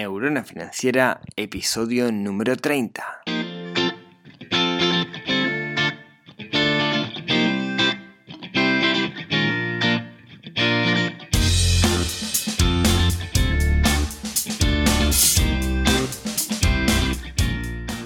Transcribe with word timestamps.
Neurona 0.00 0.42
Financiera, 0.44 1.20
episodio 1.36 2.10
número 2.10 2.56
30. 2.56 3.04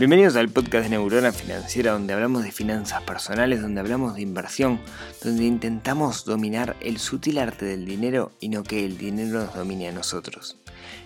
Bienvenidos 0.00 0.34
al 0.34 0.48
podcast 0.48 0.82
de 0.82 0.90
Neurona 0.90 1.30
Financiera 1.30 1.92
donde 1.92 2.12
hablamos 2.12 2.42
de 2.42 2.50
finanzas 2.50 3.02
personales, 3.02 3.62
donde 3.62 3.79
hablamos 3.79 4.16
de 4.16 4.22
inversión, 4.22 4.80
donde 5.22 5.45
intentamos 5.45 6.24
dominar 6.24 6.74
el 6.80 6.98
sutil 6.98 7.38
arte 7.38 7.64
del 7.64 7.86
dinero 7.86 8.32
y 8.40 8.48
no 8.48 8.64
que 8.64 8.84
el 8.84 8.98
dinero 8.98 9.45
nos 9.45 9.54
domine 9.54 9.86
a 9.86 9.92
nosotros. 9.92 10.58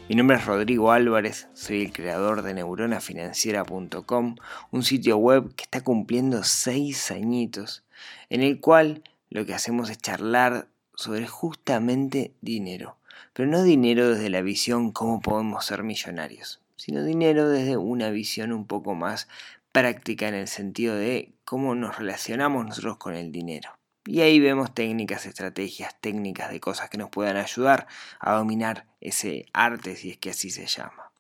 Mi 0.09 0.17
nombre 0.17 0.37
es 0.39 0.47
Rodrigo 0.47 0.91
Álvarez, 0.91 1.49
soy 1.53 1.83
el 1.83 1.93
creador 1.93 2.43
de 2.43 2.55
neuronafinanciera.com, 2.55 4.37
un 4.71 4.83
sitio 4.83 5.19
web 5.19 5.55
que 5.55 5.65
está 5.65 5.83
cumpliendo 5.83 6.45
6 6.45 7.11
añitos, 7.11 7.85
en 8.31 8.43
el 8.43 8.61
cual 8.61 9.03
lo 9.31 9.45
que 9.45 9.55
hacemos 9.55 9.91
es 9.91 9.99
charlar 9.99 10.69
sobre 10.95 11.27
justamente 11.27 12.33
dinero, 12.41 12.97
pero 13.33 13.49
no 13.49 13.63
dinero 13.63 14.09
desde 14.09 14.31
la 14.31 14.43
visión 14.43 14.93
cómo 14.93 15.21
podemos 15.21 15.67
ser 15.67 15.83
millonarios, 15.83 16.61
sino 16.77 17.05
dinero 17.05 17.49
desde 17.49 17.77
una 17.77 18.11
visión 18.11 18.53
un 18.53 18.67
poco 18.67 18.95
más 18.95 19.29
práctica 19.73 20.27
en 20.27 20.35
el 20.35 20.49
sentido 20.49 20.97
de 20.97 21.33
cómo 21.45 21.75
nos 21.75 21.99
relacionamos 21.99 22.67
nosotros 22.67 22.97
con 22.97 23.15
el 23.15 23.31
dinero. 23.31 23.78
Y 24.09 24.23
ahí 24.23 24.41
vemos 24.41 24.73
técnicas, 24.73 25.27
estrategias, 25.27 25.95
técnicas 26.01 26.51
de 26.51 26.61
cosas 26.61 26.89
que 26.89 26.97
nos 26.97 27.11
puedan 27.11 27.37
ayudar 27.37 27.87
a 28.21 28.37
dominar 28.37 28.87
ese 29.03 29.45
arte, 29.53 29.97
si 29.97 30.11
es 30.11 30.17
que 30.17 30.31
así 30.31 30.49
se 30.49 30.65
llama. 30.65 31.13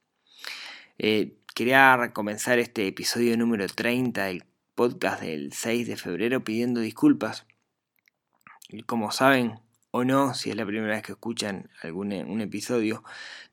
Eh, 0.96 1.36
quería 1.54 2.12
comenzar 2.14 2.58
este 2.58 2.86
episodio 2.86 3.36
número 3.36 3.66
30 3.66 4.24
del 4.24 4.44
podcast 4.74 5.20
del 5.20 5.52
6 5.52 5.86
de 5.86 5.96
febrero 5.98 6.42
pidiendo 6.44 6.80
disculpas. 6.80 7.44
Como 8.86 9.12
saben, 9.12 9.60
o 9.90 10.04
no, 10.04 10.32
si 10.32 10.48
es 10.48 10.56
la 10.56 10.64
primera 10.64 10.94
vez 10.94 11.02
que 11.02 11.12
escuchan 11.12 11.68
algún 11.82 12.12
e, 12.12 12.24
un 12.24 12.40
episodio, 12.40 13.04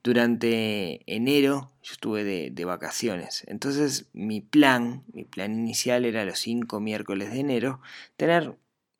durante 0.01 1.01
enero 1.13 1.73
yo 1.83 1.91
estuve 1.91 2.23
de, 2.23 2.65
vacaciones. 2.65 3.43
Entonces 3.47 4.07
mi 4.13 4.39
plan, 4.39 5.03
mi 5.11 5.25
plan 5.25 5.59
inicial 5.59 6.05
era 6.05 6.23
los 6.23 6.39
cinco 6.39 6.79
miércoles 6.79 7.33
de 7.33 7.41
enero, 7.41 7.81
tener 8.15 8.55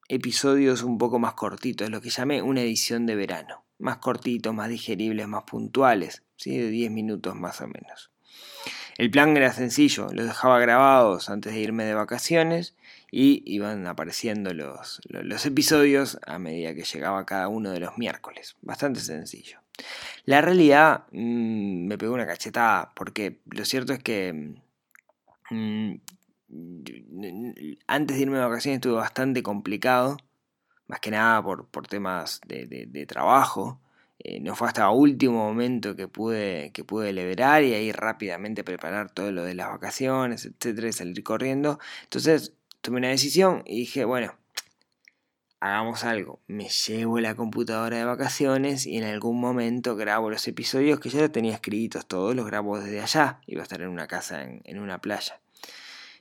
episodios 0.07 0.83
un 0.83 0.97
poco 0.97 1.19
más 1.19 1.33
cortitos, 1.33 1.89
lo 1.89 2.01
que 2.01 2.09
llamé 2.09 2.41
una 2.41 2.61
edición 2.61 3.05
de 3.05 3.15
verano. 3.15 3.63
Más 3.77 3.97
cortitos, 3.97 4.53
más 4.53 4.69
digeribles, 4.69 5.27
más 5.27 5.43
puntuales, 5.43 6.23
¿sí? 6.37 6.57
de 6.57 6.69
10 6.69 6.91
minutos 6.91 7.35
más 7.35 7.59
o 7.61 7.67
menos. 7.67 8.11
El 8.97 9.11
plan 9.11 9.35
era 9.35 9.51
sencillo, 9.51 10.07
los 10.13 10.25
dejaba 10.25 10.59
grabados 10.59 11.29
antes 11.29 11.53
de 11.53 11.59
irme 11.59 11.83
de 11.83 11.93
vacaciones 11.93 12.75
y 13.11 13.43
iban 13.45 13.85
apareciendo 13.87 14.53
los, 14.53 15.01
los, 15.09 15.45
episodios 15.45 16.17
a 16.25 16.39
medida 16.39 16.73
que 16.73 16.83
llegaba 16.83 17.25
cada 17.25 17.49
uno 17.49 17.71
de 17.71 17.81
los 17.81 17.97
miércoles. 17.97 18.55
Bastante 18.61 19.01
sencillo. 19.01 19.59
La 20.23 20.39
realidad 20.39 21.05
mm, 21.11 21.87
me 21.87 21.97
pegó 21.97 22.13
una 22.13 22.25
cachetada 22.25 22.93
porque 22.95 23.39
lo 23.51 23.65
cierto 23.65 23.91
es 23.91 24.01
que 24.01 24.55
mm, 25.49 25.95
antes 27.87 28.17
de 28.17 28.23
irme 28.23 28.37
de 28.37 28.45
vacaciones 28.45 28.77
estuvo 28.77 28.95
bastante 28.95 29.43
complicado, 29.43 30.17
más 30.87 30.99
que 30.99 31.11
nada 31.11 31.43
por, 31.43 31.67
por 31.67 31.87
temas 31.87 32.41
de, 32.47 33.05
trabajo. 33.07 33.79
Eh, 34.19 34.39
no 34.39 34.55
fue 34.55 34.67
hasta 34.67 34.89
último 34.89 35.45
momento 35.45 35.95
que 35.95 36.07
pude, 36.07 36.71
que 36.71 36.83
pude 36.83 37.13
liberar 37.13 37.63
y 37.63 37.73
ahí 37.73 37.91
rápidamente 37.91 38.63
preparar 38.63 39.11
todo 39.11 39.31
lo 39.31 39.43
de 39.43 39.55
las 39.55 39.69
vacaciones, 39.69 40.45
etcétera, 40.45 40.87
y 40.87 40.93
salir 40.93 41.23
corriendo. 41.23 41.79
Entonces 42.03 42.53
tomé 42.81 42.97
una 42.97 43.09
decisión 43.09 43.63
y 43.65 43.79
dije, 43.79 44.05
bueno, 44.05 44.35
hagamos 45.65 46.03
algo. 46.03 46.41
Me 46.47 46.69
llevo 46.69 47.19
la 47.19 47.35
computadora 47.35 47.97
de 47.97 48.05
vacaciones 48.05 48.85
y 48.85 48.97
en 48.97 49.03
algún 49.03 49.39
momento 49.39 49.95
grabo 49.95 50.29
los 50.29 50.47
episodios 50.47 50.99
que 50.99 51.09
ya 51.09 51.29
tenía 51.29 51.55
escritos, 51.55 52.07
todos 52.07 52.35
los 52.35 52.45
grabo 52.45 52.79
desde 52.79 53.01
allá. 53.01 53.41
Iba 53.47 53.61
a 53.61 53.63
estar 53.63 53.81
en 53.81 53.89
una 53.89 54.07
casa, 54.07 54.43
en, 54.43 54.79
una 54.79 54.99
playa. 55.01 55.41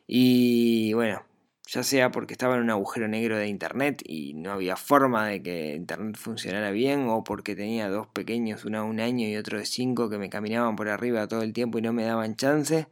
Y 0.07 0.93
bueno, 0.93 1.23
ya 1.67 1.83
sea 1.83 2.11
porque 2.11 2.35
estaba 2.35 2.57
en 2.57 2.63
un 2.63 2.71
agujero 2.71 3.09
negro 3.09 3.39
de 3.39 3.49
internet 3.49 4.03
y 4.05 4.35
no 4.35 4.53
había 4.53 4.77
forma 4.77 5.27
de 5.27 5.43
que 5.43 5.75
internet 5.75 6.17
funcionara 6.17 6.71
bien, 6.71 7.09
o 7.09 7.25
porque 7.25 7.57
tenía 7.57 7.89
dos 7.89 8.07
pequeños, 8.09 8.65
uno 8.65 8.83
de 8.83 8.91
un 8.91 9.01
año 9.01 9.27
y 9.29 9.37
otro 9.37 9.59
de 9.59 9.67
cinco, 9.67 10.11
que 10.11 10.19
me 10.19 10.31
caminaban 10.31 10.77
por 10.77 10.89
arriba 10.89 11.27
todo 11.29 11.43
el 11.43 11.53
tiempo 11.53 11.79
y 11.79 11.83
no 11.83 11.93
me 11.93 12.05
daban 12.05 12.37
chance, 12.37 12.87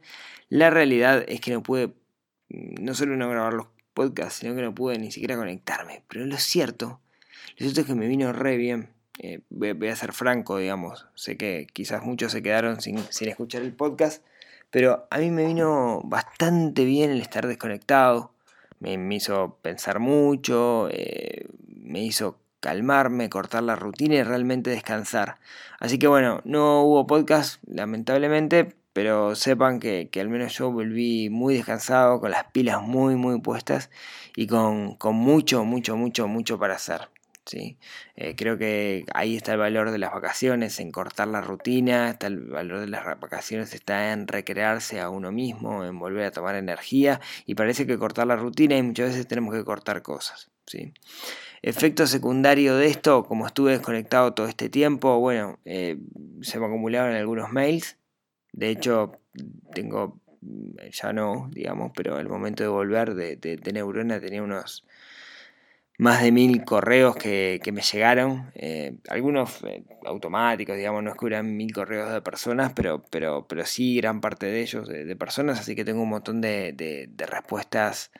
la 0.49 0.69
realidad 0.69 1.23
es 1.27 1.41
que 1.41 1.51
no 1.51 1.63
pude 1.63 1.93
no 2.49 2.93
solo 2.93 3.15
no 3.15 3.29
grabar 3.29 3.53
los 3.53 3.67
podcasts, 3.93 4.39
sino 4.39 4.55
que 4.55 4.61
no 4.61 4.75
pude 4.75 4.97
ni 4.99 5.11
siquiera 5.11 5.35
conectarme. 5.35 6.03
Pero 6.07 6.25
lo 6.25 6.37
cierto, 6.37 6.99
lo 7.57 7.57
cierto 7.57 7.81
es 7.81 7.87
que 7.87 7.95
me 7.95 8.07
vino 8.07 8.31
re 8.33 8.57
bien. 8.57 8.89
Eh, 9.19 9.41
voy, 9.49 9.87
a 9.87 9.95
ser 9.95 10.13
franco, 10.13 10.57
digamos. 10.57 11.07
Sé 11.15 11.37
que 11.37 11.67
quizás 11.71 12.03
muchos 12.03 12.31
se 12.31 12.41
quedaron 12.41 12.81
sin, 12.81 12.97
escuchar 12.97 13.61
el 13.61 13.73
podcast, 13.73 14.23
pero 14.73 15.07
a 15.11 15.19
mí 15.19 15.29
me 15.29 15.45
vino 15.45 16.01
bastante 16.03 16.83
bien 16.83 17.11
el 17.11 17.21
estar 17.21 17.47
desconectado. 17.47 18.31
Me, 18.79 18.95
hizo 19.15 19.59
pensar 19.61 19.99
mucho, 19.99 20.89
eh, 20.89 21.47
me 21.67 22.01
hizo 22.01 22.39
calmarme, 22.59 23.29
cortar 23.29 23.61
la 23.61 23.75
rutina 23.75 24.15
y 24.15 24.23
realmente 24.23 24.71
descansar. 24.71 25.37
Así 25.79 25.99
que 25.99 26.07
bueno, 26.07 26.41
no 26.43 26.81
hubo 26.81 27.05
podcast, 27.05 27.61
lamentablemente, 27.67 28.75
pero 28.93 29.35
sepan 29.35 29.79
que, 29.79 30.09
al 30.19 30.29
menos 30.29 30.57
yo 30.57 30.71
volví 30.71 31.29
muy 31.29 31.53
descansado, 31.53 32.19
con 32.19 32.31
las 32.31 32.45
pilas 32.45 32.81
muy, 32.81 33.15
muy 33.15 33.39
puestas 33.41 33.91
y 34.35 34.47
con, 34.47 34.97
mucho, 35.13 35.65
mucho, 35.65 35.95
mucho, 35.95 36.27
mucho 36.27 36.57
para 36.57 36.73
hacer. 36.73 37.12
¿Sí? 37.45 37.77
Eh, 38.15 38.35
creo 38.35 38.57
que 38.57 39.05
ahí 39.13 39.35
está 39.35 39.53
el 39.53 39.59
valor 39.59 39.91
de 39.91 39.97
las 39.97 40.11
vacaciones, 40.11 40.79
en 40.79 40.91
cortar 40.91 41.27
la 41.27 41.41
rutina, 41.41 42.09
está 42.09 42.27
el 42.27 42.41
valor 42.41 42.79
de 42.79 42.87
las 42.87 43.05
vacaciones, 43.19 43.73
está 43.73 44.13
en 44.13 44.27
recrearse 44.27 44.99
a 44.99 45.09
uno 45.09 45.31
mismo, 45.31 45.85
en 45.85 45.99
volver 45.99 46.25
a 46.25 46.31
tomar 46.31 46.55
energía 46.55 47.19
y 47.45 47.55
parece 47.55 47.87
que 47.87 47.97
cortar 47.97 48.27
la 48.27 48.35
rutina 48.35 48.77
y 48.77 48.83
muchas 48.83 49.09
veces 49.09 49.27
tenemos 49.27 49.53
que 49.53 49.63
cortar 49.63 50.01
cosas. 50.01 50.49
¿sí? 50.65 50.93
Efecto 51.61 52.07
secundario 52.07 52.75
de 52.75 52.87
esto, 52.87 53.23
como 53.23 53.47
estuve 53.47 53.71
desconectado 53.71 54.33
todo 54.33 54.47
este 54.47 54.69
tiempo, 54.69 55.19
bueno, 55.19 55.59
eh, 55.65 55.97
se 56.41 56.59
me 56.59 56.65
acumularon 56.65 57.15
algunos 57.15 57.51
mails 57.51 57.97
de 58.53 58.69
hecho, 58.69 59.19
tengo, 59.73 60.21
ya 60.91 61.11
no, 61.11 61.49
digamos, 61.51 61.91
pero 61.95 62.17
al 62.17 62.29
momento 62.29 62.63
de 62.63 62.69
volver 62.69 63.15
de, 63.15 63.59
Neurona 63.73 64.19
tenía 64.19 64.43
unos 64.43 64.85
más 65.97 66.21
de 66.21 66.31
mil 66.31 66.63
correos 66.65 67.15
que, 67.15 67.59
me 67.71 67.81
llegaron, 67.81 68.51
eh, 68.55 68.95
algunos 69.09 69.63
eh, 69.63 69.83
automáticos, 70.05 70.75
digamos, 70.75 71.03
no 71.03 71.11
es 71.11 71.17
que 71.17 71.25
hubieran 71.25 71.55
mil 71.55 71.71
correos 71.73 72.11
de 72.11 72.21
personas, 72.21 72.73
pero, 72.73 73.03
pero, 73.09 73.47
pero 73.47 73.65
sí 73.65 73.97
gran 73.97 74.21
parte 74.21 74.47
de 74.47 74.61
ellos 74.61 74.87
de, 74.87 75.15
personas, 75.15 75.59
así 75.59 75.75
que 75.75 75.85
tengo 75.85 76.01
un 76.01 76.09
montón 76.09 76.41
de, 76.41 76.73
de 76.73 77.25
respuestas 77.25 78.11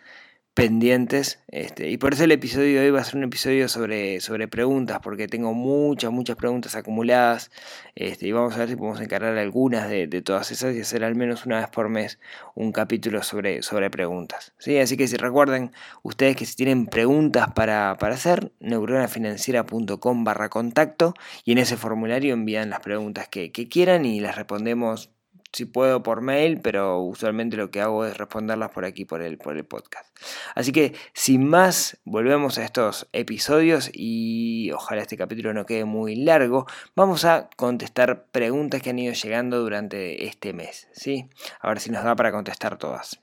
pendientes. 0.54 1.40
Este, 1.48 1.90
y 1.90 1.98
por 1.98 2.14
eso 2.14 2.24
el 2.24 2.32
episodio 2.32 2.80
de 2.80 2.86
hoy 2.86 2.92
va 2.92 3.02
a 3.02 3.04
ser 3.04 3.18
un 3.18 3.24
episodio 3.24 3.68
sobre, 3.68 4.20
sobre 4.22 4.48
preguntas, 4.48 5.00
porque 5.02 5.28
tengo 5.28 5.54
muchas, 5.54 6.12
muchas 6.12 6.36
preguntas 6.36 6.76
acumuladas. 6.76 7.52
Este, 7.96 8.28
y 8.28 8.32
vamos 8.32 8.56
a 8.56 8.60
ver 8.60 8.70
si 8.70 8.76
podemos 8.76 9.02
encargar 9.02 9.38
algunas 9.38 9.90
de, 9.90 10.08
todas 10.22 10.52
esas 10.52 10.76
y 10.76 10.82
hacer 10.82 11.04
al 11.04 11.16
menos 11.16 11.46
una 11.46 11.60
vez 11.60 11.70
por 11.70 11.90
mes 11.90 12.20
un 12.56 12.72
capítulo 12.72 13.24
sobre, 13.24 13.64
sobre 13.64 13.90
preguntas. 13.90 14.54
¿sí? 14.58 14.78
Así 14.78 14.96
que 14.98 15.08
si 15.08 15.18
recuerden, 15.18 15.72
ustedes 16.04 16.36
que 16.36 16.46
si 16.46 16.56
tienen 16.56 16.88
preguntas 16.88 17.48
para, 17.54 17.98
para 18.00 18.16
hacer, 18.16 18.52
neuronafinanciera.com 18.60 20.24
barra 20.24 20.50
contacto 20.50 21.14
y 21.44 21.54
en 21.54 21.58
ese 21.58 21.78
formulario 21.78 22.34
envían 22.34 22.70
las 22.70 22.80
preguntas 22.82 23.28
que, 23.28 23.52
que 23.52 23.68
quieran 23.68 24.06
y 24.06 24.20
las 24.20 24.36
respondemos 24.36 25.10
si 25.54 25.66
puedo 25.66 26.02
por 26.02 26.22
mail, 26.22 26.60
pero 26.62 27.00
usualmente 27.00 27.56
lo 27.56 27.70
que 27.70 27.80
hago 27.80 28.06
es 28.06 28.18
responderlas 28.18 28.72
por 28.72 28.86
aquí, 28.86 29.06
por 29.06 29.22
el, 29.22 29.38
por 29.38 29.56
el 29.56 29.66
podcast. 29.66 30.14
Así 30.56 30.72
que, 30.72 30.96
sin 31.14 31.48
más, 31.48 32.00
volvemos 32.04 32.58
a 32.58 32.66
estos 32.66 33.08
episodios 33.14 33.92
y 33.94 34.72
ojalá 34.72 35.04
este 35.04 35.16
capítulo 35.16 35.54
no 35.54 35.66
quede 35.66 35.86
muy 35.86 36.16
largo. 36.16 36.66
Vamos 36.96 37.24
a 37.24 37.50
contestar 37.56 38.26
preguntas 38.32 38.82
que 38.82 38.90
han 38.90 39.00
ido 39.00 39.14
llegando 39.14 39.62
durante 39.62 40.26
este 40.26 40.54
mes, 40.54 40.88
¿sí? 40.92 41.30
A 41.62 41.70
ver 41.70 41.80
si 41.80 41.92
nos 41.92 42.04
da 42.04 42.16
para 42.16 42.32
contestar 42.32 42.78
todas. 42.78 43.20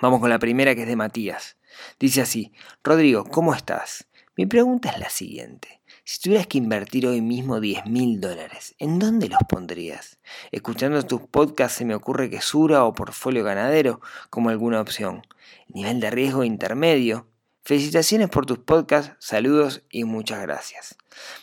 Vamos 0.00 0.20
con 0.20 0.30
la 0.30 0.38
primera 0.38 0.74
que 0.74 0.82
es 0.82 0.88
de 0.88 0.96
Matías. 0.96 1.56
Dice 2.00 2.22
así, 2.22 2.52
Rodrigo, 2.82 3.24
¿cómo 3.24 3.54
estás? 3.54 4.08
Mi 4.36 4.46
pregunta 4.46 4.90
es 4.90 4.98
la 4.98 5.10
siguiente. 5.10 5.82
Si 6.06 6.20
tuvieras 6.20 6.46
que 6.46 6.58
invertir 6.58 7.06
hoy 7.06 7.22
mismo 7.22 7.60
10 7.60 7.86
mil 7.86 8.20
dólares, 8.20 8.74
¿en 8.78 8.98
dónde 8.98 9.30
los 9.30 9.38
pondrías? 9.48 10.18
Escuchando 10.52 11.02
tus 11.02 11.22
podcasts 11.22 11.78
se 11.78 11.86
me 11.86 11.94
ocurre 11.94 12.28
que 12.28 12.42
Sura 12.42 12.84
o 12.84 12.92
portfolio 12.92 13.42
ganadero 13.42 14.02
como 14.28 14.50
alguna 14.50 14.82
opción. 14.82 15.22
Nivel 15.68 16.00
de 16.00 16.10
riesgo 16.10 16.44
intermedio. 16.44 17.26
Felicitaciones 17.66 18.28
por 18.28 18.44
tus 18.44 18.58
podcasts, 18.58 19.16
saludos 19.18 19.84
y 19.90 20.04
muchas 20.04 20.42
gracias. 20.42 20.98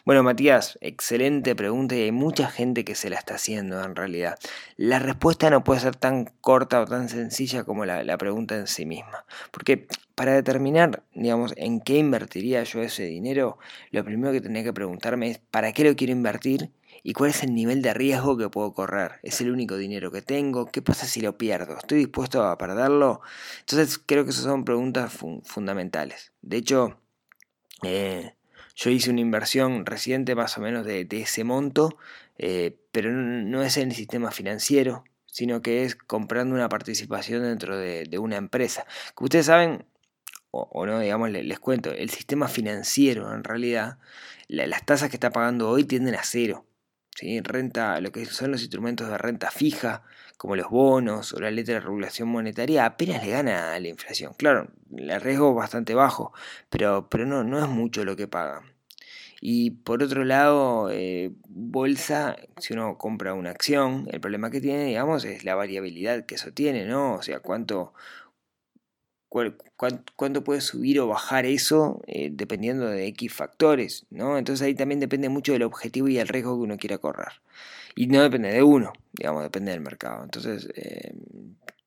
Bueno, 0.05 0.21
Matías, 0.21 0.77
excelente 0.79 1.55
pregunta 1.55 1.95
y 1.95 2.01
hay 2.01 2.11
mucha 2.11 2.47
gente 2.47 2.85
que 2.85 2.93
se 2.93 3.09
la 3.09 3.15
está 3.15 3.35
haciendo 3.35 3.83
en 3.83 3.95
realidad. 3.95 4.37
La 4.77 4.99
respuesta 4.99 5.49
no 5.49 5.63
puede 5.63 5.79
ser 5.79 5.95
tan 5.95 6.25
corta 6.39 6.79
o 6.81 6.85
tan 6.85 7.09
sencilla 7.09 7.63
como 7.63 7.85
la, 7.85 8.17
pregunta 8.19 8.55
en 8.55 8.67
sí 8.67 8.85
misma. 8.85 9.25
Porque 9.49 9.87
para 10.13 10.33
determinar, 10.33 11.01
digamos, 11.15 11.55
en 11.57 11.81
qué 11.81 11.97
invertiría 11.97 12.61
yo 12.65 12.83
ese 12.83 13.05
dinero, 13.05 13.57
lo 13.89 14.05
primero 14.05 14.31
que 14.31 14.41
tendría 14.41 14.63
que 14.63 14.73
preguntarme 14.73 15.31
es 15.31 15.39
¿para 15.39 15.73
qué 15.73 15.83
lo 15.83 15.95
quiero 15.95 16.13
invertir? 16.13 16.69
¿Y 17.03 17.13
cuál 17.13 17.31
es 17.31 17.43
el 17.43 17.53
nivel 17.53 17.81
de 17.81 17.93
riesgo 17.93 18.37
que 18.37 18.49
puedo 18.49 18.73
correr? 18.73 19.19
¿Es 19.23 19.41
el 19.41 19.51
único 19.51 19.77
dinero 19.77 20.11
que 20.11 20.21
tengo? 20.21 20.67
¿Qué 20.67 20.81
pasa 20.81 21.07
si 21.07 21.21
lo 21.21 21.37
pierdo? 21.37 21.77
¿Estoy 21.77 21.99
dispuesto 21.99 22.43
a 22.43 22.57
perderlo? 22.57 23.21
Entonces 23.61 23.99
creo 24.05 24.23
que 24.23 24.31
esas 24.31 24.43
son 24.43 24.65
preguntas 24.65 25.11
fundamentales. 25.43 26.31
De 26.41 26.57
hecho, 26.57 26.99
eh, 27.83 28.35
yo 28.75 28.89
hice 28.89 29.09
una 29.09 29.21
inversión 29.21 29.85
reciente 29.85 30.35
más 30.35 30.57
o 30.57 30.61
menos 30.61 30.85
de, 30.85 31.07
ese 31.11 31.43
monto, 31.43 31.97
eh, 32.37 32.77
pero 32.91 33.11
no 33.11 33.63
es 33.63 33.77
en 33.77 33.89
el 33.89 33.95
sistema 33.95 34.31
financiero, 34.31 35.03
sino 35.25 35.61
que 35.61 35.83
es 35.85 35.95
comprando 35.95 36.55
una 36.55 36.69
participación 36.69 37.43
dentro 37.43 37.77
de, 37.77 38.07
una 38.19 38.37
empresa. 38.37 38.85
Como 39.15 39.25
ustedes 39.25 39.47
saben, 39.47 39.85
o, 40.51 40.85
no, 40.85 40.99
digamos, 40.99 41.31
les, 41.31 41.59
cuento, 41.59 41.91
el 41.91 42.09
sistema 42.09 42.47
financiero 42.47 43.33
en 43.33 43.43
realidad, 43.43 43.97
las 44.47 44.85
tasas 44.85 45.09
que 45.09 45.15
está 45.15 45.31
pagando 45.31 45.69
hoy 45.69 45.85
tienden 45.85 46.15
a 46.15 46.23
cero. 46.23 46.65
Renta, 47.43 47.99
lo 48.01 48.11
que 48.11 48.25
son 48.25 48.51
los 48.51 48.61
instrumentos 48.61 49.07
de 49.09 49.17
renta 49.17 49.51
fija, 49.51 50.03
como 50.37 50.55
los 50.55 50.69
bonos 50.69 51.33
o 51.33 51.39
la 51.39 51.51
letra 51.51 51.75
de 51.75 51.81
regulación 51.81 52.27
monetaria, 52.27 52.85
apenas 52.85 53.23
le 53.23 53.31
gana 53.31 53.73
a 53.73 53.79
la 53.79 53.87
inflación. 53.89 54.33
Claro, 54.37 54.69
el 54.95 55.21
riesgo 55.21 55.51
es 55.51 55.55
bastante 55.55 55.93
bajo, 55.93 56.33
pero, 56.69 57.07
pero 57.09 57.25
no, 57.25 57.43
no 57.43 57.59
es 57.59 57.67
mucho 57.67 58.03
lo 58.05 58.15
que 58.15 58.27
paga. 58.27 58.63
Y 59.43 59.71
por 59.71 60.03
otro 60.03 60.23
lado, 60.23 60.89
eh, 60.91 61.31
bolsa, 61.49 62.37
si 62.57 62.73
uno 62.73 62.99
compra 62.99 63.33
una 63.33 63.49
acción, 63.49 64.07
el 64.11 64.21
problema 64.21 64.51
que 64.51 64.61
tiene, 64.61 64.85
digamos, 64.85 65.25
es 65.25 65.43
la 65.43 65.55
variabilidad 65.55 66.27
que 66.27 66.35
eso 66.35 66.51
tiene, 66.51 66.85
¿no? 66.85 67.15
O 67.15 67.23
sea, 67.23 67.39
cuánto, 67.39 67.93
cuánto 70.15 70.43
puede 70.43 70.61
subir 70.61 70.99
o 70.99 71.07
bajar 71.07 71.45
eso 71.45 72.01
eh, 72.05 72.29
dependiendo 72.31 72.87
de 72.87 73.07
X 73.07 73.33
factores, 73.33 74.05
¿no? 74.09 74.37
Entonces 74.37 74.65
ahí 74.65 74.75
también 74.75 74.99
depende 74.99 75.29
mucho 75.29 75.53
del 75.53 75.63
objetivo 75.63 76.09
y 76.09 76.17
el 76.19 76.27
riesgo 76.27 76.57
que 76.57 76.63
uno 76.63 76.77
quiera 76.77 76.97
correr. 76.97 77.41
Y 77.95 78.07
no 78.07 78.21
depende 78.21 78.51
de 78.51 78.63
uno, 78.63 78.91
digamos, 79.13 79.43
depende 79.43 79.71
del 79.71 79.81
mercado. 79.81 80.23
Entonces, 80.23 80.67
eh, 80.75 81.13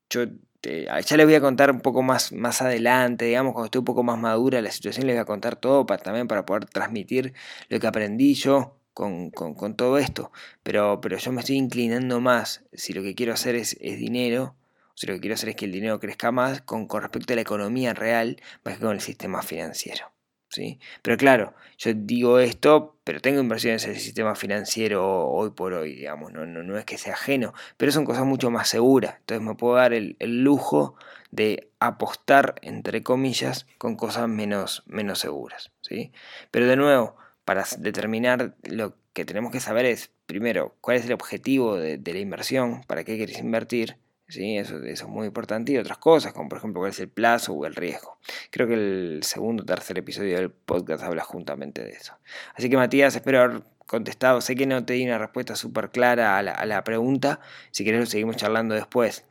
yo 0.09 0.25
ya 0.63 1.17
les 1.19 1.27
voy 1.27 1.35
a 1.35 1.41
contar 1.43 1.71
un 1.71 1.81
poco 1.81 2.03
más, 2.03 2.33
más 2.33 2.63
adelante, 2.63 3.27
digamos, 3.27 3.53
cuando 3.53 3.67
esté 3.67 3.79
un 3.79 3.85
poco 3.85 4.03
más 4.03 4.19
madura 4.19 4.63
la 4.63 4.71
situación, 4.71 5.07
les 5.07 5.17
voy 5.17 5.21
a 5.23 5.27
contar 5.27 5.57
todo 5.57 5.85
para, 5.85 6.03
también 6.03 6.27
para 6.27 6.47
poder 6.47 6.65
transmitir 6.65 7.35
lo 7.69 7.79
que 7.79 7.87
aprendí 7.87 8.33
yo 8.35 8.79
con, 8.95 9.31
todo 9.77 9.99
esto. 9.99 10.33
Pero, 10.63 11.01
pero 11.03 11.19
yo 11.19 11.33
me 11.33 11.41
estoy 11.41 11.57
inclinando 11.57 12.21
más, 12.21 12.65
si 12.73 12.95
lo 12.95 13.03
que 13.03 13.15
quiero 13.15 13.35
hacer 13.35 13.55
es 13.57 13.77
dinero, 13.81 14.55
si 14.95 15.07
lo 15.07 15.15
que 15.15 15.21
quiero 15.21 15.35
hacer 15.35 15.51
es 15.51 15.57
que 15.57 15.65
el 15.65 15.73
dinero 15.73 16.01
crezca 16.01 16.33
más 16.33 16.63
con, 16.63 16.87
con 16.87 17.03
respecto 17.03 17.33
a 17.33 17.37
la 17.37 17.43
economía 17.43 17.95
real 17.95 18.41
más 18.65 18.75
que 18.75 18.81
con 18.81 18.93
el 18.93 19.01
sistema 19.01 19.43
financiero. 19.43 20.15
¿sí? 20.55 20.79
Pero 21.03 21.17
claro, 21.17 21.55
yo 21.79 21.93
digo 21.95 22.39
esto, 22.39 22.97
pero 23.05 23.21
tengo 23.21 23.41
inversiones 23.41 23.85
en 23.85 23.91
el 23.91 23.99
sistema 23.99 24.35
financiero 24.35 25.29
hoy 25.29 25.51
por 25.51 25.73
hoy, 25.75 25.95
digamos, 25.97 26.33
no, 26.33 26.47
no, 26.47 26.63
no 26.63 26.79
es 26.79 26.85
que 26.85 26.97
sea 26.97 27.15
ajeno, 27.15 27.53
pero 27.77 27.93
son 27.93 28.05
cosas 28.05 28.25
mucho 28.25 28.51
más 28.51 28.69
seguras. 28.69 29.17
Entonces 29.19 29.47
me 29.47 29.55
puedo 29.55 29.75
dar 29.75 29.93
el, 29.93 30.17
lujo 30.21 30.97
de 31.31 31.71
apostar, 31.81 32.55
entre 32.63 33.03
comillas, 33.03 33.67
con 33.79 33.97
cosas 33.97 34.29
menos, 34.29 34.85
menos 34.87 35.19
seguras. 35.19 35.73
¿sí? 35.81 36.13
Pero 36.51 36.67
de 36.67 36.77
nuevo, 36.77 37.17
para 37.45 37.65
determinar 37.79 38.55
lo 38.63 38.97
que 39.13 39.25
tenemos 39.25 39.53
que 39.53 39.61
saber 39.61 39.87
es, 39.87 40.11
primero, 40.27 40.77
cuál 40.81 40.99
es 40.99 41.05
el 41.07 41.13
objetivo 41.13 41.77
de, 41.77 41.99
de 41.99 42.13
la 42.13 42.21
inversión, 42.21 42.83
para 42.87 43.05
qué 43.05 43.17
quieres 43.17 43.39
invertir, 43.39 43.97
eso, 44.37 44.83
es 44.83 45.05
muy 45.07 45.27
importante. 45.27 45.73
Y 45.73 45.79
otras 45.79 45.99
cosas, 45.99 46.33
como 46.33 46.49
por 46.49 46.59
ejemplo 46.59 46.81
cuál 46.81 46.91
es 46.91 47.01
el 47.01 47.09
plazo 47.09 47.53
o 47.53 47.67
el 47.67 47.75
riesgo. 47.75 48.19
Creo 48.51 48.67
que 48.67 48.75
el 48.75 49.21
segundo 49.23 49.63
o 49.63 49.67
tercer 49.67 49.99
episodio 49.99 50.37
del 50.37 50.51
podcast 50.51 51.05
habla 51.05 51.23
juntamente 51.23 51.85
de 51.85 51.91
eso. 51.91 52.17
Así 52.55 52.69
que 52.69 52.77
Matías, 52.77 53.15
espero 53.15 53.41
haber 53.41 53.63
contestado. 53.87 54.41
Sé 54.41 54.55
que 54.57 54.67
no 54.67 54.85
te 54.85 54.95
di 54.95 55.05
una 55.05 55.19
respuesta 55.19 55.57
súper 55.57 55.91
clara 55.91 56.39
a 56.39 56.67
la, 56.67 56.85
pregunta. 56.85 57.41
Si 57.71 57.85
querés 57.85 58.01
lo 58.01 58.07
seguimos 58.07 58.37
charlando 58.37 58.75
después. 58.75 59.25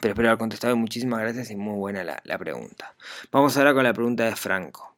Pero 0.00 0.12
espero 0.12 0.28
haber 0.28 0.38
contestado. 0.38 0.76
Muchísimas 0.76 1.20
gracias 1.20 1.50
y 1.50 1.56
muy 1.56 1.76
buena 1.76 2.04
la, 2.04 2.20
la 2.24 2.38
pregunta. 2.38 2.94
Vamos 3.30 3.56
ahora 3.56 3.74
con 3.74 3.84
la 3.84 3.92
pregunta 3.92 4.24
de 4.24 4.36
Franco. 4.36 4.93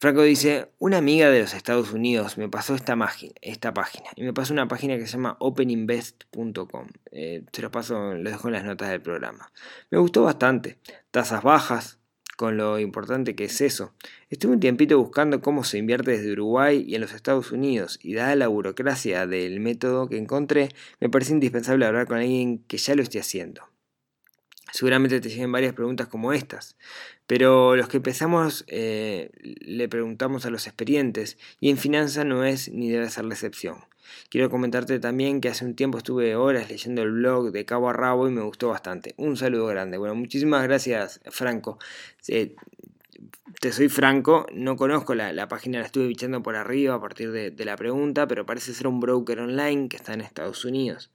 Franco 0.00 0.22
dice, 0.22 0.70
una 0.78 0.96
amiga 0.96 1.28
de 1.28 1.40
los 1.40 1.52
Estados 1.52 1.92
Unidos 1.92 2.38
me 2.38 2.48
pasó 2.48 2.74
esta, 2.74 2.96
esta 3.42 3.74
página 3.74 4.08
y 4.16 4.22
me 4.22 4.32
pasó 4.32 4.54
una 4.54 4.66
página 4.66 4.96
que 4.96 5.06
se 5.06 5.12
llama 5.12 5.36
openinvest.com. 5.40 6.86
Eh, 7.12 7.44
se 7.52 7.60
los 7.60 7.70
paso, 7.70 8.14
lo 8.14 8.30
dejo 8.30 8.48
en 8.48 8.54
las 8.54 8.64
notas 8.64 8.88
del 8.88 9.02
programa. 9.02 9.52
Me 9.90 9.98
gustó 9.98 10.22
bastante. 10.22 10.78
Tasas 11.10 11.42
bajas, 11.42 11.98
con 12.38 12.56
lo 12.56 12.78
importante 12.78 13.34
que 13.34 13.44
es 13.44 13.60
eso. 13.60 13.92
Estuve 14.30 14.52
un 14.52 14.60
tiempito 14.60 14.96
buscando 14.96 15.42
cómo 15.42 15.64
se 15.64 15.76
invierte 15.76 16.12
desde 16.12 16.32
Uruguay 16.32 16.82
y 16.88 16.94
en 16.94 17.02
los 17.02 17.12
Estados 17.12 17.52
Unidos 17.52 17.98
y 18.02 18.14
dada 18.14 18.34
la 18.36 18.48
burocracia 18.48 19.26
del 19.26 19.60
método 19.60 20.08
que 20.08 20.16
encontré, 20.16 20.70
me 20.98 21.10
parece 21.10 21.34
indispensable 21.34 21.84
hablar 21.84 22.06
con 22.06 22.16
alguien 22.16 22.60
que 22.60 22.78
ya 22.78 22.94
lo 22.94 23.02
esté 23.02 23.20
haciendo. 23.20 23.68
Seguramente 24.72 25.20
te 25.20 25.28
lleguen 25.28 25.50
varias 25.50 25.74
preguntas 25.74 26.08
como 26.08 26.32
estas, 26.32 26.76
pero 27.30 27.76
los 27.76 27.86
que 27.86 27.98
empezamos 27.98 28.64
eh, 28.66 29.30
le 29.40 29.88
preguntamos 29.88 30.46
a 30.46 30.50
los 30.50 30.66
experientes 30.66 31.38
y 31.60 31.70
en 31.70 31.78
finanza 31.78 32.24
no 32.24 32.42
es 32.42 32.72
ni 32.72 32.90
debe 32.90 33.08
ser 33.08 33.24
la 33.24 33.34
excepción. 33.34 33.84
Quiero 34.30 34.50
comentarte 34.50 34.98
también 34.98 35.40
que 35.40 35.48
hace 35.48 35.64
un 35.64 35.76
tiempo 35.76 35.98
estuve 35.98 36.34
horas 36.34 36.68
leyendo 36.68 37.02
el 37.02 37.12
blog 37.12 37.52
de 37.52 37.64
cabo 37.64 37.88
a 37.88 37.92
rabo 37.92 38.26
y 38.26 38.32
me 38.32 38.40
gustó 38.42 38.70
bastante. 38.70 39.14
Un 39.16 39.36
saludo 39.36 39.66
grande. 39.66 39.96
Bueno, 39.96 40.16
muchísimas 40.16 40.64
gracias 40.64 41.20
Franco. 41.26 41.78
te 42.26 43.70
soy 43.70 43.88
franco, 43.88 44.46
no 44.52 44.74
conozco 44.74 45.14
la, 45.14 45.46
página, 45.46 45.78
la 45.78 45.86
estuve 45.86 46.08
bichando 46.08 46.42
por 46.42 46.56
arriba 46.56 46.96
a 46.96 47.00
partir 47.00 47.30
de, 47.30 47.52
de 47.52 47.64
la 47.64 47.76
pregunta, 47.76 48.26
pero 48.26 48.44
parece 48.44 48.74
ser 48.74 48.88
un 48.88 48.98
broker 48.98 49.38
online 49.38 49.88
que 49.88 49.98
está 49.98 50.14
en 50.14 50.22
Estados 50.22 50.64
Unidos. 50.64 51.12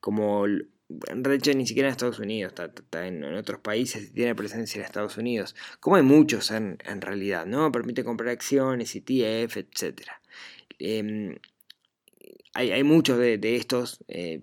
Como 0.00 0.44
en 0.88 1.24
realidad 1.24 1.54
ni 1.54 1.66
siquiera 1.66 1.88
en 1.88 1.92
Estados 1.92 2.18
Unidos, 2.18 2.52
está, 2.56 3.06
en, 3.06 3.24
otros 3.34 3.60
países 3.60 4.10
y 4.10 4.12
tiene 4.12 4.34
presencia 4.34 4.78
en 4.78 4.84
Estados 4.84 5.16
Unidos, 5.16 5.54
como 5.80 5.96
hay 5.96 6.02
muchos 6.02 6.50
en, 6.50 6.78
realidad, 7.00 7.46
¿no? 7.46 7.70
Permite 7.72 8.04
comprar 8.04 8.30
acciones, 8.30 8.94
ETF, 8.94 9.56
etc. 9.56 10.02
Em, 10.78 11.36
hay, 12.54 12.84
muchos 12.84 13.18
de, 13.18 13.56
estos, 13.56 14.04
eh, 14.08 14.42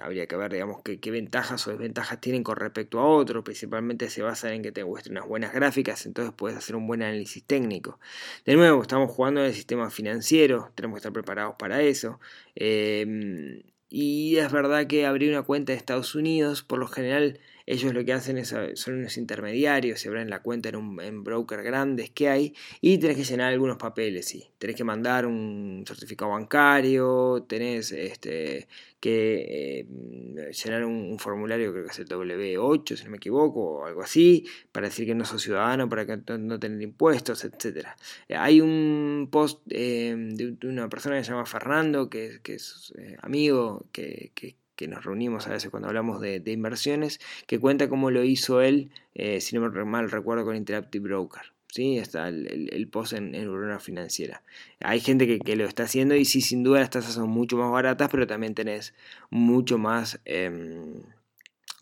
habría 0.00 0.26
que 0.26 0.36
ver, 0.36 0.50
digamos, 0.52 0.80
qué, 0.82 1.10
ventajas 1.10 1.66
o 1.66 1.70
desventajas 1.70 2.18
tienen 2.18 2.42
con 2.42 2.56
respecto 2.56 2.98
a 2.98 3.06
otros, 3.06 3.44
principalmente 3.44 4.08
se 4.08 4.22
basan 4.22 4.54
en 4.54 4.62
que 4.62 4.72
te 4.72 4.84
muestren 4.84 5.18
unas 5.18 5.28
buenas 5.28 5.52
gráficas, 5.52 6.06
entonces 6.06 6.32
puedes 6.34 6.56
hacer 6.56 6.76
un 6.76 6.86
buen 6.86 7.02
análisis 7.02 7.44
técnico. 7.44 8.00
De 8.46 8.56
nuevo, 8.56 8.80
estamos 8.80 9.10
jugando 9.10 9.40
en 9.40 9.48
el 9.48 9.54
sistema 9.54 9.90
financiero, 9.90 10.72
tenemos 10.74 10.96
que 10.96 10.98
estar 11.00 11.12
preparados 11.12 11.56
para 11.58 11.82
eso. 11.82 12.20
Em, 12.54 13.62
y 13.92 14.38
es 14.38 14.50
verdad 14.50 14.86
que 14.86 15.04
abrir 15.04 15.30
una 15.30 15.42
cuenta 15.42 15.72
de 15.72 15.76
Estados 15.76 16.14
Unidos, 16.14 16.62
por 16.62 16.78
lo 16.78 16.86
general 16.86 17.38
ellos 17.66 17.94
lo 17.94 18.04
que 18.04 18.12
hacen 18.12 18.38
es, 18.38 18.52
eh, 18.52 18.72
son 18.74 18.94
unos 18.94 19.16
intermediarios, 19.16 20.00
se 20.00 20.08
abren 20.08 20.30
la 20.30 20.42
cuenta 20.42 20.68
en, 20.68 20.76
un, 20.76 21.00
en 21.00 21.24
broker 21.24 21.62
grandes 21.62 22.10
que 22.10 22.28
hay 22.28 22.54
y 22.80 22.98
tenés 22.98 23.16
que 23.16 23.24
llenar 23.24 23.52
algunos 23.52 23.76
papeles, 23.76 24.26
sí. 24.26 24.48
Tenés 24.58 24.76
que 24.76 24.84
mandar 24.84 25.26
un 25.26 25.84
certificado 25.86 26.32
bancario, 26.32 27.44
tenés 27.48 27.92
este, 27.92 28.68
que 29.00 29.80
eh, 29.80 30.52
llenar 30.52 30.84
un, 30.84 31.18
formulario, 31.18 31.72
creo 31.72 31.84
que 31.84 31.90
es 31.90 31.98
el 31.98 32.08
W8, 32.08 32.96
si 32.96 33.04
no 33.04 33.10
me 33.10 33.16
equivoco, 33.16 33.60
o 33.60 33.86
algo 33.86 34.02
así, 34.02 34.46
para 34.70 34.88
decir 34.88 35.06
que 35.06 35.14
no 35.14 35.24
sos 35.24 35.42
ciudadano, 35.42 35.88
para 35.88 36.06
que 36.06 36.16
no, 36.38 36.58
tener 36.60 36.80
impuestos, 36.82 37.44
etc. 37.44 37.88
Eh, 38.28 38.36
hay 38.36 38.60
un 38.60 39.28
post 39.30 39.60
de, 39.66 40.56
una 40.62 40.88
persona 40.88 41.18
que 41.18 41.24
se 41.24 41.30
llama 41.30 41.46
Fernando, 41.46 42.08
que, 42.08 42.40
es 42.44 42.92
amigo, 43.22 43.86
que, 43.92 44.30
que 44.34 44.56
que 44.82 44.88
nos 44.88 45.04
reunimos 45.04 45.46
a 45.46 45.50
veces 45.50 45.70
cuando 45.70 45.88
hablamos 45.88 46.20
de, 46.20 46.42
inversiones, 46.46 47.20
que 47.46 47.60
cuenta 47.60 47.88
cómo 47.88 48.10
lo 48.10 48.24
hizo 48.24 48.60
él, 48.60 48.90
eh, 49.14 49.40
si 49.40 49.54
no 49.54 49.70
me 49.70 49.84
mal 49.84 50.10
recuerdo, 50.10 50.44
con 50.44 50.56
Interactive 50.56 51.04
Broker. 51.04 51.52
¿sí? 51.68 51.98
Está 51.98 52.28
el, 52.28 52.88
post 52.90 53.12
en, 53.12 53.36
en 53.36 53.80
Financiera. 53.80 54.42
Hay 54.80 54.98
gente 54.98 55.38
que, 55.38 55.56
lo 55.56 55.64
está 55.66 55.84
haciendo 55.84 56.16
y 56.16 56.24
sí, 56.24 56.40
sin 56.40 56.64
duda 56.64 56.80
las 56.80 56.90
tasas 56.90 57.14
son 57.14 57.30
mucho 57.30 57.56
más 57.56 57.70
baratas, 57.70 58.08
pero 58.10 58.26
también 58.26 58.56
tenés 58.56 58.92
mucho 59.30 59.78
más 59.78 60.20
em, 60.24 60.94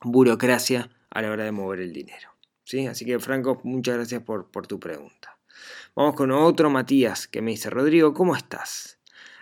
burocracia 0.02 0.90
a 1.08 1.22
la 1.22 1.30
hora 1.30 1.44
de 1.44 1.52
mover 1.52 1.80
el 1.80 1.94
dinero. 1.94 2.28
¿sí? 2.64 2.86
Así 2.86 3.06
que 3.06 3.18
Franco, 3.18 3.62
muchas 3.64 3.96
gracias 3.96 4.22
por, 4.22 4.50
por 4.50 4.66
tu 4.66 4.78
pregunta. 4.78 5.38
Vamos 5.96 6.16
con 6.16 6.30
otro 6.32 6.68
Matías 6.68 7.26
que 7.26 7.40
me 7.40 7.52
dice, 7.52 7.70
Rodrigo, 7.70 8.12
¿cómo 8.12 8.36
estás? 8.36 8.98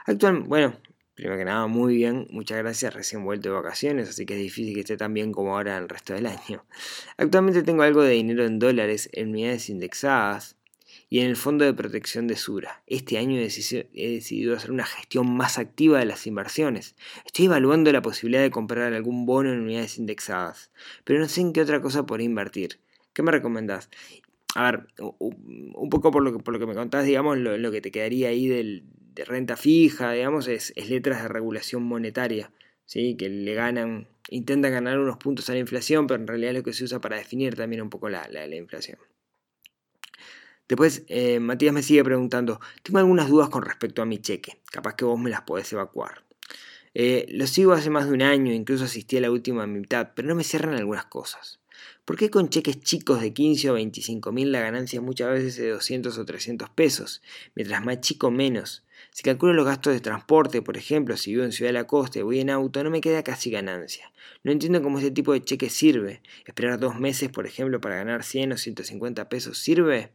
Actualmente, 0.06 0.48
bueno, 0.48 0.76
Primero 1.18 1.36
que 1.36 1.44
nada, 1.44 1.66
muy 1.66 1.96
bien, 1.96 2.28
muchas 2.30 2.58
gracias, 2.58 2.94
recién 2.94 3.24
vuelto 3.24 3.48
de 3.48 3.56
vacaciones, 3.56 4.08
así 4.08 4.24
que 4.24 4.34
es 4.34 4.40
difícil 4.40 4.72
que 4.72 4.82
esté 4.82 4.96
tan 4.96 5.12
bien 5.14 5.32
como 5.32 5.56
ahora 5.56 5.76
el 5.76 5.88
resto 5.88 6.14
del 6.14 6.26
año. 6.26 6.64
Actualmente 7.16 7.64
tengo 7.64 7.82
algo 7.82 8.04
de 8.04 8.12
dinero 8.12 8.46
en 8.46 8.60
dólares, 8.60 9.10
en 9.12 9.30
unidades 9.30 9.68
indexadas 9.68 10.54
y 11.10 11.18
en 11.18 11.26
el 11.26 11.34
Fondo 11.34 11.64
de 11.64 11.74
Protección 11.74 12.28
de 12.28 12.36
Sura. 12.36 12.84
Este 12.86 13.18
año 13.18 13.36
he 13.36 13.42
decidido 13.42 14.54
hacer 14.54 14.70
una 14.70 14.86
gestión 14.86 15.36
más 15.36 15.58
activa 15.58 15.98
de 15.98 16.04
las 16.04 16.24
inversiones. 16.28 16.94
Estoy 17.26 17.46
evaluando 17.46 17.90
la 17.90 18.00
posibilidad 18.00 18.42
de 18.42 18.52
comprar 18.52 18.92
algún 18.92 19.26
bono 19.26 19.52
en 19.52 19.62
unidades 19.62 19.98
indexadas, 19.98 20.70
pero 21.02 21.18
no 21.18 21.26
sé 21.26 21.40
en 21.40 21.52
qué 21.52 21.62
otra 21.62 21.80
cosa 21.80 22.06
por 22.06 22.20
invertir. 22.20 22.78
¿Qué 23.12 23.24
me 23.24 23.32
recomendás? 23.32 23.90
A 24.54 24.70
ver, 24.70 24.86
un 25.00 25.90
poco 25.90 26.12
por 26.12 26.22
lo 26.22 26.32
que, 26.32 26.38
por 26.38 26.54
lo 26.54 26.60
que 26.60 26.66
me 26.66 26.74
contás, 26.74 27.04
digamos, 27.04 27.38
lo 27.38 27.72
que 27.72 27.80
te 27.80 27.90
quedaría 27.90 28.28
ahí 28.28 28.46
del, 28.46 28.84
de 29.18 29.24
renta 29.24 29.56
fija, 29.56 30.12
digamos, 30.12 30.46
es, 30.46 30.72
letras 30.88 31.22
de 31.22 31.28
regulación 31.28 31.82
monetaria, 31.82 32.52
¿sí? 32.84 33.16
que 33.16 33.28
le 33.28 33.52
ganan, 33.52 34.06
intentan 34.30 34.70
ganar 34.70 35.00
unos 35.00 35.16
puntos 35.16 35.50
a 35.50 35.54
la 35.54 35.58
inflación, 35.58 36.06
pero 36.06 36.20
en 36.20 36.28
realidad 36.28 36.52
es 36.52 36.58
lo 36.58 36.62
que 36.62 36.72
se 36.72 36.84
usa 36.84 37.00
para 37.00 37.16
definir 37.16 37.56
también 37.56 37.82
un 37.82 37.90
poco 37.90 38.08
la, 38.08 38.28
inflación. 38.54 38.98
Después, 40.68 41.02
eh, 41.08 41.40
Matías 41.40 41.74
me 41.74 41.82
sigue 41.82 42.04
preguntando, 42.04 42.60
tengo 42.84 43.00
algunas 43.00 43.28
dudas 43.28 43.48
con 43.48 43.64
respecto 43.64 44.02
a 44.02 44.06
mi 44.06 44.18
cheque, 44.18 44.60
capaz 44.70 44.94
que 44.94 45.04
vos 45.04 45.18
me 45.18 45.30
las 45.30 45.40
podés 45.42 45.72
evacuar. 45.72 46.24
Eh, 46.94 47.26
lo 47.30 47.48
sigo 47.48 47.72
hace 47.72 47.90
más 47.90 48.06
de 48.06 48.12
un 48.12 48.22
año, 48.22 48.52
incluso 48.52 48.84
asistí 48.84 49.16
a 49.16 49.20
la 49.20 49.32
última 49.32 49.66
mitad, 49.66 50.12
pero 50.14 50.28
no 50.28 50.36
me 50.36 50.44
cierran 50.44 50.76
algunas 50.76 51.06
cosas. 51.06 51.58
¿Por 52.04 52.16
qué 52.16 52.30
con 52.30 52.50
cheques 52.50 52.80
chicos 52.82 53.20
de 53.20 53.32
15 53.32 53.70
o 53.70 53.74
25 53.74 54.30
mil 54.30 54.52
la 54.52 54.60
ganancia 54.60 54.98
es 54.98 55.02
muchas 55.02 55.30
veces 55.30 55.56
de 55.56 55.70
200 55.70 56.16
o 56.16 56.24
300 56.24 56.70
pesos, 56.70 57.20
mientras 57.56 57.84
más 57.84 58.00
chico 58.00 58.30
menos? 58.30 58.84
Si 59.18 59.24
calculo 59.24 59.52
los 59.52 59.66
gastos 59.66 59.94
de 59.94 59.98
transporte, 59.98 60.62
por 60.62 60.76
ejemplo, 60.76 61.16
si 61.16 61.32
vivo 61.32 61.42
en 61.42 61.50
Ciudad 61.50 61.70
de 61.70 61.72
la 61.72 61.88
Costa 61.88 62.20
y 62.20 62.22
voy 62.22 62.38
en 62.38 62.50
auto, 62.50 62.84
no 62.84 62.88
me 62.88 63.00
queda 63.00 63.24
casi 63.24 63.50
ganancia. 63.50 64.12
No 64.44 64.52
entiendo 64.52 64.80
cómo 64.80 65.00
ese 65.00 65.10
tipo 65.10 65.32
de 65.32 65.42
cheque 65.42 65.70
sirve. 65.70 66.22
Esperar 66.46 66.78
dos 66.78 67.00
meses, 67.00 67.28
por 67.28 67.44
ejemplo, 67.44 67.80
para 67.80 67.96
ganar 67.96 68.22
100 68.22 68.52
o 68.52 68.56
150 68.56 69.28
pesos, 69.28 69.58
¿sirve? 69.58 70.12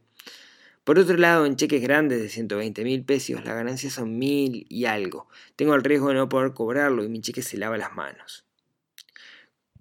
Por 0.84 0.98
otro 0.98 1.18
lado, 1.18 1.44
en 1.44 1.56
cheques 1.56 1.82
grandes 1.82 2.22
de 2.22 2.30
120 2.30 2.82
mil 2.82 3.04
pesos, 3.04 3.44
las 3.44 3.54
ganancias 3.54 3.92
son 3.92 4.16
mil 4.16 4.64
y 4.70 4.86
algo. 4.86 5.28
Tengo 5.54 5.74
el 5.74 5.84
riesgo 5.84 6.08
de 6.08 6.14
no 6.14 6.30
poder 6.30 6.54
cobrarlo 6.54 7.04
y 7.04 7.10
mi 7.10 7.20
cheque 7.20 7.42
se 7.42 7.58
lava 7.58 7.76
las 7.76 7.94
manos. 7.94 8.46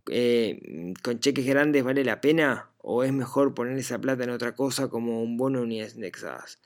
Eh, 0.09 0.91
¿Con 1.01 1.21
cheques 1.21 1.45
grandes 1.45 1.85
vale 1.85 2.03
la 2.03 2.19
pena? 2.19 2.71
¿O 2.79 3.05
es 3.05 3.13
mejor 3.13 3.53
poner 3.53 3.77
esa 3.77 4.01
plata 4.01 4.25
en 4.25 4.31
otra 4.31 4.53
cosa 4.53 4.89
como 4.89 5.23
un 5.23 5.37
bono 5.37 5.59
de 5.59 5.63
unidades 5.63 5.95
indexadas? 5.95 6.59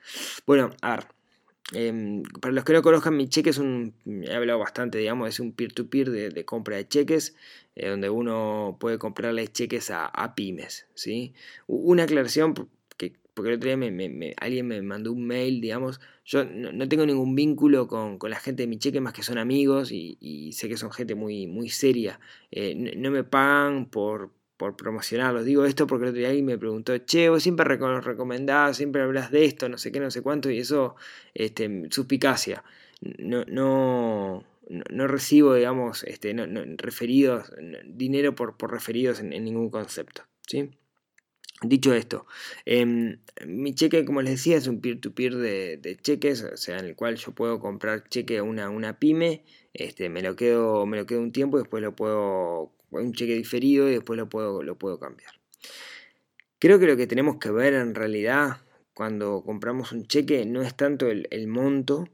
Bueno, 0.48 0.72
a 0.82 0.96
ver, 0.96 1.17
Em, 1.74 2.24
para 2.24 2.54
los 2.54 2.64
que 2.64 2.74
no 2.74 2.82
conozcan, 2.82 3.18
mi 3.18 3.28
cheque 3.28 3.50
es 3.50 3.58
un, 3.58 3.94
he 4.06 4.34
hablado 4.34 4.60
bastante, 4.60 4.98
digamos, 4.98 5.28
es 5.30 5.40
un 5.40 5.52
peer-to-peer 5.52 6.12
de, 6.12 6.46
compra 6.46 6.78
de 6.78 6.88
cheques, 6.88 7.36
eh, 7.76 7.90
donde 7.90 8.10
uno 8.10 8.78
puede 8.80 8.98
comprarle 8.98 9.48
cheques 9.50 9.92
a, 9.92 10.34
pymes, 10.36 10.88
¿sí? 10.94 11.34
Una 11.68 12.04
aclaración, 12.04 12.54
porque, 12.54 13.14
porque 13.34 13.50
el 13.52 13.58
otro 13.58 13.76
día 13.76 14.34
alguien 14.38 14.68
me 14.68 14.82
mandó 14.82 15.12
un 15.12 15.28
mail, 15.28 15.60
digamos, 15.60 16.00
yo 16.24 16.46
no, 16.46 16.88
tengo 16.88 17.06
ningún 17.06 17.36
vínculo 17.36 17.88
con, 17.88 18.18
la 18.30 18.40
gente 18.40 18.64
de 18.64 18.68
mi 18.68 18.78
cheque, 18.80 19.02
más 19.02 19.14
que 19.14 19.24
son 19.24 19.38
amigos 19.38 19.92
y, 19.92 20.52
sé 20.54 20.70
que 20.70 20.78
son 20.78 20.92
gente 20.92 21.16
muy, 21.16 21.48
muy 21.48 21.70
seria. 21.70 22.20
Eh, 22.52 22.76
no, 22.76 23.12
me 23.12 23.24
pagan 23.26 23.88
por, 23.88 24.32
por 24.58 24.76
promocionarlo. 24.76 25.44
Digo 25.44 25.66
esto 25.66 25.88
porque 25.88 26.06
el 26.06 26.10
otro 26.10 26.20
día 26.20 26.30
alguien 26.30 26.46
me 26.46 26.58
preguntó, 26.58 26.98
che, 26.98 27.30
vos 27.30 27.44
siempre 27.44 27.66
recomendás, 27.66 28.78
siempre 28.78 29.04
hablas 29.04 29.32
de 29.32 29.46
esto, 29.46 29.70
no 29.70 29.78
sé 29.78 29.92
qué, 29.92 30.00
no 30.00 30.12
sé 30.12 30.22
cuánto, 30.22 30.50
y 30.50 30.60
eso, 30.60 30.96
este, 31.34 31.88
suspicacia. 31.92 32.64
No, 33.20 33.46
no, 33.46 34.44
no 34.70 35.08
recibo, 35.08 35.54
digamos, 35.54 36.04
este, 36.04 36.34
no, 36.34 36.48
referidos, 36.78 37.52
dinero 37.86 38.36
por, 38.36 38.58
por 38.58 38.72
referidos 38.72 39.20
en, 39.20 39.30
ningún 39.30 39.70
concepto. 39.70 40.24
¿sí? 40.48 40.72
Dicho 41.62 41.94
esto, 41.94 42.28
em, 42.66 43.20
mi 43.46 43.74
cheque, 43.74 44.06
como 44.06 44.22
les 44.22 44.34
decía, 44.34 44.58
es 44.58 44.68
un 44.68 44.80
peer-to-peer 44.80 45.36
de, 45.36 45.98
cheques, 46.02 46.44
o 46.44 46.58
sea, 46.58 46.78
en 46.78 46.86
el 46.86 46.96
cual 46.96 47.16
yo 47.16 47.32
puedo 47.32 47.60
comprar 47.60 48.08
cheque 48.10 48.40
a 48.40 48.44
una, 48.44 48.70
una 48.70 49.00
pyme, 49.00 49.44
este, 49.74 50.10
me, 50.10 50.22
lo 50.22 50.36
quedo, 50.36 50.86
me 50.86 50.98
lo 50.98 51.06
quedo 51.06 51.22
un 51.22 51.32
tiempo 51.32 51.58
y 51.58 51.62
después 51.62 51.82
lo 51.82 51.96
puedo 51.96 52.77
un 52.92 53.14
cheque 53.14 53.36
diferido 53.36 53.88
y 53.90 53.94
después 53.94 54.18
lo 54.18 54.30
puedo, 54.30 54.64
lo 54.64 54.78
puedo 54.78 55.00
cambiar. 55.00 55.34
Creo 56.60 56.80
que 56.80 56.88
lo 56.88 56.98
que 56.98 57.08
tenemos 57.08 57.38
que 57.38 57.52
ver 57.52 57.74
en 57.74 57.94
realidad 57.94 58.62
cuando 58.98 59.44
compramos 59.44 59.92
un 59.92 60.08
cheque 60.08 60.44
no 60.48 60.64
es 60.64 60.76
tanto 60.76 61.08
el, 61.08 61.48
monto 61.48 62.10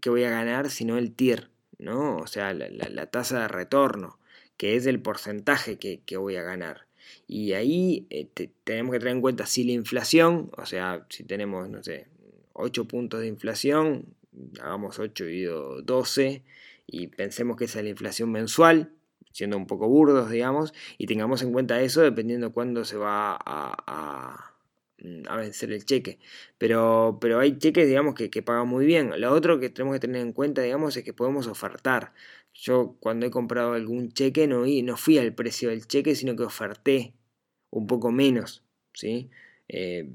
que 0.00 0.08
voy 0.08 0.24
a 0.24 0.30
ganar, 0.30 0.70
sino 0.70 0.96
el 0.96 1.14
TIR, 1.14 1.50
¿no? 1.76 2.16
O 2.16 2.26
sea, 2.26 2.54
la, 2.54 3.06
tasa 3.10 3.42
de 3.42 3.48
retorno, 3.48 4.18
que 4.56 4.76
es 4.76 4.86
el 4.86 5.02
porcentaje 5.02 5.78
que, 5.78 6.16
voy 6.16 6.36
a 6.36 6.42
ganar. 6.42 6.86
Y 7.26 7.52
ahí 7.52 8.06
eh, 8.08 8.26
tenemos 8.64 8.94
que 8.94 9.00
tener 9.00 9.16
en 9.16 9.20
cuenta 9.20 9.44
si 9.44 9.64
la 9.64 9.72
inflación, 9.72 10.50
o 10.56 10.64
sea, 10.64 11.06
si 11.10 11.24
tenemos, 11.24 11.68
no 11.68 11.82
sé, 11.82 12.06
8 12.54 12.88
puntos 12.88 13.20
de 13.20 13.26
inflación, 13.26 14.14
hagamos 14.62 14.98
8 14.98 15.28
y 15.28 15.42
12, 15.42 16.42
y 16.86 17.08
pensemos 17.08 17.58
que 17.58 17.66
esa 17.66 17.80
es 17.80 17.84
la 17.84 17.90
inflación 17.90 18.32
mensual, 18.32 18.95
siendo 19.36 19.58
un 19.58 19.66
poco 19.66 19.86
burdos, 19.86 20.30
digamos, 20.30 20.72
y 20.96 21.06
tengamos 21.06 21.42
en 21.42 21.52
cuenta 21.52 21.82
eso 21.82 22.00
dependiendo 22.00 22.54
cuándo 22.54 22.86
se 22.86 22.96
va 22.96 23.34
a, 23.34 24.54
a, 25.28 25.36
vencer 25.36 25.72
el 25.72 25.84
cheque. 25.84 26.18
Pero, 26.56 27.18
pero 27.20 27.38
hay 27.40 27.58
cheques, 27.58 27.86
digamos, 27.86 28.14
que, 28.14 28.42
pagan 28.42 28.66
muy 28.68 28.86
bien. 28.86 29.12
Lo 29.20 29.32
otro 29.32 29.60
que 29.60 29.68
tenemos 29.68 29.94
que 29.96 30.00
tener 30.00 30.22
en 30.22 30.32
cuenta, 30.32 30.62
digamos, 30.62 30.96
es 30.96 31.04
que 31.04 31.12
podemos 31.12 31.48
ofertar. 31.48 32.14
Yo 32.54 32.96
cuando 32.98 33.26
he 33.26 33.30
comprado 33.30 33.74
algún 33.74 34.10
cheque 34.12 34.46
no, 34.46 34.64
no 34.66 34.96
fui 34.96 35.18
al 35.18 35.34
precio 35.34 35.68
del 35.68 35.86
cheque, 35.86 36.14
sino 36.14 36.34
que 36.34 36.44
oferté 36.44 37.14
un 37.70 37.86
poco 37.86 38.10
menos, 38.12 38.64
¿sí? 38.94 39.30
Eh, 39.68 40.08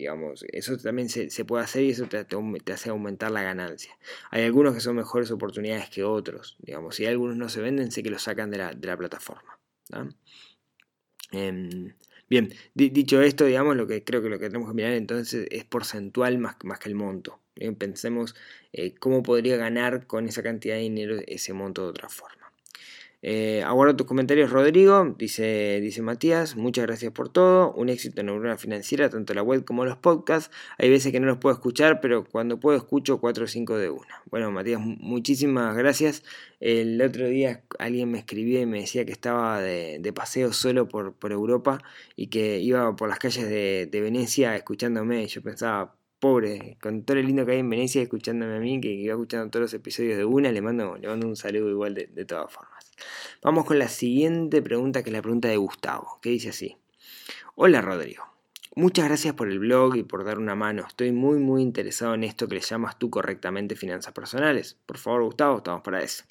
digamos, 0.00 0.46
eso 0.50 0.78
también 0.78 1.10
se, 1.10 1.44
puede 1.44 1.62
hacer 1.62 1.82
y 1.82 1.90
eso 1.90 2.06
te, 2.06 2.26
hace 2.72 2.88
aumentar 2.88 3.30
la 3.30 3.42
ganancia. 3.42 3.96
Hay 4.30 4.44
algunos 4.44 4.74
que 4.74 4.80
son 4.80 4.96
mejores 4.96 5.30
oportunidades 5.30 5.90
que 5.90 6.04
otros, 6.04 6.56
digamos, 6.60 6.96
si 6.96 7.04
algunos 7.04 7.36
no 7.36 7.50
se 7.50 7.60
venden, 7.60 7.90
sé 7.90 8.02
que 8.02 8.10
los 8.10 8.22
sacan 8.22 8.50
de 8.50 8.58
la, 8.58 8.96
plataforma. 8.96 9.58
Em, 11.32 11.94
bien, 12.30 12.54
dicho 12.74 13.20
esto, 13.20 13.44
digamos, 13.44 13.76
lo 13.76 13.86
que 13.86 14.02
creo 14.04 14.22
que 14.22 14.30
lo 14.30 14.38
que 14.38 14.46
tenemos 14.46 14.70
que 14.70 14.74
mirar 14.74 14.92
entonces 14.92 15.46
es 15.50 15.64
porcentual 15.64 16.38
más, 16.38 16.56
más 16.64 16.78
que 16.78 16.88
el 16.88 16.94
monto. 16.94 17.40
pensemos 17.78 18.34
eh, 18.72 18.94
cómo 18.94 19.22
podría 19.22 19.58
ganar 19.58 20.06
con 20.06 20.26
esa 20.26 20.42
cantidad 20.42 20.76
de 20.76 20.80
dinero 20.80 21.16
ese 21.26 21.52
monto 21.52 21.82
de 21.82 21.88
otra 21.90 22.08
forma. 22.08 22.39
Eh, 23.22 23.62
aguardo 23.64 23.96
tus 23.96 24.06
comentarios, 24.06 24.50
Rodrigo. 24.50 25.14
Dice, 25.18 25.78
dice 25.82 26.00
Matías, 26.00 26.56
muchas 26.56 26.86
gracias 26.86 27.12
por 27.12 27.28
todo. 27.28 27.72
Un 27.74 27.90
éxito 27.90 28.20
en 28.20 28.26
Neurona 28.26 28.56
Financiera, 28.56 29.10
tanto 29.10 29.34
la 29.34 29.42
web 29.42 29.64
como 29.64 29.84
los 29.84 29.98
podcasts. 29.98 30.50
Hay 30.78 30.88
veces 30.88 31.12
que 31.12 31.20
no 31.20 31.26
los 31.26 31.38
puedo 31.38 31.54
escuchar, 31.54 32.00
pero 32.00 32.24
cuando 32.24 32.58
puedo 32.60 32.78
escucho 32.78 33.20
4 33.20 33.44
o 33.44 33.46
5 33.46 33.76
de 33.76 33.90
una. 33.90 34.22
Bueno, 34.30 34.50
Matías, 34.50 34.80
muchísimas 34.80 35.76
gracias. 35.76 36.24
El 36.60 37.00
otro 37.02 37.28
día 37.28 37.62
alguien 37.78 38.10
me 38.10 38.18
escribía 38.18 38.60
y 38.62 38.66
me 38.66 38.80
decía 38.80 39.04
que 39.04 39.12
estaba 39.12 39.60
de, 39.60 40.12
paseo 40.14 40.52
solo 40.52 40.88
por, 40.88 41.14
Europa 41.30 41.82
y 42.16 42.28
que 42.28 42.58
iba 42.60 42.96
por 42.96 43.08
las 43.08 43.18
calles 43.18 43.48
de, 43.48 43.88
Venecia 44.00 44.56
escuchándome. 44.56 45.26
Yo 45.26 45.42
pensaba, 45.42 45.94
pobre, 46.20 46.78
con 46.82 47.04
todo 47.04 47.18
el 47.18 47.26
lindo 47.26 47.44
que 47.44 47.52
hay 47.52 47.58
en 47.58 47.70
Venecia 47.70 48.02
escuchándome 48.02 48.56
a 48.56 48.60
mí, 48.60 48.80
que 48.80 48.88
iba 48.92 49.12
escuchando 49.14 49.50
todos 49.50 49.64
los 49.64 49.74
episodios 49.74 50.16
de 50.16 50.24
una, 50.24 50.50
le 50.52 50.62
mando, 50.62 50.96
le 50.96 51.08
mando 51.08 51.26
un 51.26 51.36
saludo 51.36 51.68
igual 51.70 51.94
de 51.94 52.24
todas 52.24 52.50
formas. 52.52 52.69
Vamos 53.42 53.64
con 53.64 53.78
la 53.78 53.88
siguiente 53.88 54.62
pregunta, 54.62 55.02
que 55.02 55.10
es 55.10 55.14
la 55.14 55.22
pregunta 55.22 55.48
de 55.48 55.56
Gustavo, 55.56 56.18
que 56.20 56.30
dice 56.30 56.50
así. 56.50 56.76
Hola 57.54 57.80
Rodrigo, 57.80 58.24
muchas 58.74 59.06
gracias 59.06 59.34
por 59.34 59.48
el 59.48 59.58
blog 59.58 59.96
y 59.96 60.02
por 60.02 60.24
dar 60.24 60.38
una 60.38 60.54
mano. 60.54 60.84
Estoy 60.86 61.12
muy 61.12 61.38
muy 61.38 61.62
interesado 61.62 62.14
en 62.14 62.24
esto 62.24 62.48
que 62.48 62.56
le 62.56 62.60
llamas 62.60 62.98
tú 62.98 63.10
correctamente 63.10 63.76
finanzas 63.76 64.12
personales. 64.12 64.78
Por 64.86 64.98
favor 64.98 65.24
Gustavo, 65.24 65.58
estamos 65.58 65.82
para 65.82 66.02
eso. 66.02 66.24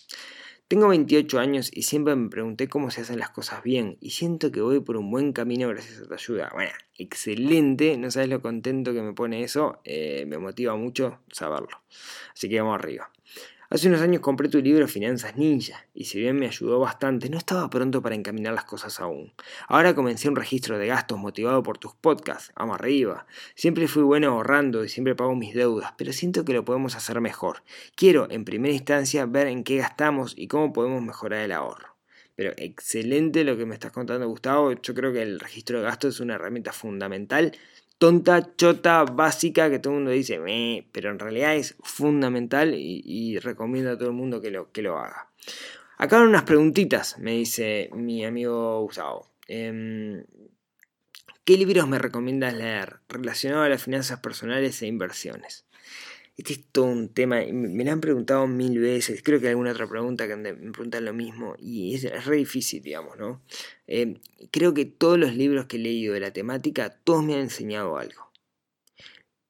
Tengo 0.69 0.87
28 0.89 1.39
años 1.39 1.71
y 1.73 1.81
siempre 1.81 2.15
me 2.15 2.29
pregunté 2.29 2.67
cómo 2.67 2.91
se 2.91 3.01
hacen 3.01 3.17
las 3.17 3.31
cosas 3.31 3.63
bien 3.63 3.97
y 4.01 4.11
siento 4.11 4.51
que 4.51 4.61
voy 4.61 4.79
por 4.81 4.97
un 4.97 5.09
buen 5.09 5.33
camino 5.33 5.67
gracias 5.67 5.99
a 5.99 6.07
tu 6.07 6.13
ayuda. 6.13 6.51
Bueno, 6.53 6.73
excelente, 6.95 7.97
no 7.97 8.11
sabes 8.11 8.29
lo 8.29 8.39
contento 8.39 8.93
que 8.93 9.01
me 9.01 9.13
pone 9.13 9.41
eso, 9.41 9.81
eh, 9.83 10.25
me 10.27 10.37
motiva 10.37 10.75
mucho 10.75 11.21
saberlo. 11.31 11.81
Así 12.35 12.49
que 12.49 12.61
vamos 12.61 12.75
arriba. 12.75 13.11
Hace 13.71 13.87
unos 13.87 14.01
años 14.01 14.21
compré 14.21 14.49
tu 14.49 14.59
libro 14.63 14.87
Finanzas 14.87 15.37
Ninja, 15.37 15.85
y 15.93 16.05
si 16.05 16.17
bien 16.17 16.39
me 16.39 16.47
ayudó 16.47 16.79
bastante, 16.79 17.29
no 17.29 17.37
estaba 17.37 17.69
pronto 17.69 18.01
para 18.01 18.15
encaminar 18.15 18.55
las 18.55 18.63
cosas 18.63 18.99
aún. 18.99 19.31
Ahora 19.67 19.93
comencé 19.93 20.27
un 20.27 20.35
registro 20.35 20.79
de 20.79 20.87
gastos 20.87 21.19
motivado 21.19 21.61
por 21.61 21.77
tus 21.77 21.93
podcasts, 21.93 22.51
vamos 22.55 22.79
arriba. 22.79 23.27
Siempre 23.53 23.87
fui 23.87 24.01
bueno 24.01 24.29
ahorrando 24.29 24.83
y 24.83 24.89
siempre 24.89 25.13
pago 25.13 25.35
mis 25.35 25.53
deudas, 25.53 25.93
pero 25.99 26.13
siento 26.13 26.45
que 26.45 26.53
lo 26.53 26.65
podemos 26.65 26.95
hacer 26.95 27.21
mejor. 27.21 27.61
Quiero, 27.95 28.27
en 28.31 28.43
primera 28.43 28.73
instancia, 28.73 29.27
ver 29.27 29.45
en 29.45 29.63
qué 29.63 29.77
gastamos 29.77 30.33
y 30.35 30.47
cómo 30.47 30.73
podemos 30.73 31.03
mejorar 31.03 31.41
el 31.41 31.51
ahorro. 31.51 31.95
Pero 32.35 32.53
excelente 32.57 33.43
lo 33.43 33.55
que 33.55 33.67
me 33.67 33.75
estás 33.75 33.91
contando, 33.91 34.27
Gustavo. 34.27 34.71
Yo 34.71 34.95
creo 34.95 35.13
que 35.13 35.21
el 35.21 35.39
registro 35.39 35.77
de 35.77 35.83
gastos 35.83 36.15
es 36.15 36.21
una 36.21 36.35
herramienta 36.35 36.73
fundamental 36.73 37.51
tonta, 37.99 38.55
chota, 38.55 39.03
básica, 39.03 39.69
que 39.69 39.77
todo 39.77 39.93
el 39.93 39.99
mundo 39.99 40.11
dice, 40.11 40.39
pero 40.91 41.11
en 41.11 41.19
realidad 41.19 41.55
es 41.55 41.75
fundamental 41.83 42.73
y, 42.73 43.37
recomiendo 43.39 43.91
a 43.91 43.97
todo 43.97 44.09
el 44.09 44.15
mundo 44.15 44.41
que 44.41 44.49
lo, 44.49 44.71
que 44.71 44.81
lo 44.81 44.97
haga. 44.97 45.29
Acá 45.97 46.17
van 46.17 46.29
unas 46.29 46.43
preguntitas, 46.43 47.19
me 47.19 47.33
dice 47.33 47.89
mi 47.93 48.25
amigo 48.25 48.81
Gustavo. 48.81 49.29
Em, 49.47 50.23
¿Qué 51.43 51.57
libros 51.57 51.87
me 51.87 51.99
recomiendas 51.99 52.53
leer 52.53 52.99
relacionados 53.09 53.65
a 53.65 53.69
las 53.69 53.83
finanzas 53.83 54.19
personales 54.19 54.81
e 54.81 54.87
inversiones? 54.87 55.65
Este 56.39 56.53
es 56.53 56.65
todo 56.71 56.85
un 56.85 57.09
tema, 57.09 57.41
me 57.51 57.83
lo 57.83 57.91
han 57.91 57.99
preguntado 57.99 58.47
mil 58.47 58.79
veces, 58.79 59.21
creo 59.21 59.41
que 59.41 59.47
hay 59.47 59.49
alguna 59.49 59.71
otra 59.71 59.89
pregunta 59.89 60.25
que 60.25 60.37
me 60.37 60.53
preguntan 60.53 61.03
lo 61.03 61.13
mismo, 61.13 61.55
y 61.59 61.95
es, 61.95 62.25
re 62.25 62.37
difícil, 62.37 62.81
digamos, 62.81 63.17
¿no? 63.17 63.41
Eh, 63.87 64.21
creo 64.49 64.73
que 64.73 64.85
todos 64.85 65.19
los 65.19 65.35
libros 65.35 65.65
que 65.65 65.75
he 65.75 65.81
leído 65.81 66.13
de 66.13 66.21
la 66.21 66.31
temática, 66.31 66.91
todos 67.03 67.25
me 67.25 67.33
han 67.33 67.41
enseñado 67.41 67.97
algo. 67.97 68.31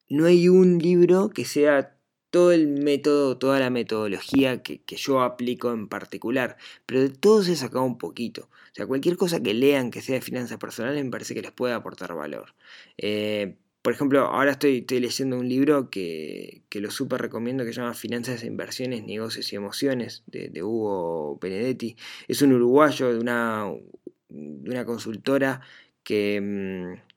No 0.10 0.26
hay 0.26 0.50
un 0.50 0.80
libro 0.80 1.30
que 1.30 1.46
sea 1.46 1.96
todo 2.32 2.52
el 2.52 2.66
método, 2.66 3.38
toda 3.38 3.60
la 3.60 3.70
metodología 3.70 4.64
que, 4.64 4.82
yo 4.88 5.22
aplico 5.22 5.72
en 5.72 5.90
particular, 5.90 6.58
pero 6.88 7.02
de 7.02 7.10
todos 7.10 7.50
he 7.50 7.56
sacado 7.56 7.84
un 7.84 8.00
poquito. 8.00 8.50
O 8.72 8.74
sea, 8.74 8.88
cualquier 8.88 9.16
cosa 9.16 9.40
que 9.42 9.54
lean 9.54 9.92
que 9.92 10.02
sea 10.02 10.16
de 10.16 10.22
finanzas 10.22 10.58
personales 10.58 11.06
me 11.06 11.12
parece 11.12 11.36
que 11.36 11.44
les 11.44 11.52
puede 11.52 11.76
aportar 11.76 12.16
valor. 12.16 12.56
Eh, 12.98 13.58
por 13.82 13.94
ejemplo, 13.94 14.22
ahora 14.22 14.52
estoy, 14.52 14.86
leyendo 14.90 15.38
un 15.38 15.48
libro 15.48 15.90
que, 15.90 16.64
lo 16.74 16.92
súper 16.92 17.22
recomiendo 17.22 17.64
que 17.64 17.74
se 17.74 17.82
llama 17.82 17.94
Finanzas, 17.94 18.44
Inversiones, 18.44 19.06
Negocios 19.06 19.52
y 19.54 19.56
Emociones 19.56 20.24
de, 20.28 20.64
Hugo 20.64 21.40
Benedetti. 21.42 21.96
Es 22.28 22.42
un 22.42 22.54
uruguayo 22.54 23.14
de 23.14 23.20
una, 23.20 23.72
de 24.30 24.72
una 24.72 24.86
consultora 24.86 25.62
que... 26.04 26.40
Mm, 26.42 27.09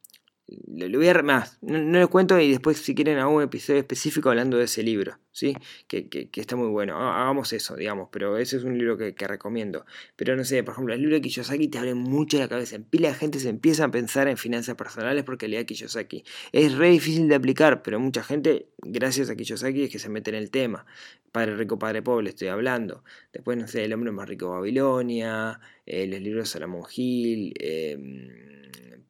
lo, 0.66 0.98
voy 0.98 1.08
a 1.08 1.22
más, 1.22 1.58
no, 1.62 1.98
lo 1.98 2.08
cuento 2.08 2.38
y 2.40 2.50
después 2.50 2.78
si 2.78 2.94
quieren 2.94 3.18
hago 3.18 3.34
un 3.34 3.42
episodio 3.42 3.80
específico 3.80 4.28
hablando 4.30 4.56
de 4.56 4.64
ese 4.64 4.82
libro, 4.82 5.18
¿sí? 5.30 5.54
Que, 5.86 6.28
está 6.34 6.56
muy 6.56 6.68
bueno, 6.68 6.96
hagamos 6.96 7.52
eso, 7.52 7.76
digamos, 7.76 8.08
pero 8.10 8.38
ese 8.38 8.56
es 8.56 8.64
un 8.64 8.78
libro 8.78 8.96
que, 8.96 9.14
recomiendo. 9.26 9.84
Pero 10.16 10.36
no 10.36 10.44
sé, 10.44 10.62
por 10.62 10.72
ejemplo, 10.72 10.94
el 10.94 11.00
libro 11.00 11.16
de 11.16 11.22
Kiyosaki 11.22 11.68
te 11.68 11.78
abre 11.78 11.94
mucho 11.94 12.38
la 12.38 12.48
cabeza, 12.48 12.76
en 12.76 12.84
pila 12.84 13.08
de 13.08 13.14
gente 13.14 13.38
se 13.38 13.48
empieza 13.48 13.84
a 13.84 13.90
pensar 13.90 14.28
en 14.28 14.36
finanzas 14.36 14.74
personales 14.74 15.24
porque 15.24 15.48
lea 15.48 15.64
Kiyosaki. 15.64 16.24
Es 16.52 16.76
re 16.76 16.90
difícil 16.90 17.28
de 17.28 17.34
aplicar, 17.34 17.82
pero 17.82 18.00
mucha 18.00 18.22
gente, 18.22 18.66
gracias 18.78 19.30
a 19.30 19.36
Kiyosaki, 19.36 19.84
es 19.84 19.90
que 19.90 19.98
se 19.98 20.08
mete 20.08 20.30
en 20.30 20.36
el 20.36 20.50
tema. 20.50 20.86
Padre 21.30 21.56
rico, 21.56 21.78
padre 21.78 22.02
pobre, 22.02 22.28
estoy 22.28 22.48
hablando. 22.48 23.04
Después, 23.32 23.56
no 23.56 23.66
sé, 23.66 23.84
El 23.84 23.92
hombre 23.94 24.12
más 24.12 24.28
rico 24.28 24.46
de 24.46 24.52
Babilonia, 24.52 25.60
eh, 25.86 26.06
los 26.06 26.20
libros 26.20 26.44
de 26.44 26.52
Salomón 26.52 26.84
Gil, 26.84 27.54
eh, 27.58 27.96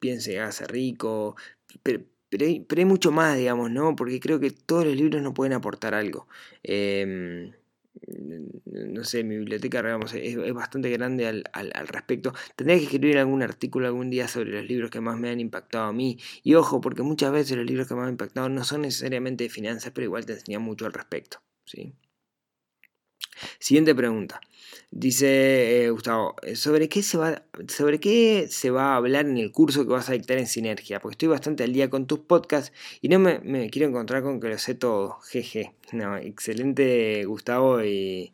piense, 0.03 0.37
hace 0.41 0.65
rico, 0.67 1.37
pero, 1.81 2.03
pero, 2.29 2.45
hay, 2.45 2.85
mucho 2.85 3.11
más, 3.13 3.37
digamos, 3.37 3.71
¿no? 3.71 3.95
Porque 3.95 4.19
creo 4.19 4.37
que 4.39 4.51
todos 4.51 4.85
los 4.85 4.95
libros 4.95 5.21
nos 5.21 5.33
pueden 5.33 5.53
aportar 5.53 5.93
algo. 5.93 6.27
Em, 6.61 7.53
no 8.65 9.03
sé, 9.05 9.23
mi 9.23 9.37
biblioteca 9.37 9.81
digamos, 9.81 10.13
es, 10.13 10.53
bastante 10.53 10.89
grande 10.89 11.25
al, 11.27 11.87
respecto. 11.87 12.33
Tendría 12.57 12.77
que 12.79 12.83
escribir 12.85 13.17
algún 13.17 13.43
artículo 13.43 13.87
algún 13.87 14.09
día 14.09 14.27
sobre 14.27 14.51
los 14.51 14.65
libros 14.65 14.91
que 14.91 14.99
más 14.99 15.17
me 15.17 15.29
han 15.29 15.39
impactado 15.39 15.85
a 15.85 15.93
mí. 15.93 16.17
Y 16.43 16.55
ojo, 16.55 16.81
porque 16.81 17.01
muchas 17.01 17.31
veces 17.31 17.55
los 17.55 17.65
libros 17.65 17.87
que 17.87 17.95
más 17.95 18.03
me 18.03 18.07
han 18.07 18.13
impactado 18.15 18.49
no 18.49 18.65
son 18.65 18.81
necesariamente 18.81 19.45
de 19.45 19.49
finanzas, 19.49 19.93
pero 19.93 20.03
igual 20.05 20.25
te 20.25 20.33
enseñan 20.33 20.63
mucho 20.63 20.85
al 20.85 20.91
respecto. 20.93 21.41
¿sí? 21.65 21.93
Siguiente 23.59 23.95
pregunta. 23.95 24.41
Dice 24.95 25.85
eh, 25.85 25.89
Gustavo, 25.89 26.35
eh, 26.43 26.55
¿sobre 26.55 26.87
qué, 26.87 27.01
se 27.01 27.17
va, 27.17 27.41
¿sobre 27.67 27.99
qué 27.99 28.47
se 28.47 28.69
va 28.69 28.93
a 28.93 28.97
hablar 28.97 29.25
en 29.25 29.37
el 29.37 29.51
curso 29.51 29.85
que 29.85 29.91
vas 29.91 30.07
a 30.07 30.13
dictar 30.13 30.37
en 30.37 30.45
Sinergia? 30.45 30.99
Porque 30.99 31.13
estoy 31.13 31.29
bastante 31.29 31.63
al 31.63 31.73
día 31.73 31.89
con 31.89 32.05
tus 32.05 32.19
podcasts 32.19 32.71
y 33.01 33.09
no 33.09 33.17
me, 33.17 33.69
quiero 33.71 33.87
encontrar 33.87 34.21
con 34.21 34.39
que 34.39 34.49
lo 34.49 34.57
sé 34.59 34.75
todo. 34.75 35.19
Jeje. 35.31 35.73
No, 35.93 36.15
excelente 36.17 37.25
Gustavo 37.25 37.83
y, 37.83 38.33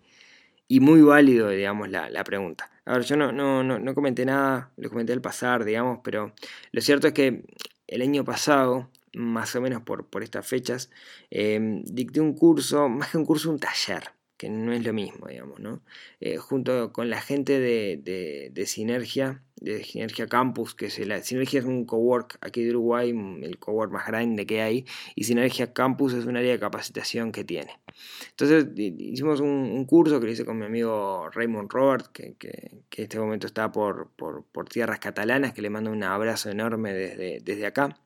muy 0.69 1.01
válido, 1.01 1.49
digamos, 1.49 1.89
la, 1.89 2.23
pregunta. 2.25 2.69
A 2.83 2.93
ver, 2.97 3.03
yo 3.03 3.15
no, 3.15 3.31
no, 3.31 3.63
no, 3.63 3.95
comenté 3.95 4.25
nada, 4.25 4.71
lo 4.75 4.89
comenté 4.89 5.13
al 5.13 5.21
pasar, 5.21 5.63
digamos, 5.63 5.99
pero 6.03 6.33
lo 6.73 6.81
cierto 6.81 7.07
es 7.07 7.13
que 7.13 7.43
el 7.87 8.01
año 8.01 8.25
pasado, 8.25 8.89
más 9.13 9.55
o 9.55 9.61
menos 9.61 9.83
por, 9.83 10.07
por 10.07 10.23
estas 10.23 10.45
fechas, 10.45 10.89
eh, 11.31 11.81
dicté 11.85 12.19
un 12.19 12.33
curso, 12.33 12.89
más 12.89 13.11
que 13.11 13.17
un 13.17 13.25
curso, 13.25 13.49
un 13.49 13.59
taller 13.59 14.18
que 14.39 14.49
no 14.49 14.71
es 14.71 14.85
lo 14.85 14.93
mismo, 14.93 15.27
digamos, 15.27 15.59
¿no? 15.59 15.81
Eh, 16.21 16.37
junto 16.37 16.93
con 16.93 17.09
la 17.09 17.19
gente 17.19 17.59
de, 17.59 18.49
de, 18.53 18.65
Sinergia, 18.65 19.43
de 19.57 19.83
Sinergia 19.83 20.27
Campus, 20.27 20.75
que 20.75 20.85
es 20.85 20.97
la, 21.05 21.21
Sinergia 21.21 21.59
es 21.59 21.65
un 21.65 21.83
cowork 21.83 22.37
aquí 22.39 22.63
de 22.63 22.69
Uruguay, 22.69 23.09
el 23.09 23.59
cowork 23.59 23.91
más 23.91 24.07
grande 24.07 24.45
que 24.45 24.61
hay, 24.61 24.85
y 25.13 25.25
Sinergia 25.25 25.73
Campus 25.73 26.13
es 26.13 26.25
un 26.25 26.37
área 26.37 26.53
de 26.53 26.59
capacitación 26.59 27.33
que 27.33 27.43
tiene. 27.43 27.81
Entonces 28.29 28.67
hicimos 28.77 29.41
un, 29.41 29.83
curso 29.83 30.21
que 30.21 30.27
lo 30.27 30.31
hice 30.31 30.45
con 30.45 30.57
mi 30.57 30.65
amigo 30.65 31.29
Raymond 31.31 31.69
Robert, 31.69 32.07
que, 32.13 32.35
que, 32.35 32.49
en 32.71 33.03
este 33.03 33.19
momento 33.19 33.45
está 33.45 33.73
por, 33.73 34.07
por, 34.15 34.45
por, 34.45 34.69
tierras 34.69 34.99
catalanas, 34.99 35.51
que 35.51 35.61
le 35.61 35.69
mando 35.69 35.91
un 35.91 36.03
abrazo 36.03 36.49
enorme 36.49 36.93
desde, 36.93 37.41
desde 37.41 37.65
acá. 37.65 37.99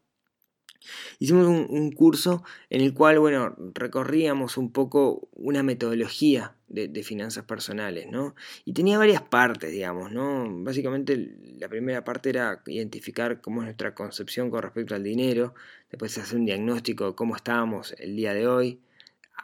Hicimos 1.19 1.47
un, 1.47 1.91
curso 1.91 2.43
en 2.69 2.81
el 2.81 2.93
cual, 2.93 3.19
bueno, 3.19 3.55
recorríamos 3.73 4.57
un 4.57 4.71
poco 4.71 5.27
una 5.33 5.63
metodología 5.63 6.55
de, 6.67 7.03
finanzas 7.03 7.45
personales, 7.45 8.07
¿no? 8.09 8.35
Y 8.65 8.73
tenía 8.73 8.97
varias 8.97 9.21
partes, 9.21 9.71
digamos, 9.71 10.11
¿no? 10.11 10.45
Básicamente 10.63 11.35
la 11.59 11.69
primera 11.69 12.03
parte 12.03 12.29
era 12.29 12.61
identificar 12.65 13.41
cómo 13.41 13.61
es 13.61 13.65
nuestra 13.65 13.93
concepción 13.93 14.49
con 14.49 14.63
respecto 14.63 14.95
al 14.95 15.03
dinero, 15.03 15.53
después 15.89 16.17
hacer 16.17 16.39
un 16.39 16.45
diagnóstico 16.45 17.07
de 17.07 17.15
cómo 17.15 17.35
estábamos 17.35 17.93
el 17.99 18.15
día 18.15 18.33
de 18.33 18.47
hoy, 18.47 18.79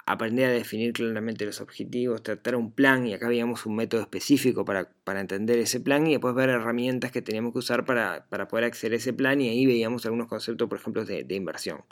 aprender 0.10 0.50
a 0.50 0.52
definir 0.52 0.92
claramente 0.92 1.46
los 1.46 1.62
objetivos, 1.62 2.24
tratar 2.24 2.56
un 2.56 2.72
plan, 2.72 3.06
y 3.06 3.14
acá 3.14 3.28
veíamos 3.28 3.68
un 3.68 3.76
método 3.76 4.02
específico 4.02 4.66
para, 4.66 4.90
entender 5.06 5.60
ese 5.60 5.80
plan, 5.80 6.08
y 6.08 6.14
después 6.14 6.34
ver 6.34 6.50
herramientas 6.50 7.12
que 7.12 7.22
teníamos 7.22 7.54
que 7.54 7.60
usar 7.60 7.86
para, 7.86 8.26
poder 8.48 8.66
acceder 8.66 8.94
a 8.94 8.96
ese 8.96 9.14
plan, 9.14 9.40
y 9.40 9.50
ahí 9.50 9.68
veíamos 9.68 10.08
algunos 10.08 10.26
conceptos, 10.26 10.68
por 10.68 10.80
ejemplo, 10.80 11.06
de, 11.06 11.36
inversión. 11.36 11.84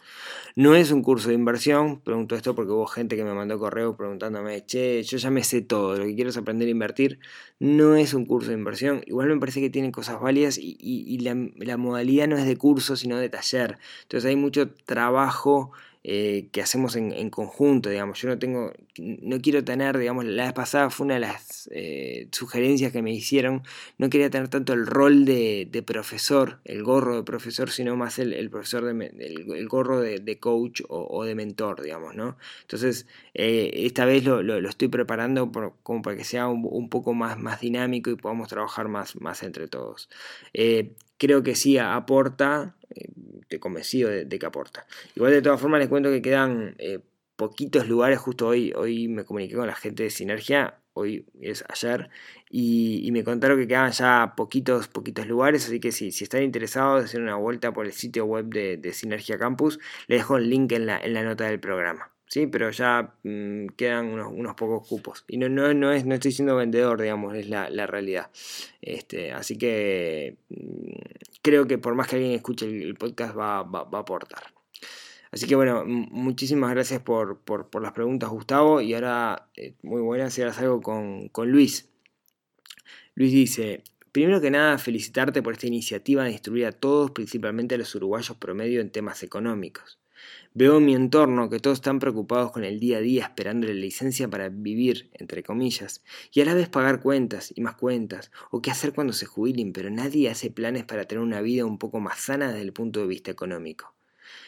No 0.56 0.74
es 0.74 0.90
un 0.90 1.04
curso 1.04 1.30
de 1.30 1.36
inversión, 1.36 2.02
pregunto 2.02 2.36
esto 2.36 2.56
porque 2.56 2.72
hubo 2.72 2.88
gente 2.88 3.16
que 3.16 3.24
me 3.24 3.36
mandó 3.36 3.60
correo 3.60 3.96
preguntándome, 3.96 4.66
che, 4.66 5.04
yo 5.04 5.18
ya 5.18 5.30
me 5.30 5.44
sé 5.44 5.62
todo, 5.62 5.96
lo 5.96 6.06
que 6.06 6.16
quiero 6.16 6.32
es 6.32 6.38
aprender 6.38 6.68
a 6.68 6.72
invertir. 6.72 7.20
No 7.60 7.96
es 7.96 8.16
un 8.16 8.26
curso 8.26 8.50
de 8.50 8.56
inversión, 8.56 9.04
igual 9.06 9.28
me 9.28 9.38
parece 9.40 9.62
que 9.62 9.70
tiene 9.70 9.92
cosas 9.92 10.20
válidas 10.20 10.58
y, 10.60 11.20
la, 11.20 11.36
la 11.58 11.78
modalidad 11.78 12.28
no 12.28 12.36
es 12.36 12.48
de 12.48 12.58
curso, 12.58 12.96
sino 12.96 13.18
de 13.18 13.30
taller. 13.30 13.78
Entonces 14.02 14.28
hay 14.28 14.36
mucho 14.36 14.72
trabajo 14.86 15.72
eh, 16.10 16.48
que 16.54 16.62
hacemos 16.62 16.96
en, 16.96 17.30
conjunto, 17.30 17.90
digamos. 17.90 18.22
Yo 18.22 18.30
no 18.30 18.40
tengo, 18.40 18.72
no 18.98 19.42
quiero 19.42 19.62
tener, 19.66 19.98
digamos, 19.98 20.24
la 20.24 20.46
vez 20.46 20.54
pasada 20.54 20.90
fue 20.90 21.04
una 21.04 21.16
de 21.16 21.20
las 21.20 21.70
eh, 21.74 22.30
sugerencias 22.32 22.94
que 22.94 23.02
me 23.02 23.12
hicieron, 23.12 23.64
no 23.98 24.10
quería 24.10 24.30
tener 24.30 24.48
tanto 24.48 24.72
el 24.72 24.88
rol 24.88 25.26
de, 25.26 25.84
profesor, 25.86 26.62
el 26.64 26.82
gorro 26.82 27.18
de 27.18 27.24
profesor, 27.24 27.72
sino 27.72 27.98
más 27.98 28.20
el, 28.20 28.50
profesor, 28.50 28.86
de, 28.86 29.08
el, 29.20 29.68
gorro 29.68 30.00
de, 30.00 30.40
coach 30.40 30.82
o, 30.88 31.26
de 31.26 31.36
mentor, 31.36 31.82
digamos, 31.82 32.16
¿no? 32.16 32.38
Entonces, 32.62 33.06
eh, 33.34 33.72
esta 33.74 34.06
vez 34.06 34.24
lo, 34.24 34.40
estoy 34.70 34.88
preparando 34.88 35.52
como 35.84 36.02
para 36.02 36.16
que 36.16 36.24
sea 36.24 36.48
un, 36.48 36.88
poco 36.88 37.14
más, 37.14 37.38
más 37.38 37.60
dinámico 37.60 38.10
y 38.12 38.16
podamos 38.16 38.48
trabajar 38.48 38.88
más, 38.88 39.20
más 39.20 39.44
entre 39.44 39.68
todos 39.68 40.08
creo 41.18 41.44
que 41.44 41.56
sí 41.56 41.78
aporta, 41.78 42.76
eh, 42.76 42.77
estoy 43.42 43.60
convencido 43.60 44.10
de, 44.10 44.40
que 44.40 44.46
aporta. 44.46 44.86
Igual 45.16 45.32
de 45.32 45.42
todas 45.42 45.60
formas 45.60 45.80
les 45.80 45.90
cuento 45.90 46.10
que 46.10 46.22
quedan 46.22 46.76
eh, 46.78 47.00
poquitos 47.36 47.88
lugares, 47.88 48.20
justo 48.20 48.48
hoy, 48.48 48.74
hoy 48.76 49.08
me 49.08 49.24
comuniqué 49.24 49.56
con 49.56 49.68
la 49.68 49.76
gente 49.76 50.04
de 50.04 50.10
Sinergia, 50.10 50.80
hoy 50.94 51.26
es 51.40 51.64
ayer, 51.70 52.10
y, 52.50 53.10
me 53.12 53.24
contaron 53.24 53.60
que 53.60 53.68
quedan 53.68 53.92
ya 53.92 54.34
poquitos, 54.36 54.88
poquitos 54.88 55.28
lugares, 55.28 55.66
así 55.66 55.80
que 55.80 55.92
si, 55.92 56.12
si 56.12 56.24
están 56.24 56.44
interesados 56.44 57.00
de 57.00 57.06
hacer 57.06 57.22
una 57.22 57.36
vuelta 57.36 57.72
por 57.74 57.86
el 57.86 57.94
sitio 57.94 58.26
web 58.26 58.46
de, 58.48 58.94
Sinergia 58.94 59.38
Campus, 59.38 59.80
les 60.08 60.20
dejo 60.20 60.38
el 60.38 60.50
link 60.50 60.72
en 60.72 60.88
la, 60.88 61.00
en 61.00 61.14
la 61.14 61.24
nota 61.24 61.46
del 61.46 61.60
programa. 61.60 62.12
¿Sí? 62.28 62.48
pero 62.48 62.70
ya 62.72 63.14
mm, 63.24 63.68
quedan 63.76 64.08
unos, 64.08 64.56
pocos 64.56 64.88
cupos. 64.88 65.24
Y 65.28 65.38
no, 65.38 65.50
no, 65.50 65.74
no, 65.74 65.92
es, 65.92 66.06
no 66.06 66.16
estoy 66.16 66.32
siendo 66.32 66.56
vendedor, 66.56 67.02
digamos, 67.02 67.36
es 67.36 67.50
la, 67.50 67.88
realidad. 67.88 68.30
Este, 68.82 69.32
así 69.32 69.58
que 69.58 70.38
mm, 70.50 70.92
creo 71.42 71.68
que 71.68 71.78
por 71.78 71.96
más 71.96 72.08
que 72.08 72.18
alguien 72.18 72.34
escuche 72.34 72.66
el, 72.66 72.96
podcast 72.96 73.38
va, 73.38 73.60
a 73.60 74.00
aportar. 74.00 74.44
Así 75.32 75.46
que 75.46 75.56
bueno, 75.56 75.84
muchísimas 75.86 76.72
gracias 76.72 77.02
por, 77.02 77.42
las 77.82 77.92
preguntas, 77.92 78.30
Gustavo. 78.30 78.82
Y 78.82 78.94
ahora, 78.94 79.50
eh, 79.56 79.74
muy 79.84 80.02
buenas, 80.02 80.38
y 80.38 80.42
ahora 80.42 80.54
salgo 80.54 80.82
con, 80.82 81.30
con 81.30 81.52
Luis. 81.52 81.90
Luis 83.16 83.32
dice, 83.32 83.84
Primero 84.18 84.42
que 84.42 84.50
nada, 84.50 84.80
felicitarte 84.80 85.44
por 85.44 85.54
esta 85.54 85.68
iniciativa 85.68 86.24
de 86.24 86.32
instruir 86.32 86.66
a 86.66 86.72
todos, 86.72 87.12
principalmente 87.12 87.76
a 87.76 87.78
los 87.78 87.94
uruguayos 87.94 88.36
promedio, 88.38 88.82
en 88.82 88.90
temas 88.90 89.22
económicos. 89.22 90.00
Veo 90.54 90.78
en 90.78 90.86
mi 90.86 90.96
entorno 90.96 91.50
que 91.50 91.60
todos 91.60 91.78
están 91.78 92.00
preocupados 92.00 92.52
con 92.52 92.64
el 92.64 92.80
día 92.80 92.98
a 92.98 93.02
día 93.02 93.24
esperando 93.24 93.68
la 93.68 93.74
licencia 93.74 94.28
para 94.28 94.50
vivir, 94.50 95.10
entre 95.14 95.44
comillas, 95.44 96.04
y 96.32 96.42
a 96.42 96.46
la 96.46 96.54
vez 96.54 96.70
pagar 96.70 97.02
cuentas 97.02 97.54
y 97.56 97.62
más 97.62 97.76
cuentas, 97.76 98.32
o 98.52 98.62
qué 98.62 98.72
hacer 98.72 98.94
cuando 98.94 99.14
se 99.14 99.26
jubilen, 99.26 99.74
pero 99.74 99.90
nadie 99.90 100.30
hace 100.30 100.50
planes 100.50 100.86
para 100.86 101.06
tener 101.06 101.24
una 101.24 101.42
vida 101.42 101.66
un 101.66 101.78
poco 101.78 102.00
más 102.00 102.20
sana 102.20 102.48
desde 102.48 102.62
el 102.62 102.74
punto 102.74 103.02
de 103.02 103.08
vista 103.08 103.32
económico. 103.32 103.98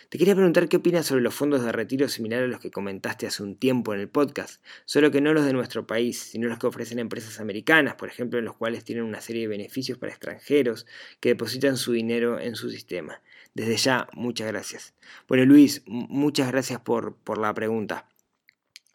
Te 0.09 0.17
quería 0.17 0.33
preguntar 0.33 0.67
qué 0.67 0.77
opinas 0.77 1.05
sobre 1.05 1.21
los 1.21 1.35
fondos 1.35 1.63
de 1.63 1.71
retiro 1.71 2.09
similares 2.09 2.45
a 2.45 2.51
los 2.51 2.59
que 2.59 2.71
comentaste 2.71 3.27
hace 3.27 3.43
un 3.43 3.55
tiempo 3.55 3.93
en 3.93 3.99
el 3.99 4.09
podcast, 4.09 4.63
solo 4.85 5.11
que 5.11 5.21
no 5.21 5.33
los 5.33 5.45
de 5.45 5.53
nuestro 5.53 5.85
país, 5.85 6.19
sino 6.19 6.47
los 6.47 6.57
que 6.57 6.65
ofrecen 6.65 6.97
empresas 6.97 7.39
americanas, 7.39 7.93
por 7.93 8.09
ejemplo, 8.09 8.39
en 8.39 8.45
los 8.45 8.55
cuales 8.55 8.83
tienen 8.83 9.03
una 9.03 9.21
serie 9.21 9.43
de 9.43 9.49
beneficios 9.49 9.99
para 9.99 10.11
extranjeros 10.11 10.87
que 11.19 11.29
depositan 11.29 11.77
su 11.77 11.91
dinero 11.91 12.39
en 12.39 12.55
su 12.55 12.71
sistema. 12.71 13.21
Desde 13.53 13.77
ya, 13.77 14.07
muchas 14.13 14.47
gracias. 14.47 14.93
Bueno, 15.27 15.45
Luis, 15.45 15.83
muchas 15.85 16.51
gracias 16.51 16.79
por, 16.81 17.17
la 17.37 17.53
pregunta. 17.53 18.07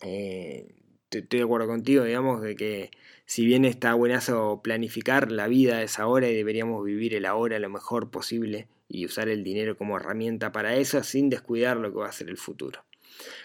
Eh, 0.01 0.75
estoy 1.11 1.39
de 1.41 1.45
acuerdo 1.45 1.67
contigo, 1.67 2.05
digamos, 2.05 2.43
de 2.43 2.57
que 2.57 2.91
si 3.27 3.45
bien 3.45 3.65
está 3.65 3.95
buenazo 3.95 4.61
planificar, 4.63 5.31
la 5.33 5.49
vida 5.49 5.83
es 5.83 5.99
ahora 5.99 6.29
y 6.29 6.35
deberíamos 6.35 6.85
vivir 6.85 7.15
el 7.15 7.27
ahora 7.27 7.59
lo 7.59 7.71
mejor 7.71 8.11
posible 8.11 8.69
y 8.89 9.07
usar 9.07 9.29
el 9.29 9.45
dinero 9.45 9.77
como 9.77 9.97
herramienta 9.97 10.53
para 10.53 10.77
eso 10.77 11.03
sin 11.03 11.31
descuidar 11.31 11.77
lo 11.77 11.91
que 11.93 11.99
va 11.99 12.09
a 12.09 12.13
ser 12.13 12.29
el 12.29 12.37
futuro. 12.37 12.85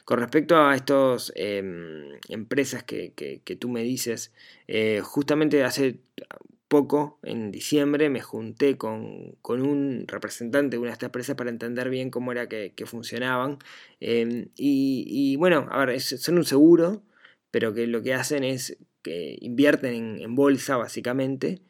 Con 0.03 0.19
respecto 0.19 0.57
a 0.57 0.75
estas 0.75 1.31
em, 1.35 2.17
empresas 2.27 2.83
que, 2.83 3.57
tú 3.59 3.69
me 3.69 3.83
dices, 3.83 4.33
eh, 4.67 5.01
justamente 5.03 5.63
hace 5.63 5.99
poco, 6.69 7.19
en 7.23 7.51
diciembre, 7.51 8.09
me 8.09 8.21
junté 8.21 8.77
con, 8.77 9.37
un 9.43 10.05
representante 10.07 10.75
de 10.75 10.79
una 10.79 10.89
de 10.89 10.93
estas 10.93 11.07
empresas 11.07 11.35
para 11.35 11.49
entender 11.49 11.89
bien 11.89 12.11
cómo 12.11 12.31
era 12.31 12.47
que, 12.47 12.73
funcionaban. 12.85 13.57
Em, 13.99 14.49
y, 14.55 15.35
bueno, 15.37 15.67
a 15.71 15.85
ver, 15.85 15.99
son 15.99 16.37
un 16.37 16.45
seguro, 16.45 17.03
pero 17.51 17.73
que 17.73 17.87
lo 17.87 18.01
que 18.03 18.13
hacen 18.13 18.43
es 18.43 18.77
que 19.01 19.37
invierten 19.41 20.19
en 20.21 20.35
bolsa 20.35 20.77
básicamente 20.77 21.61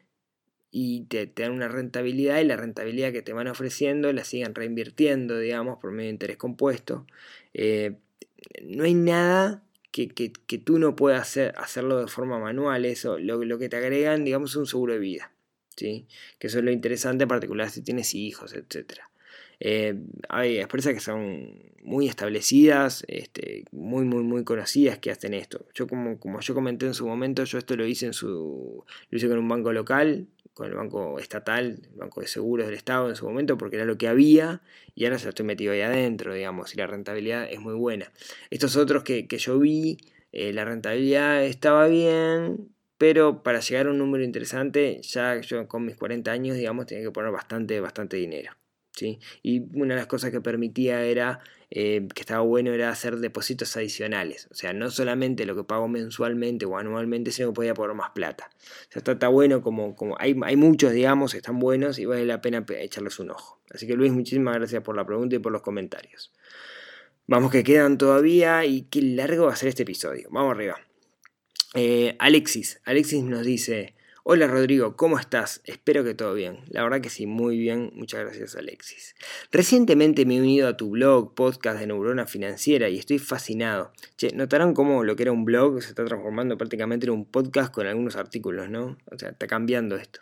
y 0.70 1.04
te, 1.06 1.26
dan 1.26 1.52
una 1.52 1.68
rentabilidad 1.68 2.40
y 2.40 2.44
la 2.44 2.56
rentabilidad 2.56 3.12
que 3.12 3.22
te 3.22 3.32
van 3.32 3.48
ofreciendo 3.48 4.12
la 4.12 4.24
siguen 4.24 4.54
reinvirtiendo, 4.54 5.38
digamos, 5.38 5.78
por 5.80 5.92
medio 5.92 6.08
de 6.08 6.12
interés 6.12 6.36
compuesto. 6.36 7.06
Eh, 7.54 7.96
no 8.62 8.84
hay 8.84 8.94
nada 8.94 9.64
que, 9.90 10.08
tú 10.64 10.78
no 10.78 10.96
puedas 10.96 11.22
hacer, 11.22 11.54
hacerlo 11.56 12.00
de 12.00 12.06
forma 12.06 12.38
manual, 12.38 12.84
eso, 12.84 13.18
lo, 13.18 13.58
que 13.58 13.68
te 13.68 13.76
agregan, 13.76 14.24
digamos, 14.24 14.50
es 14.50 14.56
un 14.56 14.66
seguro 14.66 14.92
de 14.92 14.98
vida, 14.98 15.32
¿sí? 15.76 16.06
que 16.38 16.46
eso 16.46 16.58
es 16.58 16.64
lo 16.64 16.70
interesante, 16.70 17.24
en 17.24 17.28
particular 17.28 17.70
si 17.70 17.82
tienes 17.82 18.14
hijos, 18.14 18.54
etc. 18.54 19.00
Eh, 19.58 19.94
hay 20.28 20.58
empresas 20.58 20.94
que 20.94 21.00
son 21.00 21.70
muy 21.82 22.08
establecidas, 22.08 23.04
este, 23.08 23.64
muy, 23.72 24.04
muy, 24.04 24.22
muy 24.22 24.44
conocidas 24.44 24.98
que 24.98 25.10
hacen 25.10 25.34
esto. 25.34 25.66
Yo 25.74 25.86
como, 25.86 26.18
como 26.18 26.40
yo 26.40 26.54
comenté 26.54 26.86
en 26.86 26.94
su 26.94 27.06
momento, 27.06 27.44
yo 27.44 27.58
esto 27.58 27.76
lo 27.76 27.86
hice 27.86 28.06
en 28.06 28.12
su. 28.12 28.84
lo 29.10 29.16
hice 29.16 29.28
con 29.28 29.38
un 29.38 29.48
banco 29.48 29.72
local 29.72 30.26
con 30.54 30.66
el 30.66 30.74
Banco 30.74 31.18
Estatal, 31.18 31.80
el 31.90 31.98
Banco 31.98 32.20
de 32.20 32.26
Seguros 32.26 32.66
del 32.66 32.74
Estado 32.76 33.08
en 33.08 33.16
su 33.16 33.26
momento, 33.26 33.56
porque 33.56 33.76
era 33.76 33.84
lo 33.84 33.98
que 33.98 34.08
había, 34.08 34.62
y 34.94 35.04
ahora 35.04 35.16
ya 35.16 35.30
estoy 35.30 35.46
metido 35.46 35.72
ahí 35.72 35.80
adentro, 35.80 36.34
digamos, 36.34 36.74
y 36.74 36.78
la 36.78 36.86
rentabilidad 36.86 37.50
es 37.50 37.60
muy 37.60 37.74
buena. 37.74 38.12
Estos 38.50 38.76
otros 38.76 39.04
que, 39.04 39.26
yo 39.26 39.58
vi, 39.58 39.98
eh, 40.32 40.52
la 40.52 40.64
rentabilidad 40.64 41.44
estaba 41.44 41.86
bien, 41.86 42.74
pero 42.98 43.42
para 43.42 43.60
llegar 43.60 43.86
a 43.86 43.90
un 43.90 43.98
número 43.98 44.24
interesante, 44.24 45.00
ya 45.02 45.40
yo 45.40 45.66
con 45.68 45.84
mis 45.86 45.96
40 45.96 46.30
años, 46.30 46.56
digamos, 46.56 46.86
tenía 46.86 47.04
que 47.04 47.10
poner 47.10 47.30
bastante, 47.32 47.80
bastante 47.80 48.16
dinero. 48.16 48.52
Y 49.42 49.60
una 49.78 49.94
de 49.94 50.00
las 50.00 50.06
cosas 50.06 50.30
que 50.30 50.40
permitía 50.40 51.02
era, 51.04 51.40
eh, 51.72 52.08
que 52.14 52.20
estaba 52.20 52.40
bueno, 52.40 52.72
era 52.72 52.90
hacer 52.90 53.18
depósitos 53.18 53.76
adicionales. 53.76 54.48
O 54.50 54.54
sea, 54.54 54.72
no 54.72 54.90
solamente 54.90 55.46
lo 55.46 55.54
que 55.54 55.62
pago 55.62 55.86
mensualmente 55.86 56.66
o 56.66 56.76
anualmente, 56.76 57.30
sino 57.30 57.48
que 57.48 57.54
podía 57.54 57.74
poner 57.74 57.94
más 57.94 58.10
plata. 58.10 58.50
O 58.88 58.92
sea, 58.92 59.12
está, 59.12 59.28
bueno 59.28 59.62
como, 59.62 59.94
como 59.94 60.16
hay, 60.18 60.36
hay 60.42 60.56
muchos, 60.56 60.92
digamos, 60.92 61.34
están 61.34 61.60
buenos 61.60 61.98
y 61.98 62.06
vale 62.06 62.26
la 62.26 62.40
pena 62.40 62.64
echarles 62.68 63.18
un 63.20 63.30
ojo. 63.30 63.60
Así 63.70 63.86
que 63.86 63.94
Luis, 63.94 64.12
muchísimas 64.12 64.56
gracias 64.56 64.82
por 64.82 64.96
la 64.96 65.06
pregunta 65.06 65.36
y 65.36 65.38
por 65.38 65.52
los 65.52 65.62
comentarios. 65.62 66.32
Vamos 67.28 67.52
que 67.52 67.62
quedan 67.62 67.96
todavía 67.96 68.64
y 68.64 68.82
qué 68.82 69.00
largo 69.02 69.46
va 69.46 69.52
a 69.52 69.56
ser 69.56 69.68
este 69.68 69.84
episodio. 69.84 70.28
Vamos 70.32 70.56
arriba. 70.56 70.80
Eh, 71.74 72.16
Alexis, 72.18 72.80
Alexis 72.84 73.22
nos 73.22 73.46
dice, 73.46 73.94
Hola 74.22 74.46
Rodrigo, 74.46 74.96
¿cómo 74.96 75.18
estás? 75.18 75.62
Espero 75.64 76.04
que 76.04 76.12
todo 76.12 76.34
bien. 76.34 76.58
La 76.68 76.82
verdad 76.82 77.00
que 77.00 77.08
sí, 77.08 77.24
muy 77.24 77.56
bien. 77.56 77.90
Muchas 77.94 78.20
gracias 78.20 78.54
Alexis. 78.54 79.14
Recientemente 79.50 80.26
me 80.26 80.36
he 80.36 80.40
unido 80.40 80.68
a 80.68 80.76
tu 80.76 80.90
blog, 80.90 81.34
podcast 81.34 81.80
de 81.80 81.86
Neurona 81.86 82.26
Financiera 82.26 82.90
y 82.90 82.98
estoy 82.98 83.18
fascinado. 83.18 83.92
Che, 84.18 84.32
notarán 84.34 84.74
cómo 84.74 85.04
lo 85.04 85.16
que 85.16 85.22
era 85.22 85.32
un 85.32 85.46
blog 85.46 85.80
se 85.80 85.88
está 85.88 86.04
transformando 86.04 86.58
prácticamente 86.58 87.06
en 87.06 87.12
un 87.12 87.24
podcast 87.24 87.72
con 87.72 87.86
algunos 87.86 88.14
artículos, 88.16 88.68
¿no? 88.68 88.98
O 89.10 89.18
sea, 89.18 89.30
está 89.30 89.46
cambiando 89.46 89.96
esto. 89.96 90.20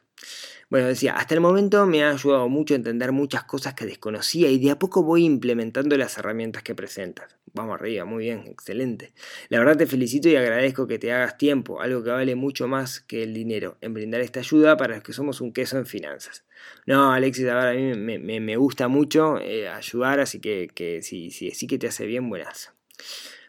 Bueno, 0.71 0.89
decía, 0.89 1.15
hasta 1.15 1.35
el 1.35 1.41
momento 1.41 1.87
me 1.87 2.05
ha 2.05 2.11
ayudado 2.11 2.47
mucho 2.51 2.75
a 2.75 2.77
entender 2.77 3.11
muchas 3.11 3.45
cosas 3.45 3.73
que 3.73 3.87
desconocía 3.87 4.51
y 4.51 4.59
de 4.59 4.71
a 4.71 4.79
poco 4.79 5.03
voy 5.03 5.25
implementando 5.25 5.97
las 5.97 6.19
herramientas 6.19 6.63
que 6.63 6.75
presentas. 6.75 7.39
Vamos 7.55 7.81
arriba, 7.81 8.05
muy 8.05 8.25
bien, 8.25 8.45
excelente. 8.47 9.15
La 9.49 9.61
verdad 9.61 9.79
te 9.79 9.87
felicito 9.87 10.29
y 10.29 10.37
agradezco 10.37 10.87
que 10.87 10.99
te 10.99 11.11
hagas 11.11 11.39
tiempo, 11.39 11.81
algo 11.81 12.05
que 12.05 12.11
vale 12.11 12.35
mucho 12.35 12.69
más 12.69 13.01
que 13.01 13.23
el 13.23 13.33
dinero, 13.33 13.79
en 13.81 13.95
brindar 13.95 14.21
esta 14.21 14.41
ayuda 14.41 14.77
para 14.77 14.97
los 14.97 15.03
que 15.03 15.15
somos 15.15 15.41
un 15.41 15.55
queso 15.55 15.79
en 15.79 15.87
finanzas. 15.87 16.45
No, 16.85 17.13
Alexis, 17.13 17.49
a 17.49 17.73
mí 17.73 17.95
me, 18.19 18.57
gusta 18.59 18.89
mucho 18.89 19.39
eh, 19.41 19.69
ayudar, 19.69 20.21
así 20.21 20.39
que, 20.39 20.69
que 20.75 21.01
sí, 21.01 21.31
sí, 21.31 21.51
sí 21.53 21.67
que 21.67 21.79
te 21.79 21.87
hace 21.87 22.05
bien, 22.05 22.29
buenas. 22.29 22.75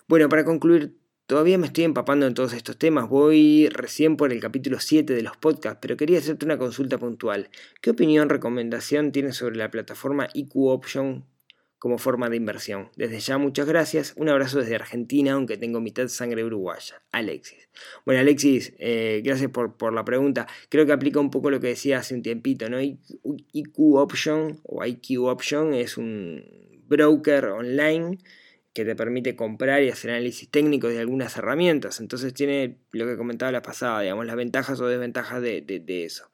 Bueno, 0.07 0.29
para 0.29 0.45
concluir 0.45 0.93
Todavía 1.29 1.59
me 1.59 1.67
estoy 1.67 1.83
empapando 1.83 2.25
en 2.25 2.33
todos 2.33 2.53
estos 2.53 2.75
temas, 2.75 3.07
voy 3.07 3.69
recién 3.69 4.17
por 4.17 4.33
el 4.33 4.39
capítulo 4.39 4.79
7 4.79 5.13
de 5.13 5.21
los 5.21 5.37
podcasts, 5.37 5.77
pero 5.79 5.95
quería 5.95 6.17
hacerte 6.17 6.43
una 6.43 6.57
consulta 6.57 6.97
puntual. 6.97 7.51
¿Qué 7.81 7.91
opinión, 7.91 8.29
recomendación 8.29 9.11
tienes 9.11 9.35
sobre 9.35 9.55
la 9.55 9.69
plataforma 9.69 10.27
IQ 10.33 10.55
Option 10.55 11.27
como 11.77 11.99
forma 11.99 12.31
de 12.31 12.37
inversión? 12.37 12.89
Desde 12.95 13.19
ya 13.19 13.37
muchas 13.37 13.67
gracias, 13.67 14.15
un 14.17 14.27
abrazo 14.27 14.57
desde 14.57 14.73
Argentina, 14.73 15.33
aunque 15.33 15.55
tengo 15.55 15.79
mitad 15.81 16.07
sangre 16.07 16.43
uruguaya. 16.43 17.03
Alexis. 17.11 17.69
Bueno, 18.07 18.21
Alexis, 18.21 18.73
eh, 18.79 19.21
gracias 19.23 19.51
por, 19.51 19.77
por, 19.77 19.93
la 19.93 20.03
pregunta. 20.03 20.47
Creo 20.69 20.87
que 20.87 20.93
aplica 20.93 21.19
un 21.19 21.29
poco 21.29 21.51
lo 21.51 21.59
que 21.59 21.67
decía 21.67 21.99
hace 21.99 22.15
un 22.15 22.23
tiempito, 22.23 22.71
¿no? 22.71 22.81
IQ 22.81 23.97
Option 23.97 24.59
o 24.63 24.83
IQ 24.83 25.25
Option 25.25 25.75
es 25.75 25.95
un 25.95 26.43
broker 26.87 27.45
online 27.49 28.17
que 28.73 28.85
te 28.85 28.95
permite 28.95 29.35
comprar 29.35 29.83
y 29.83 29.89
hacer 29.89 30.11
análisis 30.11 30.49
técnico 30.49 30.87
de 30.87 30.99
algunas 30.99 31.35
herramientas. 31.37 31.99
Entonces 31.99 32.33
tiene 32.33 32.77
lo 32.91 33.05
que 33.07 33.17
comentaba 33.17 33.51
la 33.51 33.61
pasada, 33.61 34.01
digamos, 34.01 34.25
las 34.25 34.35
ventajas 34.35 34.79
o 34.79 34.87
desventajas 34.87 35.41
de, 35.41 35.83
eso. 36.05 36.29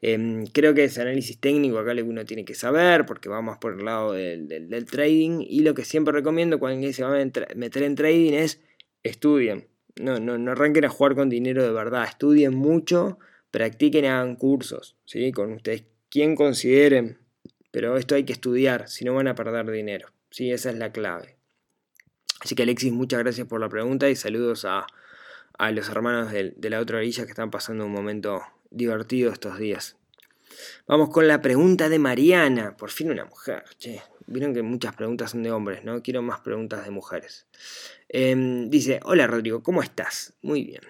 Em, 0.00 0.46
creo 0.46 0.72
que 0.74 0.84
ese 0.84 1.02
análisis 1.02 1.38
técnico 1.38 1.78
acá 1.78 1.92
uno 2.02 2.24
tiene 2.24 2.44
que 2.44 2.54
saber, 2.54 3.06
porque 3.06 3.28
va 3.28 3.42
más 3.42 3.58
por 3.58 3.74
el 3.74 3.84
lado 3.84 4.12
del, 4.12 4.86
trading. 4.86 5.44
Y 5.46 5.60
lo 5.60 5.74
que 5.74 5.84
siempre 5.84 6.12
recomiendo 6.12 6.58
cuando 6.58 6.92
se 6.92 7.02
va 7.02 7.20
a 7.20 7.24
meter 7.54 7.82
en 7.82 7.94
trading 7.96 8.32
es 8.34 8.60
estudien. 9.02 9.66
No, 10.00 10.20
no, 10.20 10.38
no 10.38 10.52
arranquen 10.52 10.84
a 10.84 10.88
jugar 10.88 11.14
con 11.14 11.28
dinero 11.28 11.62
de 11.62 11.72
verdad. 11.72 12.04
Estudien 12.04 12.54
mucho, 12.54 13.18
practiquen, 13.50 14.04
hagan 14.04 14.36
cursos, 14.36 14.96
¿sí? 15.04 15.32
Con 15.32 15.52
ustedes, 15.52 15.84
quien 16.08 16.36
consideren. 16.36 17.18
Pero 17.70 17.96
esto 17.96 18.14
hay 18.14 18.24
que 18.24 18.32
estudiar, 18.32 18.88
si 18.88 19.04
no 19.04 19.14
van 19.14 19.28
a 19.28 19.34
perder 19.34 19.70
dinero. 19.70 20.08
¿sí? 20.30 20.50
Esa 20.52 20.70
es 20.70 20.76
la 20.76 20.92
clave. 20.92 21.36
Así 22.40 22.54
que 22.54 22.62
Alexis, 22.62 22.92
muchas 22.92 23.20
gracias 23.20 23.46
por 23.46 23.60
la 23.60 23.68
pregunta 23.68 24.08
y 24.08 24.16
saludos 24.16 24.64
a, 24.64 24.86
los 25.72 25.88
hermanos 25.90 26.32
de, 26.32 26.70
la 26.70 26.80
otra 26.80 26.98
orilla 26.98 27.24
que 27.24 27.30
están 27.30 27.50
pasando 27.50 27.84
un 27.84 27.92
momento 27.92 28.42
divertido 28.70 29.30
estos 29.30 29.58
días. 29.58 29.96
Vamos 30.86 31.10
con 31.10 31.28
la 31.28 31.42
pregunta 31.42 31.88
de 31.88 31.98
Mariana. 31.98 32.76
Por 32.76 32.90
fin 32.90 33.10
una 33.10 33.24
mujer. 33.24 33.64
Che, 33.78 34.02
vieron 34.26 34.54
que 34.54 34.62
muchas 34.62 34.94
preguntas 34.96 35.32
son 35.32 35.42
de 35.42 35.52
hombres, 35.52 35.84
¿no? 35.84 36.02
Quiero 36.02 36.22
más 36.22 36.40
preguntas 36.40 36.84
de 36.84 36.90
mujeres. 36.90 37.46
Em, 38.08 38.70
dice, 38.70 39.00
hola 39.04 39.26
Rodrigo, 39.26 39.62
¿cómo 39.62 39.82
estás? 39.82 40.32
Muy 40.40 40.64
bien. 40.64 40.82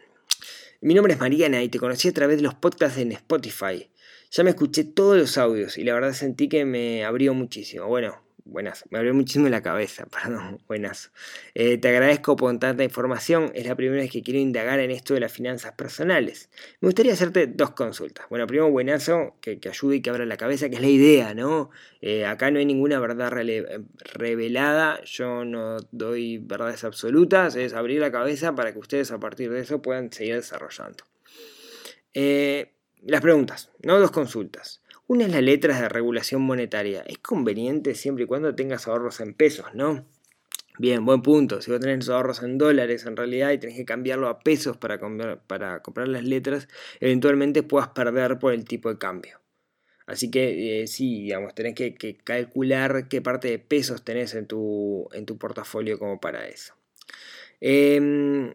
Mi 0.80 0.94
nombre 0.94 1.14
es 1.14 1.20
Mariana 1.20 1.62
y 1.62 1.68
te 1.68 1.78
conocí 1.78 2.08
a 2.08 2.12
través 2.12 2.36
de 2.36 2.42
los 2.42 2.54
podcasts 2.54 2.98
en 2.98 3.12
Spotify. 3.12 3.90
Ya 4.30 4.44
me 4.44 4.50
escuché 4.50 4.84
todos 4.84 5.18
los 5.18 5.36
audios 5.36 5.76
y 5.76 5.84
la 5.84 5.94
verdad 5.94 6.12
sentí 6.12 6.48
que 6.48 6.64
me 6.64 7.04
abrió 7.04 7.34
muchísimo. 7.34 7.86
Bueno, 7.86 8.22
buenas. 8.44 8.84
Me 8.90 8.98
abrió 8.98 9.14
muchísimo 9.14 9.48
la 9.48 9.62
cabeza, 9.62 10.06
perdón, 10.24 10.60
buenas. 10.66 11.12
Eh, 11.54 11.78
te 11.78 11.88
agradezco 11.88 12.36
por 12.36 12.58
tanta 12.58 12.84
información. 12.84 13.52
Es 13.54 13.66
la 13.66 13.74
primera 13.74 14.02
vez 14.02 14.10
que 14.10 14.22
quiero 14.22 14.40
indagar 14.40 14.80
en 14.80 14.90
esto 14.90 15.14
de 15.14 15.20
las 15.20 15.32
finanzas 15.32 15.72
personales. 15.72 16.50
Me 16.80 16.88
gustaría 16.88 17.12
hacerte 17.12 17.46
dos 17.46 17.70
consultas. 17.70 18.26
Bueno, 18.30 18.46
primero, 18.46 18.70
buenazo, 18.70 19.36
que, 19.40 19.60
ayude 19.68 19.96
y 19.96 20.02
que 20.02 20.10
abra 20.10 20.26
la 20.26 20.36
cabeza, 20.36 20.68
que 20.68 20.76
es 20.76 20.82
la 20.82 20.88
idea, 20.88 21.34
¿no? 21.34 21.70
Eh, 22.00 22.26
acá 22.26 22.50
no 22.50 22.58
hay 22.58 22.66
ninguna 22.66 22.98
verdad 22.98 23.30
revelada. 23.30 25.02
Yo 25.04 25.44
no 25.44 25.76
doy 25.92 26.38
verdades 26.38 26.84
absolutas. 26.84 27.56
Es 27.56 27.74
abrir 27.74 28.00
la 28.00 28.10
cabeza 28.10 28.54
para 28.54 28.72
que 28.72 28.78
ustedes 28.78 29.10
a 29.10 29.18
partir 29.18 29.50
de 29.50 29.60
eso 29.60 29.82
puedan 29.82 30.12
seguir 30.12 30.36
desarrollando. 30.36 31.04
Eh, 32.14 32.72
las 33.02 33.20
preguntas, 33.20 33.70
no 33.82 33.98
dos 33.98 34.10
consultas. 34.10 34.79
Una 35.10 35.24
es 35.24 35.32
la 35.32 35.40
letra 35.40 35.76
de 35.76 35.88
regulación 35.88 36.42
monetaria. 36.42 37.02
Es 37.04 37.18
conveniente 37.18 37.96
siempre 37.96 38.22
y 38.22 38.26
cuando 38.28 38.54
tengas 38.54 38.86
ahorros 38.86 39.18
en 39.18 39.34
pesos, 39.34 39.66
¿no? 39.74 40.06
Bien, 40.78 41.04
buen 41.04 41.20
punto. 41.20 41.60
Si 41.60 41.68
vos 41.68 41.80
tenés 41.80 42.08
ahorros 42.08 42.44
en 42.44 42.58
dólares 42.58 43.04
en 43.06 43.16
realidad 43.16 43.50
y 43.50 43.58
tenés 43.58 43.74
que 43.74 43.84
cambiarlo 43.84 44.28
a 44.28 44.38
pesos 44.38 44.76
para, 44.76 45.00
para 45.48 45.82
comprar 45.82 46.06
las 46.06 46.22
letras, 46.22 46.68
eventualmente 47.00 47.64
puedas 47.64 47.88
perder 47.88 48.38
por 48.38 48.52
el 48.52 48.64
tipo 48.64 48.88
de 48.88 48.98
cambio. 48.98 49.40
Así 50.06 50.30
que 50.30 50.84
sí, 50.86 51.22
digamos, 51.22 51.56
tenés 51.56 51.74
que, 51.74 52.16
calcular 52.22 53.08
qué 53.08 53.20
parte 53.20 53.48
de 53.48 53.58
pesos 53.58 54.04
tenés 54.04 54.36
en 54.36 54.46
tu, 54.46 55.08
en 55.12 55.26
tu 55.26 55.38
portafolio 55.38 55.98
como 55.98 56.20
para 56.20 56.46
eso. 56.46 56.74
Em, 57.60 58.54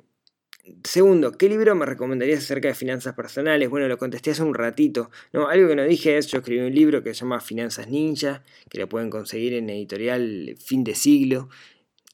segundo, 0.84 1.32
¿qué 1.34 1.50
libro 1.50 1.76
me 1.76 1.86
recomendarías 1.86 2.40
acerca 2.40 2.68
de 2.68 2.74
finanzas 2.74 3.14
personales? 3.14 3.70
Bueno, 3.70 3.88
lo 3.88 3.98
contesté 3.98 4.32
hace 4.32 4.44
un 4.44 4.54
ratito. 4.54 5.10
No, 5.34 5.48
algo 5.48 5.68
que 5.68 5.76
no 5.76 5.84
dije 5.84 6.18
es, 6.18 6.28
yo 6.28 6.40
escribí 6.40 6.62
un 6.62 6.74
libro 6.74 7.04
que 7.04 7.14
se 7.14 7.22
llama 7.22 7.40
Finanzas 7.40 7.88
Ninja, 7.88 8.44
que 8.70 8.80
lo 8.80 8.90
pueden 8.90 9.10
conseguir 9.10 9.54
en 9.54 9.70
editorial 9.70 10.56
Fin 10.60 10.84
de 10.84 10.96
Siglo. 10.96 11.50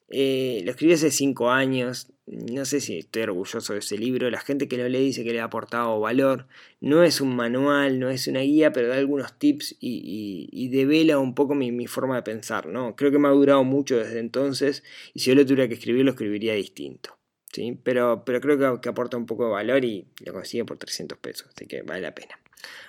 Eh, 0.10 0.62
lo 0.66 0.72
escribí 0.72 0.94
hace 0.94 1.10
5 1.10 1.50
años, 1.52 2.12
no 2.28 2.66
sé 2.66 2.82
si 2.82 3.00
estoy 3.00 3.24
orgulloso 3.24 3.74
de 3.74 3.80
ese 3.80 3.98
libro, 3.98 4.30
la 4.30 4.42
gente 4.42 4.68
que 4.68 4.78
lo 4.78 4.88
lee 4.90 5.06
dice 5.06 5.24
que 5.24 5.32
le 5.32 5.40
ha 5.40 5.46
aportado 5.46 6.00
valor, 6.02 6.48
no 6.82 7.04
es 7.04 7.22
un 7.22 7.36
manual, 7.36 7.98
no 7.98 8.10
es 8.10 8.28
una 8.28 8.42
guía, 8.42 8.74
pero 8.74 8.90
da 8.90 8.98
algunos 8.98 9.38
tips 9.40 9.78
y, 9.80 10.70
devela 10.70 11.18
un 11.18 11.34
poco 11.34 11.56
mi, 11.56 11.88
forma 11.88 12.16
de 12.16 12.24
pensar, 12.24 12.68
¿no? 12.68 12.96
Creo 12.98 13.12
que 13.12 13.20
me 13.20 13.30
ha 13.30 13.32
durado 13.32 13.64
mucho 13.64 13.98
desde 13.98 14.20
entonces 14.20 14.84
y 15.14 15.22
si 15.22 15.30
yo 15.30 15.36
lo 15.36 15.46
tuviera 15.46 15.68
que 15.70 15.76
escribir 15.76 16.04
lo 16.04 16.12
escribiría 16.12 16.54
distinto, 16.54 17.18
¿sí? 17.52 17.78
Pero, 17.84 18.24
pero 18.26 18.42
creo 18.42 18.82
que, 18.82 18.90
aporta 18.90 19.18
un 19.18 19.26
poco 19.26 19.46
de 19.46 19.52
valor 19.52 19.84
y 19.86 20.08
lo 20.26 20.34
consigue 20.34 20.66
por 20.66 20.78
300 20.78 21.18
pesos, 21.18 21.48
así 21.54 21.66
que 21.66 21.82
vale 21.82 22.02
la 22.02 22.14
pena. 22.14 22.40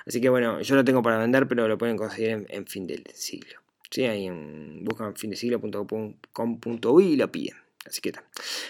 Así 0.07 0.21
que 0.21 0.29
bueno, 0.29 0.61
yo 0.61 0.75
lo 0.75 0.85
tengo 0.85 1.03
para 1.03 1.19
vender, 1.19 1.49
pero 1.49 1.69
lo 1.69 1.79
pueden 1.79 1.97
conseguir 1.97 2.47
en 2.49 2.67
fin 2.67 2.87
del 2.87 3.05
siglo. 3.15 3.61
¿sí? 3.91 4.05
Ahí 4.05 4.27
en, 4.27 4.85
buscan 4.85 5.17
findesiglo.com.uy 5.17 7.05
y 7.05 7.17
lo 7.17 7.31
piden. 7.31 7.57
Así 7.85 8.01
que 8.01 8.13
tal. 8.13 8.23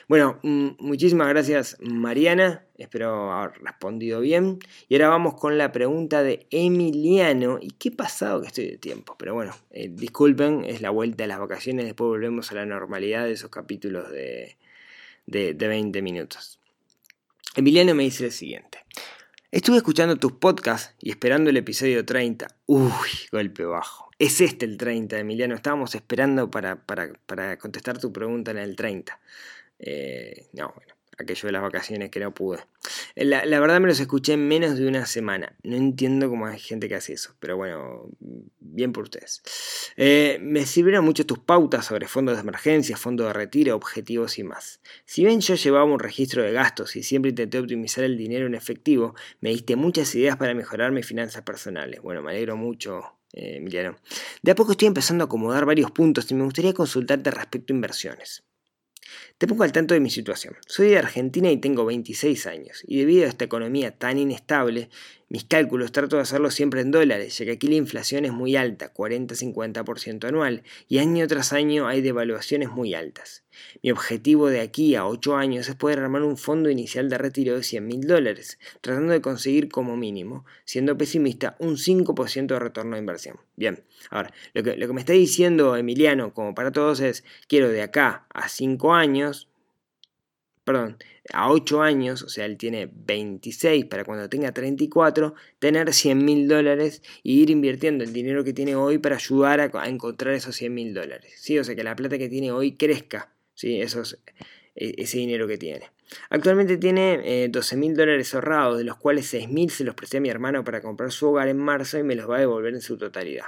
Bueno, 0.09 0.39
mm, 0.43 0.69
muchísimas 0.79 1.29
gracias 1.29 1.77
Mariana, 1.81 2.65
espero 2.79 3.31
haber 3.31 3.61
respondido 3.61 4.21
bien. 4.21 4.59
Y 4.89 4.95
ahora 4.95 5.11
vamos 5.11 5.35
con 5.35 5.59
la 5.59 5.71
pregunta 5.71 6.23
de 6.23 6.47
Emiliano. 6.51 7.59
¿Y 7.61 7.73
qué 7.73 7.91
pasado 7.91 8.41
que 8.41 8.47
estoy 8.47 8.71
de 8.71 8.79
tiempo? 8.79 9.15
Pero 9.19 9.35
bueno, 9.35 9.55
eh, 9.71 9.91
disculpen, 9.93 10.65
es 10.65 10.81
la 10.81 10.89
vuelta 10.89 11.25
a 11.25 11.27
las 11.27 11.41
vacaciones, 11.41 11.85
después 11.85 12.09
volvemos 12.09 12.51
a 12.53 12.55
la 12.55 12.65
normalidad 12.65 13.25
de 13.25 13.33
esos 13.33 13.51
capítulos 13.51 14.11
de, 14.11 14.57
de, 15.27 15.55
de 15.55 15.69
20 15.69 16.03
minutos. 16.03 16.59
Emiliano 17.55 17.95
me 17.95 18.05
dice 18.05 18.25
lo 18.25 18.31
siguiente. 18.31 18.79
Estuve 19.51 19.77
escuchando 19.77 20.17
tus 20.17 20.33
podcasts 20.33 20.95
y 20.99 21.11
esperando 21.11 21.51
el 21.51 21.59
episodio 21.59 22.07
30. 22.07 22.49
Uy, 22.65 23.11
golpe 23.31 23.67
bajo. 23.67 24.09
Es 24.19 24.41
este 24.41 24.65
el 24.65 24.79
30, 24.79 25.19
Emiliano. 25.19 25.55
Estábamos 25.55 25.95
esperando 25.95 26.51
para, 26.51 26.87
para, 26.87 27.59
contestar 27.59 27.99
tu 27.99 28.11
pregunta 28.13 28.51
en 28.53 28.57
el 28.57 28.75
30. 28.75 29.21
Eh, 29.79 30.49
no, 30.55 30.73
bueno, 30.75 30.92
aquello 31.19 31.47
de 31.47 31.53
las 31.53 31.63
vacaciones 31.63 32.11
que 32.11 32.21
no 32.21 32.33
pude. 32.35 32.61
La, 33.15 33.61
verdad 33.61 33.81
me 33.81 33.89
los 33.89 34.01
escuché 34.01 34.35
en 34.35 34.49
menos 34.49 34.77
de 34.77 34.87
una 34.87 35.07
semana. 35.07 35.57
No 35.63 35.77
entiendo 35.77 36.29
cómo 36.29 36.47
hay 36.47 36.59
gente 36.59 36.89
que 36.89 36.95
hace 36.95 37.13
eso, 37.13 37.35
pero 37.39 37.57
bueno, 37.57 38.09
bien 38.61 38.93
por 38.93 39.05
ustedes. 39.05 39.43
Eh, 39.97 40.39
me 40.41 40.67
sirvieron 40.67 41.05
mucho 41.05 41.27
tus 41.27 41.39
pautas 41.39 41.87
sobre 41.87 42.09
fondos 42.09 42.37
de 42.37 42.43
emergencia, 42.43 42.97
fondos 42.97 43.27
de 43.27 43.33
retiro, 43.33 43.77
objetivos 43.77 44.39
y 44.39 44.45
más. 44.45 44.81
Si 45.05 45.25
bien 45.25 45.41
yo 45.41 45.55
llevaba 45.55 45.85
un 45.85 45.99
registro 45.99 46.43
de 46.43 46.53
gastos 46.53 46.97
y 46.97 47.03
siempre 47.03 47.31
intenté 47.31 47.59
optimizar 47.59 48.05
el 48.05 48.17
dinero 48.17 48.47
en 48.47 48.55
efectivo, 48.55 49.15
me 49.41 49.51
diste 49.51 49.77
muchas 49.77 50.15
ideas 50.15 50.37
para 50.37 50.55
mejorar 50.55 50.93
mis 50.93 51.07
finanzas 51.07 51.43
personales. 51.43 52.01
Bueno, 52.03 52.23
me 52.23 52.31
alegro 52.31 52.57
mucho 52.57 53.19
eh, 53.33 53.57
Emiliano. 53.57 53.97
De 54.43 54.53
a 54.53 54.55
poco 54.55 54.73
estoy 54.73 54.89
empezando 54.89 55.25
a 55.25 55.27
acomodar 55.27 55.65
varios 55.65 55.91
puntos 55.91 56.31
y 56.31 56.35
me 56.35 56.45
gustaría 56.45 56.75
consultarte 56.75 57.31
respecto 57.31 57.73
a 57.73 57.77
inversiones. 57.77 58.45
Te 59.39 59.47
pongo 59.47 59.65
al 59.65 59.73
tanto 59.73 59.95
de 59.95 60.01
mi 60.01 60.11
situación. 60.11 60.57
Soy 60.67 60.89
de 60.91 60.99
Argentina 60.99 61.51
y 61.51 61.59
tengo 61.59 61.85
26 61.85 62.47
años, 62.47 62.83
y 62.87 62.99
debido 62.99 63.25
a 63.25 63.29
esta 63.29 63.45
economía 63.45 63.99
tan 63.99 64.19
inestable, 64.19 64.89
mis 65.33 65.45
cálculos 65.45 65.93
trato 65.93 66.17
de 66.17 66.23
hacerlos 66.23 66.53
siempre 66.53 66.83
en 66.83 66.91
dólares, 66.91 67.39
ya 67.39 67.47
que 67.47 67.53
aquí 67.53 67.67
la 67.67 67.77
inflación 67.77 68.27
es 68.27 68.33
muy 68.33 68.55
alta, 68.55 68.93
40-50% 68.93 70.29
anual, 70.29 70.63
y 70.89 70.99
año 70.99 71.27
tras 71.27 71.55
año 71.55 71.89
hay 71.89 72.03
devaluaciones 72.03 72.69
muy 72.69 72.93
altas. 72.93 73.43
Mi 73.83 73.91
objetivo 73.91 74.51
de 74.51 74.61
aquí 74.61 74.95
a 74.95 75.07
8 75.07 75.37
años 75.37 75.71
es 75.71 75.75
poder 75.75 76.01
armar 76.01 76.21
un 76.23 76.37
fondo 76.37 76.69
inicial 76.69 77.09
de 77.09 77.17
retiro 77.17 77.57
de 77.57 77.63
100 77.63 77.87
mil 77.87 78.07
dólares, 78.07 78.59
tratando 78.83 79.15
de 79.15 79.23
conseguir 79.23 79.71
como 79.71 79.97
mínimo, 79.97 80.45
siendo 80.67 80.99
pesimista, 80.99 81.57
un 81.61 81.79
5% 81.79 82.49
de 82.49 82.59
retorno 82.59 82.97
de 82.97 83.01
inversión. 83.01 83.39
Bien, 83.57 83.85
ahora, 84.11 84.35
lo 84.53 84.63
que, 84.63 84.77
lo 84.77 84.87
que 84.87 84.93
me 84.93 85.01
está 85.01 85.15
diciendo 85.15 85.77
Emiliano, 85.77 86.35
como 86.35 86.55
para 86.55 86.73
todos, 86.73 87.01
es, 87.01 87.25
quiero 87.49 87.71
de 87.71 87.81
acá 87.81 88.27
a 88.35 88.51
5 88.51 88.93
años, 88.93 89.49
perdón, 90.65 90.97
a 91.33 91.51
8 91.51 91.83
años, 91.83 92.23
o 92.23 92.29
sea, 92.29 92.47
él 92.47 92.57
tiene 92.57 92.91
26 92.93 93.87
para 93.87 94.05
cuando 94.05 94.29
tenga 94.29 94.53
34, 94.53 95.35
tener 95.59 95.93
100 95.93 96.25
mil 96.25 96.49
dólares 96.49 97.03
y 97.23 97.43
ir 97.43 97.51
invirtiendo 97.51 98.05
el 98.05 98.13
dinero 98.13 98.45
que 98.45 98.53
tiene 98.53 98.77
hoy 98.77 98.99
para 98.99 99.17
ayudar 99.17 99.61
a, 99.61 99.89
encontrar 99.89 100.35
esos 100.35 100.57
100 100.57 100.75
mil 100.75 100.95
dólares. 100.95 101.35
¿sí? 101.37 101.59
O 101.59 101.65
sea, 101.65 101.75
que 101.75 101.85
la 101.85 101.97
plata 101.97 102.19
que 102.19 102.29
tiene 102.29 102.53
hoy 102.53 102.77
crezca, 102.77 103.33
¿sí? 103.55 103.81
Esos, 103.81 104.19
e, 104.75 104.95
ese 104.99 105.19
dinero 105.19 105.47
que 105.49 105.59
tiene. 105.59 105.91
Actualmente 106.31 106.77
tiene 106.77 107.49
12 107.49 107.75
eh, 107.75 107.79
mil 107.79 107.97
dólares 107.97 108.35
ahorrados, 108.35 108.79
de 108.79 108.85
los 108.85 108.97
cuales 108.97 109.27
6 109.27 109.49
mil 109.49 109.71
se 109.71 109.85
los 109.85 109.95
presté 109.95 110.19
a 110.19 110.21
mi 110.21 110.29
hermano 110.29 110.65
para 110.65 110.81
comprar 110.81 111.11
su 111.11 111.29
hogar 111.29 111.49
en 111.49 111.59
marzo 111.59 111.99
y 111.99 112.03
me 112.03 112.15
los 112.15 112.29
va 112.29 112.37
a 112.37 112.41
devolver 112.41 112.75
en 112.75 112.83
su 112.83 112.99
totalidad. 112.99 113.47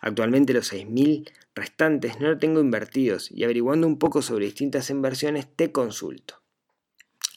Actualmente 0.00 0.52
los 0.52 0.66
6 0.68 0.86
mil 0.88 1.30
restantes 1.54 2.20
no 2.20 2.28
los 2.28 2.38
tengo 2.38 2.60
invertidos 2.60 3.30
y 3.30 3.44
averiguando 3.44 3.86
un 3.86 3.98
poco 3.98 4.22
sobre 4.22 4.46
distintas 4.46 4.90
inversiones 4.90 5.46
te 5.54 5.72
consulto. 5.72 6.42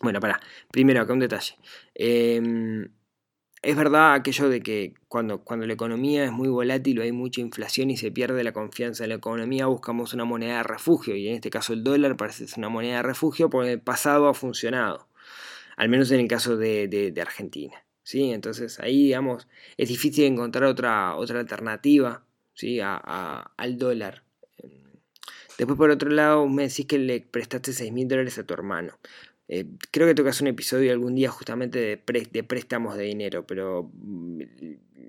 Bueno, 0.02 0.20
para, 0.20 0.40
primero 0.72 1.02
acá 1.02 1.14
un 1.14 1.20
detalle. 1.20 1.56
Em, 1.96 2.90
es 3.62 3.76
verdad 3.76 4.14
aquello 4.14 4.50
de 4.50 4.62
que 4.62 4.94
cuando, 5.08 5.44
cuando 5.44 5.66
la 5.66 5.74
economía 5.74 6.24
es 6.26 6.32
muy 6.32 6.48
volátil 6.48 7.00
o 7.00 7.04
hay 7.04 7.12
mucha 7.12 7.42
inflación 7.42 7.90
y 7.90 7.98
se 7.98 8.12
pierde 8.12 8.44
la 8.44 8.54
confianza 8.54 9.04
en 9.04 9.10
la 9.10 9.16
economía, 9.16 9.66
buscamos 9.66 10.14
una 10.14 10.26
moneda 10.26 10.58
de 10.58 10.64
refugio 10.64 11.16
y 11.16 11.28
en 11.28 11.36
este 11.36 11.50
caso 11.50 11.74
el 11.74 11.84
dólar 11.84 12.16
parece 12.18 12.48
ser 12.48 12.60
una 12.60 12.70
moneda 12.70 12.98
de 12.98 13.04
refugio 13.04 13.50
porque 13.50 13.68
en 13.70 13.74
el 13.74 13.82
pasado 13.82 14.28
ha 14.28 14.34
funcionado, 14.36 15.08
al 15.76 15.90
menos 15.90 16.12
en 16.12 16.20
el 16.20 16.28
caso 16.28 16.58
de, 16.58 17.14
Argentina. 17.20 17.84
¿sí? 18.04 18.32
Entonces 18.32 18.80
ahí, 18.80 19.06
digamos, 19.06 19.48
es 19.78 19.90
difícil 19.90 20.26
encontrar 20.26 20.66
otra, 20.66 21.16
otra 21.16 21.40
alternativa 21.40 22.27
¿sí? 22.58 22.80
al 22.82 23.78
dólar. 23.78 24.24
Después, 25.58 25.78
por 25.78 25.90
otro 25.90 26.10
lado, 26.10 26.48
me 26.48 26.64
decís 26.68 26.86
que 26.86 27.00
le 27.00 27.22
prestaste 27.22 27.72
6 27.72 27.92
mil 27.92 28.08
dólares 28.08 28.38
a 28.38 28.46
tu 28.46 28.54
hermano. 28.54 29.00
Eh, 29.48 29.66
creo 29.92 30.08
que 30.08 30.14
tocas 30.14 30.42
un 30.42 30.48
episodio 30.48 30.92
algún 30.92 31.16
día 31.16 31.30
justamente 31.30 31.80
de, 31.80 32.28
de, 32.32 32.44
préstamos 32.44 32.98
de 32.98 33.06
dinero, 33.06 33.48
pero 33.48 33.90
mm, 33.94 34.42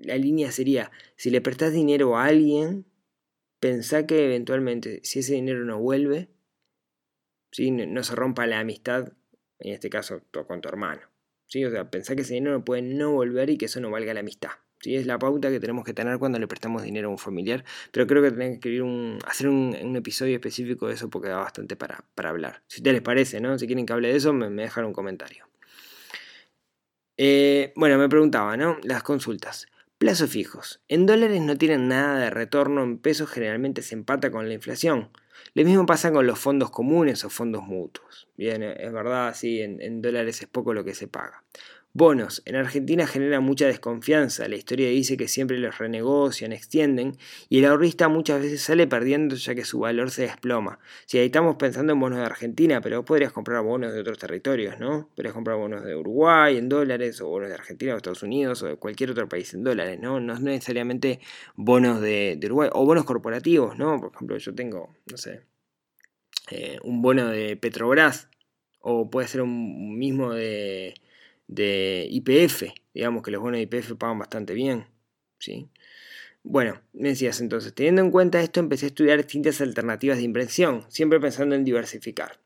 la 0.03 0.17
línea 0.17 0.51
sería, 0.51 0.91
si 1.17 1.29
le 1.29 1.41
prestas 1.41 1.73
dinero 1.73 2.17
a 2.17 2.25
alguien, 2.25 2.85
pensá 3.59 4.07
que 4.07 4.25
eventualmente, 4.25 5.01
si 5.03 5.19
ese 5.19 5.33
dinero 5.33 5.65
no 5.65 5.79
vuelve, 5.79 6.29
¿sí? 7.51 7.69
no, 7.71 8.03
se 8.03 8.15
rompa 8.15 8.47
la 8.47 8.59
amistad, 8.59 9.11
en 9.59 9.73
este 9.73 9.89
caso 9.89 10.21
con 10.47 10.61
tu 10.61 10.69
hermano. 10.69 11.01
¿sí? 11.47 11.65
O 11.65 11.69
sea, 11.69 11.91
pensá 11.91 12.15
que 12.15 12.21
ese 12.21 12.35
dinero 12.35 12.63
puede 12.63 12.81
no 12.81 13.11
volver 13.11 13.49
y 13.49 13.57
que 13.57 13.65
eso 13.65 13.81
no 13.81 13.91
valga 13.91 14.13
la 14.13 14.21
amistad. 14.21 14.51
¿Sí? 14.79 14.95
Es 14.95 15.05
la 15.05 15.19
pauta 15.19 15.49
que 15.49 15.59
tenemos 15.59 15.85
que 15.85 15.93
tener 15.93 16.17
cuando 16.19 16.39
le 16.39 16.47
prestamos 16.47 16.83
dinero 16.83 17.09
a 17.09 17.11
un 17.11 17.17
familiar, 17.17 17.63
pero 17.91 18.07
creo 18.07 18.21
que 18.23 18.31
tenemos 18.31 18.59
que 18.59 19.19
hacer 19.25 19.47
un, 19.47 19.95
episodio 19.95 20.35
específico 20.35 20.87
de 20.87 20.93
eso 20.93 21.09
porque 21.09 21.29
da 21.29 21.37
bastante 21.37 21.75
para, 21.75 22.03
hablar. 22.17 22.61
Si 22.67 22.81
te 22.81 22.93
les 22.93 23.01
parece, 23.01 23.41
¿no? 23.41 23.57
Si 23.57 23.67
quieren 23.67 23.85
que 23.85 23.93
hable 23.93 24.09
de 24.09 24.15
eso, 24.15 24.33
me, 24.33 24.49
dejan 24.49 24.85
un 24.85 24.93
comentario. 24.93 25.45
Eh, 27.17 27.73
bueno, 27.75 27.97
me 27.97 28.07
preguntaba, 28.07 28.55
¿no? 28.55 28.77
Las 28.83 29.03
consultas. 29.03 29.67
Plazos 29.97 30.29
fijos. 30.29 30.79
En 30.87 31.05
dólares 31.05 31.41
no 31.41 31.57
tienen 31.57 31.89
nada 31.89 32.17
de 32.19 32.29
retorno, 32.29 32.83
en 32.83 32.97
pesos 32.97 33.29
generalmente 33.29 33.81
se 33.81 33.95
empata 33.95 34.31
con 34.31 34.47
la 34.47 34.53
inflación. 34.53 35.09
Lo 35.53 35.65
mismo 35.65 35.85
pasa 35.85 36.11
con 36.11 36.25
los 36.25 36.39
fondos 36.39 36.69
comunes 36.69 37.25
o 37.25 37.29
fondos 37.29 37.63
mutuos. 37.63 38.29
Bien, 38.37 38.63
es 38.63 38.93
verdad, 38.93 39.33
sí, 39.35 39.61
en 39.61 40.01
dólares 40.01 40.41
es 40.41 40.47
poco 40.47 40.73
lo 40.73 40.85
que 40.85 40.95
se 40.95 41.07
paga. 41.07 41.43
Bonos. 41.91 42.43
En 42.45 42.55
Argentina 42.55 43.07
genera 43.07 43.39
mucha 43.39 43.65
desconfianza. 43.65 44.47
La 44.47 44.55
historia 44.55 44.89
dice 44.89 45.17
que 45.17 45.27
siempre 45.27 45.57
los 45.57 45.79
renegocian, 45.79 46.51
extienden 46.51 47.17
y 47.49 47.59
el 47.59 47.65
ahorrista 47.65 48.07
muchas 48.09 48.43
veces 48.43 48.61
sale 48.61 48.85
perdiendo 48.85 49.35
ya 49.35 49.55
que 49.55 49.65
su 49.65 49.79
valor 49.79 50.11
se 50.11 50.21
desploma. 50.23 50.77
Si 51.07 51.17
ahí 51.17 51.25
estamos 51.25 51.55
pensando 51.55 51.93
en 51.93 51.99
bonos 51.99 52.19
de 52.19 52.25
Argentina, 52.25 52.79
pero 52.79 53.03
podrías 53.03 53.31
comprar 53.31 53.63
bonos 53.63 53.91
de 53.91 54.01
otros 54.01 54.19
territorios, 54.19 54.79
¿no? 54.79 55.09
Podrías 55.15 55.33
comprar 55.33 55.57
bonos 55.57 55.83
de 55.83 55.95
Uruguay 55.95 56.57
en 56.57 56.69
dólares 56.69 57.21
o 57.21 57.27
bonos 57.27 57.49
de 57.49 57.55
Argentina 57.55 57.95
o 57.95 57.97
Estados 57.97 58.21
Unidos 58.21 58.61
o 58.61 58.67
de 58.67 58.75
cualquier 58.75 59.09
otro 59.09 59.27
país 59.27 59.51
en 59.55 59.63
dólares, 59.63 59.99
¿no? 59.99 60.19
No 60.19 60.33
es 60.33 60.41
necesariamente 60.41 61.19
bonos 61.55 62.01
de, 62.01 62.39
Uruguay 62.43 62.69
o 62.71 62.85
bonos 62.85 63.03
corporativos, 63.05 63.75
¿no? 63.79 63.99
Por 63.99 64.13
ejemplo, 64.13 64.37
yo 64.37 64.53
tengo, 64.53 64.95
no 65.09 65.17
sé, 65.17 65.41
eh, 66.51 66.77
un 66.83 67.01
bono 67.01 67.29
de 67.29 67.57
Petrobras 67.57 68.29
o 68.79 69.09
puede 69.09 69.27
ser 69.27 69.41
un 69.41 69.97
mismo 69.97 70.33
de 70.33 70.93
de 71.49 72.07
IPF, 72.11 72.71
digamos 72.93 73.23
que 73.23 73.31
los 73.31 73.41
bonos 73.41 73.57
de 73.57 73.63
IPF 73.63 73.95
pagan 73.95 74.19
bastante 74.19 74.53
bien, 74.53 74.85
¿sí? 75.39 75.67
Bueno, 76.43 76.81
me 76.93 77.09
decías 77.09 77.41
entonces, 77.41 77.73
teniendo 77.73 78.01
en 78.01 78.11
cuenta 78.11 78.41
esto, 78.41 78.59
empecé 78.59 78.85
a 78.85 78.89
estudiar 78.89 79.17
distintas 79.17 79.59
alternativas 79.59 80.17
de 80.17 80.23
inversión, 80.23 80.85
siempre 80.89 81.19
pensando 81.19 81.55
en 81.55 81.65
diversificar. 81.65 82.39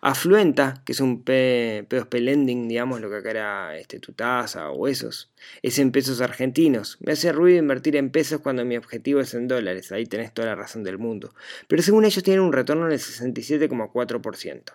Afluenta, 0.00 0.82
que 0.84 0.92
es 0.92 1.00
un 1.00 1.24
P2P 1.24 2.20
lending, 2.20 2.68
digamos, 2.68 3.00
lo 3.00 3.10
que 3.10 3.16
acá 3.16 3.30
era 3.30 3.78
este, 3.78 3.98
tu 3.98 4.12
tasa 4.12 4.70
o 4.70 4.88
esos, 4.88 5.30
es 5.62 5.78
en 5.78 5.92
pesos 5.92 6.20
argentinos. 6.20 6.98
Me 7.00 7.12
hace 7.12 7.32
ruido 7.32 7.58
invertir 7.58 7.96
en 7.96 8.10
pesos 8.10 8.40
cuando 8.40 8.64
mi 8.64 8.76
objetivo 8.76 9.20
es 9.20 9.34
en 9.34 9.48
dólares, 9.48 9.92
ahí 9.92 10.06
tenés 10.06 10.32
toda 10.32 10.48
la 10.48 10.54
razón 10.54 10.84
del 10.84 10.98
mundo. 10.98 11.34
Pero 11.66 11.82
según 11.82 12.04
ellos 12.04 12.22
tienen 12.22 12.42
un 12.42 12.52
retorno 12.52 12.86
del 12.86 12.98
67,4% 12.98 14.72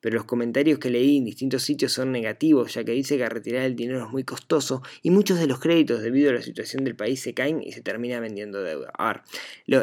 pero 0.00 0.16
los 0.16 0.24
comentarios 0.24 0.78
que 0.78 0.90
leí 0.90 1.16
en 1.16 1.24
distintos 1.24 1.62
sitios 1.62 1.92
son 1.92 2.12
negativos, 2.12 2.74
ya 2.74 2.84
que 2.84 2.92
dice 2.92 3.16
que 3.16 3.28
retirar 3.28 3.62
el 3.62 3.74
dinero 3.76 4.04
es 4.04 4.10
muy 4.10 4.24
costoso 4.24 4.82
y 5.02 5.10
muchos 5.10 5.38
de 5.38 5.46
los 5.46 5.60
créditos 5.60 6.02
debido 6.02 6.30
a 6.30 6.34
la 6.34 6.42
situación 6.42 6.84
del 6.84 6.94
país 6.94 7.20
se 7.20 7.34
caen 7.34 7.62
y 7.62 7.72
se 7.72 7.80
termina 7.80 8.20
vendiendo 8.20 8.62
deuda. 8.62 8.92
A 8.96 9.08
ver, 9.08 9.22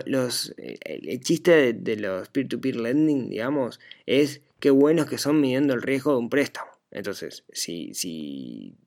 los, 0.06 0.54
el, 0.58 1.20
chiste 1.22 1.74
de, 1.74 1.96
los 1.98 2.30
peer-to-peer 2.30 2.76
lending, 2.76 3.30
digamos, 3.30 3.80
es 4.06 4.42
qué 4.62 4.70
buenos 4.70 5.08
que 5.08 5.18
son 5.18 5.42
midiendo 5.42 5.74
el 5.74 5.82
riesgo 5.82 6.14
de 6.14 6.20
un 6.20 6.30
préstamo. 6.30 6.72
Entonces, 6.92 7.44
si, 7.52 7.94
si, 7.94 8.78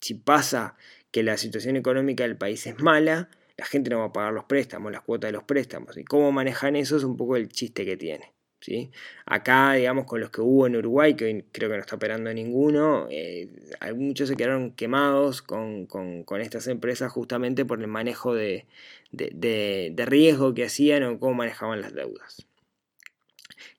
si 0.00 0.14
pasa 0.14 0.76
que 1.10 1.22
la 1.22 1.36
situación 1.36 1.76
económica 1.76 2.22
del 2.22 2.38
país 2.38 2.66
es 2.66 2.80
mala, 2.80 3.28
la 3.56 3.66
gente 3.66 3.90
no 3.90 3.98
va 3.98 4.06
a 4.06 4.12
pagar 4.12 4.32
los 4.32 4.44
préstamos, 4.44 4.92
las 4.92 5.02
cuotas 5.02 5.28
de 5.28 5.32
los 5.32 5.44
préstamos. 5.44 5.96
Y 5.98 6.04
cómo 6.04 6.32
manejan 6.32 6.76
eso 6.76 6.96
es 6.96 7.04
un 7.04 7.16
poco 7.16 7.36
el 7.36 7.48
chiste 7.48 7.84
que 7.84 7.96
tiene. 7.96 8.32
Acá, 9.26 9.72
digamos, 9.74 10.04
con 10.04 10.20
los 10.20 10.30
que 10.30 10.40
hubo 10.40 10.66
en 10.66 10.76
Uruguay, 10.76 11.14
que 11.14 11.44
creo 11.52 11.70
que 11.70 11.76
no 11.76 11.80
está 11.80 11.96
operando 11.96 12.32
ninguno, 12.34 13.06
eh, 13.10 13.48
muchos 13.94 14.28
se 14.28 14.36
quedaron 14.36 14.72
quemados 14.72 15.42
con, 15.42 15.86
estas 16.40 16.66
empresas 16.66 17.12
justamente 17.12 17.64
por 17.64 17.80
el 17.80 17.86
manejo 17.86 18.34
de, 18.34 18.66
de 19.12 20.04
riesgo 20.06 20.54
que 20.54 20.64
hacían 20.64 21.04
o 21.04 21.18
cómo 21.18 21.34
manejaban 21.34 21.80
las 21.80 21.94
deudas. 21.94 22.47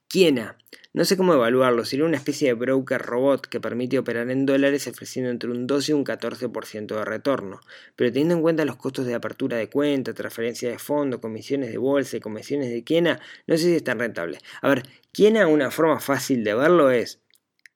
Kiena 0.07 0.57
no 0.91 1.05
sé 1.05 1.17
cómo 1.17 1.35
evaluarlo, 1.35 1.85
sería 1.85 2.05
una 2.05 2.17
especie 2.17 2.47
de 2.47 2.55
broker 2.55 2.99
robot 2.99 3.45
que 3.45 3.59
permite 3.59 3.99
operar 3.99 4.31
en 4.31 4.47
dólares 4.47 4.87
ofreciendo 4.87 5.29
entre 5.29 5.51
un 5.51 5.67
12 5.67 5.91
y 5.91 5.93
un 5.93 6.03
14% 6.03 6.87
de 6.87 7.05
retorno, 7.05 7.59
pero 7.95 8.11
teniendo 8.11 8.33
en 8.33 8.41
cuenta 8.41 8.65
los 8.65 8.75
costos 8.75 9.05
de 9.05 9.13
apertura 9.13 9.57
de 9.57 9.69
cuenta, 9.69 10.15
transferencia 10.15 10.67
de 10.67 10.79
fondo, 10.79 11.21
comisiones 11.21 11.71
de 11.71 11.77
bolsa 11.77 12.17
y 12.17 12.19
comisiones 12.19 12.71
de 12.71 12.83
Kiena, 12.83 13.19
no 13.45 13.55
sé 13.55 13.65
si 13.65 13.75
es 13.75 13.83
tan 13.83 13.99
rentable. 13.99 14.39
A 14.63 14.69
ver, 14.69 14.83
Kiena 15.11 15.45
una 15.45 15.69
forma 15.69 15.99
fácil 15.99 16.43
de 16.43 16.55
verlo 16.55 16.89
es 16.89 17.21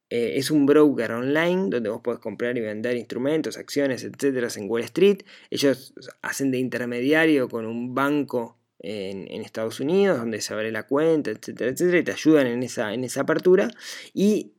eh, 0.10 0.38
es 0.38 0.50
un 0.50 0.66
broker 0.66 1.12
online 1.12 1.70
donde 1.70 1.90
vos 1.90 2.02
podés 2.02 2.20
comprar 2.20 2.58
y 2.58 2.62
vender 2.62 2.98
instrumentos, 2.98 3.58
acciones, 3.58 4.04
etcétera 4.04 4.48
en 4.56 4.70
Wall 4.70 4.84
Street. 4.84 5.20
Ellos 5.52 5.94
hacen 6.24 6.50
de 6.50 6.58
intermediario 6.58 7.48
con 7.48 7.68
un 7.68 7.94
banco 7.94 8.58
en, 8.84 9.42
Estados 9.42 9.80
Unidos, 9.80 10.20
donde 10.20 10.42
se 10.42 10.54
abre 10.54 10.72
la 10.72 10.84
cuenta, 10.84 11.32
etcétera, 11.32 11.72
etcétera, 11.72 12.00
y 12.00 12.04
te 12.04 12.12
ayudan 12.12 12.48
en 12.48 12.64
esa, 12.64 12.94
en 12.94 13.04
esa 13.04 13.22
apertura. 13.22 13.70
Y 14.14 14.54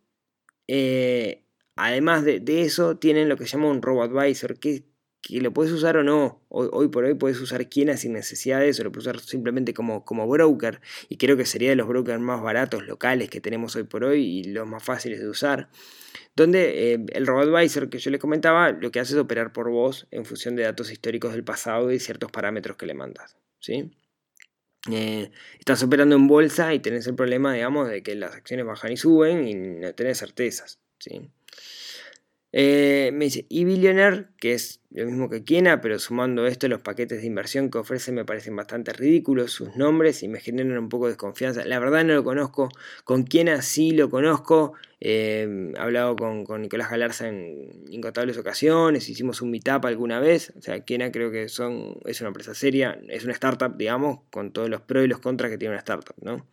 eh, 0.66 1.44
además 1.76 2.24
de, 2.24 2.42
eso, 2.62 2.96
tienen 2.96 3.28
lo 3.28 3.36
que 3.36 3.44
se 3.44 3.52
llama 3.52 3.70
un 3.70 3.82
robo-advisor, 3.82 4.58
que, 4.58 4.84
que 5.20 5.40
lo 5.40 5.52
puedes 5.52 5.72
usar 5.72 5.98
o 5.98 6.02
no. 6.02 6.42
Hoy, 6.48 6.88
por 6.88 7.04
hoy 7.04 7.14
puedes 7.14 7.38
usar 7.40 7.68
Kiena 7.68 7.96
sin 7.96 8.14
necesidad 8.14 8.60
de 8.60 8.70
eso, 8.70 8.82
lo 8.82 8.92
puedes 8.92 9.06
usar 9.06 9.20
simplemente 9.20 9.74
como, 9.74 10.04
como 10.04 10.26
broker. 10.26 10.80
Y 11.08 11.18
creo 11.18 11.36
que 11.36 11.44
sería 11.44 11.70
de 11.70 11.76
los 11.76 11.86
brokers 11.86 12.20
más 12.20 12.42
baratos 12.42 12.86
locales 12.86 13.28
que 13.28 13.40
tenemos 13.40 13.76
hoy 13.76 13.84
por 13.84 14.04
hoy 14.04 14.24
y 14.24 14.44
los 14.44 14.66
más 14.66 14.82
fáciles 14.82 15.20
de 15.20 15.28
usar. 15.28 15.68
Donde 16.34 16.94
eh, 16.94 17.06
el 17.12 17.26
robo-advisor 17.26 17.90
que 17.90 17.98
yo 17.98 18.10
les 18.10 18.20
comentaba 18.20 18.72
lo 18.72 18.90
que 18.90 19.00
hace 19.00 19.12
es 19.12 19.18
operar 19.18 19.52
por 19.52 19.70
vos 19.70 20.08
en 20.10 20.24
función 20.24 20.56
de 20.56 20.62
datos 20.62 20.90
históricos 20.90 21.32
del 21.32 21.44
pasado 21.44 21.92
y 21.92 21.98
ciertos 21.98 22.32
parámetros 22.32 22.76
que 22.76 22.86
le 22.86 22.94
mandas. 22.94 23.36
¿sí? 23.60 23.92
Eh, 24.90 25.30
estás 25.58 25.82
operando 25.82 26.14
en 26.14 26.26
bolsa 26.26 26.74
y 26.74 26.80
tenés 26.80 27.06
el 27.06 27.14
problema, 27.14 27.54
digamos, 27.54 27.88
de 27.88 28.02
que 28.02 28.14
las 28.14 28.34
acciones 28.34 28.66
bajan 28.66 28.92
y 28.92 28.96
suben 28.96 29.48
y 29.48 29.54
no 29.54 29.94
tenés 29.94 30.18
certezas. 30.18 30.78
¿sí? 30.98 31.30
Eh, 32.56 33.10
me 33.12 33.24
dice, 33.24 33.46
y 33.48 33.64
Billionaire, 33.64 34.26
que 34.38 34.52
es 34.52 34.80
lo 34.92 35.06
mismo 35.06 35.28
que 35.28 35.42
Kiena, 35.42 35.80
pero 35.80 35.98
sumando 35.98 36.46
esto, 36.46 36.68
los 36.68 36.80
paquetes 36.80 37.20
de 37.20 37.26
inversión 37.26 37.68
que 37.68 37.78
ofrece 37.78 38.12
me 38.12 38.24
parecen 38.24 38.54
bastante 38.54 38.92
ridículos, 38.92 39.50
sus 39.50 39.74
nombres 39.74 40.22
y 40.22 40.28
me 40.28 40.38
generan 40.38 40.78
un 40.78 40.88
poco 40.88 41.06
de 41.06 41.14
desconfianza. 41.14 41.64
La 41.64 41.80
verdad 41.80 42.04
no 42.04 42.14
lo 42.14 42.22
conozco, 42.22 42.68
con 43.02 43.24
Kiena 43.24 43.60
sí 43.60 43.90
lo 43.90 44.08
conozco, 44.08 44.74
eh, 45.00 45.72
he 45.74 45.80
hablado 45.80 46.14
con, 46.14 46.44
Nicolás 46.62 46.92
Galarza 46.92 47.26
en 47.26 47.86
incontables 47.88 48.38
ocasiones, 48.38 49.08
hicimos 49.08 49.42
un 49.42 49.50
meetup 49.50 49.84
alguna 49.86 50.20
vez, 50.20 50.52
o 50.56 50.62
sea, 50.62 50.78
Kiena 50.78 51.10
creo 51.10 51.32
que 51.32 51.48
son, 51.48 51.98
es 52.04 52.20
una 52.20 52.28
empresa 52.28 52.54
seria, 52.54 53.00
es 53.08 53.24
una 53.24 53.32
startup, 53.32 53.76
digamos, 53.76 54.20
con 54.30 54.52
todos 54.52 54.70
los 54.70 54.80
pros 54.80 55.04
y 55.04 55.08
los 55.08 55.18
contras 55.18 55.50
que 55.50 55.58
tiene 55.58 55.72
una 55.72 55.80
startup, 55.80 56.14
¿no? 56.22 56.46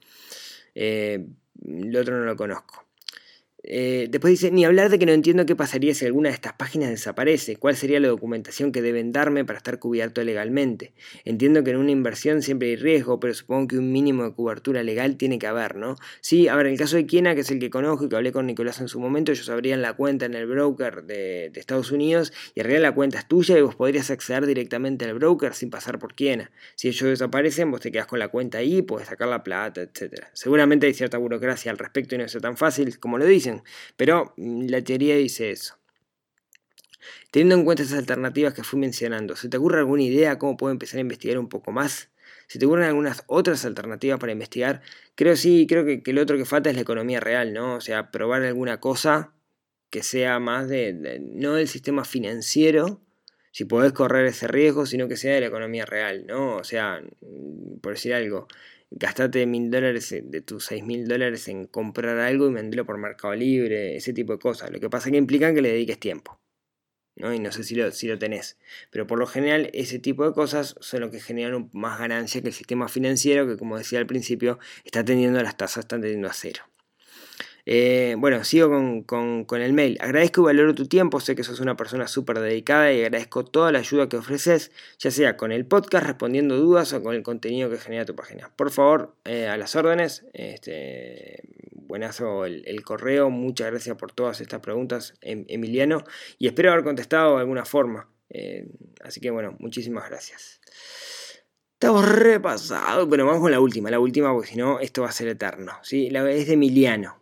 Eh, 0.73 1.27
el 1.63 1.95
otro 1.95 2.17
no 2.17 2.25
lo 2.25 2.35
conozco. 2.35 2.90
Eh, 3.63 4.07
después 4.09 4.31
dice, 4.31 4.49
ni 4.51 4.65
hablar 4.65 4.89
de 4.89 4.97
que 4.97 5.05
no 5.05 5.11
entiendo 5.11 5.45
qué 5.45 5.55
pasaría 5.55 5.93
si 5.93 6.05
alguna 6.05 6.29
de 6.29 6.35
estas 6.35 6.53
páginas 6.53 6.89
desaparece, 6.89 7.57
cuál 7.57 7.75
sería 7.75 7.99
la 7.99 8.07
documentación 8.07 8.71
que 8.71 8.81
deben 8.81 9.11
darme 9.11 9.45
para 9.45 9.57
estar 9.57 9.77
cubierto 9.77 10.23
legalmente. 10.23 10.93
Entiendo 11.25 11.63
que 11.63 11.71
en 11.71 11.77
una 11.77 11.91
inversión 11.91 12.41
siempre 12.41 12.69
hay 12.69 12.75
riesgo, 12.75 13.19
pero 13.19 13.33
supongo 13.33 13.67
que 13.67 13.77
un 13.77 13.91
mínimo 13.91 14.23
de 14.23 14.33
cobertura 14.33 14.81
legal 14.83 15.15
tiene 15.17 15.37
que 15.37 15.47
haber, 15.47 15.75
¿no? 15.75 15.95
Sí, 16.21 16.47
a 16.47 16.55
ver, 16.55 16.67
en 16.67 16.73
el 16.73 16.79
caso 16.79 16.95
de 16.95 17.05
Kiena, 17.05 17.35
que 17.35 17.41
es 17.41 17.51
el 17.51 17.59
que 17.59 17.69
conozco 17.69 18.05
y 18.05 18.09
que 18.09 18.15
hablé 18.15 18.31
con 18.31 18.47
Nicolás 18.47 18.81
en 18.81 18.87
su 18.87 18.99
momento, 18.99 19.31
ellos 19.31 19.49
abrían 19.49 19.81
la 19.81 19.93
cuenta 19.93 20.25
en 20.25 20.33
el 20.33 20.47
broker 20.47 21.03
de, 21.03 21.51
Estados 21.61 21.91
Unidos 21.91 22.33
y 22.55 22.61
en 22.61 22.65
realidad 22.65 22.89
la 22.89 22.95
cuenta 22.95 23.19
es 23.19 23.27
tuya 23.27 23.55
y 23.55 23.61
vos 23.61 23.75
podrías 23.75 24.09
acceder 24.09 24.47
directamente 24.47 25.05
al 25.05 25.13
broker 25.13 25.53
sin 25.53 25.69
pasar 25.69 25.99
por 25.99 26.15
Kiena. 26.15 26.49
Si 26.73 26.87
ellos 26.87 27.07
desaparecen, 27.07 27.69
vos 27.69 27.81
te 27.81 27.91
quedas 27.91 28.07
con 28.07 28.17
la 28.17 28.29
cuenta 28.29 28.57
ahí, 28.57 28.81
puedes 28.81 29.09
sacar 29.09 29.27
la 29.27 29.43
plata, 29.43 29.81
etc. 29.81 30.25
Seguramente 30.33 30.87
hay 30.87 30.95
cierta 30.95 31.19
burocracia 31.19 31.71
al 31.71 31.77
respecto 31.77 32.15
y 32.15 32.17
no 32.17 32.23
es 32.23 32.35
tan 32.41 32.57
fácil 32.57 32.97
como 32.97 33.19
lo 33.19 33.25
dicen 33.25 33.50
pero 33.97 34.33
mm, 34.37 34.67
la 34.67 34.81
teoría 34.83 35.15
dice 35.15 35.51
eso. 35.51 35.77
Teniendo 37.31 37.55
en 37.55 37.65
cuenta 37.65 37.83
esas 37.83 37.99
alternativas 37.99 38.53
que 38.53 38.63
fui 38.63 38.79
mencionando, 38.79 39.35
¿se 39.35 39.49
te 39.49 39.57
ocurre 39.57 39.79
alguna 39.79 40.03
idea 40.03 40.37
cómo 40.37 40.57
puedo 40.57 40.71
empezar 40.71 40.97
a 40.97 41.01
investigar 41.01 41.39
un 41.39 41.49
poco 41.49 41.71
más? 41.71 42.09
¿Se 42.47 42.59
te 42.59 42.65
ocurren 42.65 42.85
algunas 42.85 43.23
otras 43.27 43.63
alternativas 43.65 44.19
para 44.19 44.33
investigar? 44.33 44.81
Creo 45.15 45.35
sí, 45.35 45.65
creo 45.67 45.85
que, 45.85 46.13
lo 46.13 46.21
otro 46.21 46.37
que 46.37 46.45
falta 46.45 46.69
es 46.69 46.75
la 46.75 46.81
economía 46.81 47.19
real, 47.19 47.53
¿no? 47.53 47.75
O 47.75 47.81
sea, 47.81 48.11
probar 48.11 48.43
alguna 48.43 48.79
cosa 48.79 49.33
que 49.89 50.03
sea 50.03 50.39
más 50.39 50.67
de, 50.67 51.19
no 51.21 51.53
del 51.53 51.67
sistema 51.67 52.03
financiero, 52.05 53.01
si 53.51 53.65
podés 53.65 53.93
correr 53.93 54.25
ese 54.25 54.47
riesgo, 54.47 54.85
sino 54.85 55.07
que 55.07 55.17
sea 55.17 55.33
de 55.33 55.41
la 55.41 55.47
economía 55.47 55.85
real, 55.85 56.25
¿no? 56.27 56.57
O 56.57 56.63
sea, 56.63 57.01
mm, 57.21 57.79
por 57.79 57.93
decir 57.93 58.13
algo, 58.13 58.47
gastate 58.91 59.45
mil 59.45 59.71
dólares 59.71 60.15
de 60.21 60.41
tus 60.41 60.65
seis 60.65 60.83
mil 60.83 61.07
dólares 61.07 61.47
en 61.47 61.65
comprar 61.65 62.19
algo 62.19 62.49
y 62.49 62.53
venderlo 62.53 62.85
por 62.85 62.97
Mercado 62.97 63.33
Libre, 63.33 63.95
ese 63.95 64.13
tipo 64.13 64.33
de 64.33 64.39
cosas. 64.39 64.69
Lo 64.71 64.79
que 64.79 64.89
pasa 64.89 65.07
es 65.09 65.11
que 65.13 65.17
implican 65.17 65.55
que 65.55 65.61
le 65.61 65.71
dediques 65.71 65.99
tiempo. 65.99 66.39
¿no? 67.15 67.33
Y 67.33 67.39
no 67.39 67.51
sé 67.51 67.63
si 67.63 67.75
lo, 67.75 67.91
si 67.91 68.07
lo 68.07 68.19
tenés. 68.19 68.57
Pero 68.89 69.07
por 69.07 69.19
lo 69.19 69.27
general 69.27 69.69
ese 69.73 69.99
tipo 69.99 70.25
de 70.27 70.33
cosas 70.33 70.75
son 70.79 71.01
lo 71.01 71.11
que 71.11 71.19
generan 71.19 71.69
más 71.73 71.99
ganancia 71.99 72.41
que 72.41 72.49
el 72.49 72.53
sistema 72.53 72.87
financiero 72.87 73.47
que 73.47 73.57
como 73.57 73.77
decía 73.77 73.99
al 73.99 74.07
principio 74.07 74.59
está 74.83 75.03
teniendo 75.05 75.41
las 75.41 75.57
tasas, 75.57 75.85
están 75.85 76.01
teniendo 76.01 76.27
a 76.27 76.33
cero. 76.33 76.63
Eh, 77.73 78.15
bueno, 78.17 78.43
sigo 78.43 78.69
con, 79.05 79.61
el 79.61 79.71
mail. 79.71 79.97
Agradezco 80.01 80.41
y 80.41 80.43
valoro 80.43 80.75
tu 80.75 80.87
tiempo, 80.87 81.21
sé 81.21 81.37
que 81.37 81.43
sos 81.45 81.61
una 81.61 81.77
persona 81.77 82.05
súper 82.05 82.41
dedicada 82.41 82.91
y 82.91 83.01
agradezco 83.01 83.45
toda 83.45 83.71
la 83.71 83.79
ayuda 83.79 84.09
que 84.09 84.17
ofreces, 84.17 84.73
ya 84.99 85.09
sea 85.09 85.37
con 85.37 85.53
el 85.53 85.65
podcast, 85.65 86.05
respondiendo 86.05 86.57
dudas 86.57 86.91
o 86.91 87.01
con 87.01 87.15
el 87.15 87.23
contenido 87.23 87.69
que 87.69 87.77
genera 87.77 88.03
tu 88.03 88.13
página. 88.13 88.51
Por 88.57 88.71
favor, 88.71 89.15
eh, 89.23 89.47
a 89.47 89.55
las 89.55 89.73
órdenes. 89.77 90.25
Este, 90.33 91.43
buenazo 91.71 92.43
el, 92.43 92.83
correo, 92.83 93.29
muchas 93.29 93.71
gracias 93.71 93.95
por 93.95 94.11
todas 94.11 94.41
estas 94.41 94.59
preguntas, 94.59 95.13
em, 95.21 95.45
Emiliano, 95.47 96.03
y 96.39 96.47
espero 96.47 96.73
haber 96.73 96.83
contestado 96.83 97.35
de 97.35 97.39
alguna 97.39 97.63
forma. 97.63 98.09
Eh, 98.29 98.67
así 99.01 99.21
que 99.21 99.31
bueno, 99.31 99.55
muchísimas 99.59 100.09
gracias. 100.09 100.59
Estamos 101.75 102.05
repasados. 102.05 103.07
Bueno, 103.07 103.25
vamos 103.25 103.39
con 103.39 103.51
la 103.51 103.61
última, 103.61 103.89
la 103.89 104.01
última, 104.01 104.33
porque 104.33 104.49
si 104.49 104.57
no, 104.57 104.81
esto 104.81 105.03
va 105.03 105.07
a 105.07 105.13
ser 105.13 105.29
eterno. 105.29 105.71
¿sí? 105.83 106.09
La, 106.09 106.29
es 106.29 106.47
de 106.47 106.53
Emiliano. 106.55 107.20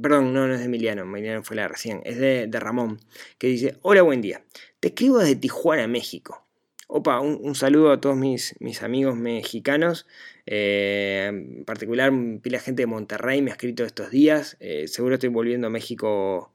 Perdón, 0.00 0.34
no, 0.34 0.46
no 0.46 0.52
es 0.54 0.60
de 0.60 0.66
Emiliano, 0.66 1.02
Emiliano 1.02 1.42
fue 1.42 1.56
la 1.56 1.68
recién, 1.68 2.02
es 2.04 2.18
de, 2.18 2.48
Ramón, 2.52 3.00
que 3.38 3.46
dice, 3.46 3.78
hola, 3.82 4.02
buen 4.02 4.20
día, 4.20 4.44
te 4.78 4.88
escribo 4.88 5.18
desde 5.18 5.36
Tijuana, 5.36 5.86
México. 5.86 6.46
Opa, 6.88 7.18
un, 7.20 7.54
saludo 7.54 7.90
a 7.90 8.00
todos 8.00 8.16
mis, 8.16 8.54
mis 8.60 8.82
amigos 8.82 9.16
mexicanos, 9.16 10.06
eh, 10.44 11.26
en 11.28 11.64
particular 11.64 12.12
pila 12.42 12.60
gente 12.60 12.82
de 12.82 12.86
Monterrey 12.86 13.42
me 13.42 13.50
ha 13.50 13.54
escrito 13.54 13.84
estos 13.84 14.10
días, 14.10 14.56
eh, 14.60 14.86
seguro 14.86 15.14
estoy 15.14 15.30
volviendo 15.30 15.66
a 15.66 15.70
México 15.70 16.52